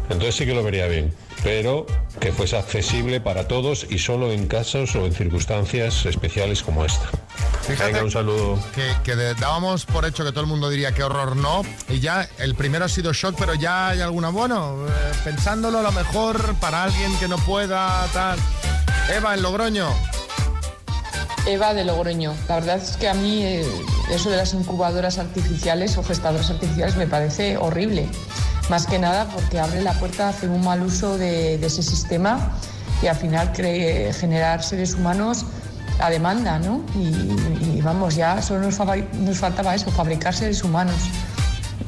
Entonces 0.09 0.35
sí 0.35 0.45
que 0.45 0.53
lo 0.53 0.63
vería 0.63 0.87
bien, 0.87 1.13
pero 1.43 1.85
que 2.19 2.31
fuese 2.31 2.57
accesible 2.57 3.19
para 3.19 3.47
todos 3.47 3.85
y 3.89 3.99
solo 3.99 4.31
en 4.31 4.47
casos 4.47 4.95
o 4.95 5.05
en 5.05 5.13
circunstancias 5.13 6.05
especiales 6.05 6.63
como 6.63 6.85
esta. 6.85 7.09
Fíjate 7.63 7.91
Venga, 7.91 8.03
un 8.05 8.11
saludo. 8.11 8.59
Que, 8.73 8.89
que 9.03 9.15
de- 9.17 9.33
dábamos 9.35 9.85
por 9.85 10.05
hecho 10.05 10.23
que 10.23 10.31
todo 10.31 10.41
el 10.41 10.47
mundo 10.47 10.69
diría 10.69 10.93
que 10.93 11.03
horror 11.03 11.35
no. 11.35 11.63
Y 11.89 11.99
ya 11.99 12.27
el 12.39 12.55
primero 12.55 12.85
ha 12.85 12.89
sido 12.89 13.11
shock, 13.11 13.35
pero 13.37 13.53
ya 13.55 13.89
hay 13.89 13.99
alguna. 14.01 14.29
Bueno, 14.29 14.85
eh, 14.87 14.91
pensándolo 15.25 15.79
a 15.79 15.81
lo 15.81 15.91
mejor 15.91 16.55
para 16.55 16.83
alguien 16.83 17.13
que 17.19 17.27
no 17.27 17.37
pueda, 17.39 18.07
tal. 18.13 18.39
Eva, 19.13 19.33
en 19.33 19.41
Logroño. 19.41 19.89
Eva 21.45 21.73
de 21.73 21.85
Logroño. 21.85 22.33
La 22.47 22.55
verdad 22.55 22.77
es 22.77 22.97
que 22.97 23.07
a 23.07 23.13
mí 23.13 23.43
eh, 23.43 23.65
eso 24.11 24.29
de 24.29 24.37
las 24.37 24.53
incubadoras 24.53 25.17
artificiales 25.17 25.97
o 25.97 26.03
gestadoras 26.03 26.49
artificiales 26.49 26.95
me 26.95 27.07
parece 27.07 27.57
horrible. 27.57 28.07
Más 28.69 28.85
que 28.85 28.99
nada 28.99 29.27
porque 29.33 29.59
abre 29.59 29.81
la 29.81 29.93
puerta 29.93 30.27
a 30.27 30.29
hacer 30.29 30.49
un 30.49 30.63
mal 30.63 30.81
uso 30.81 31.17
de, 31.17 31.55
ese 31.55 31.81
sistema 31.81 32.51
y 33.01 33.07
al 33.07 33.15
final 33.15 33.53
cree 33.53 34.11
generar 34.13 34.63
seres 34.63 34.93
humanos 34.93 35.45
a 35.99 36.09
demanda, 36.09 36.59
¿no? 36.59 36.83
Y, 36.95 37.81
vamos, 37.81 38.15
ya 38.15 38.41
solo 38.41 38.61
nos, 38.61 38.77
nos 39.13 39.37
faltaba 39.37 39.73
eso, 39.73 39.89
fabricar 39.91 40.33
seres 40.33 40.63
humanos. 40.63 40.95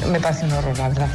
Me 0.10 0.20
parece 0.20 0.46
un 0.46 0.54
horror, 0.54 0.78
la 0.78 0.90
verdad. 0.90 1.10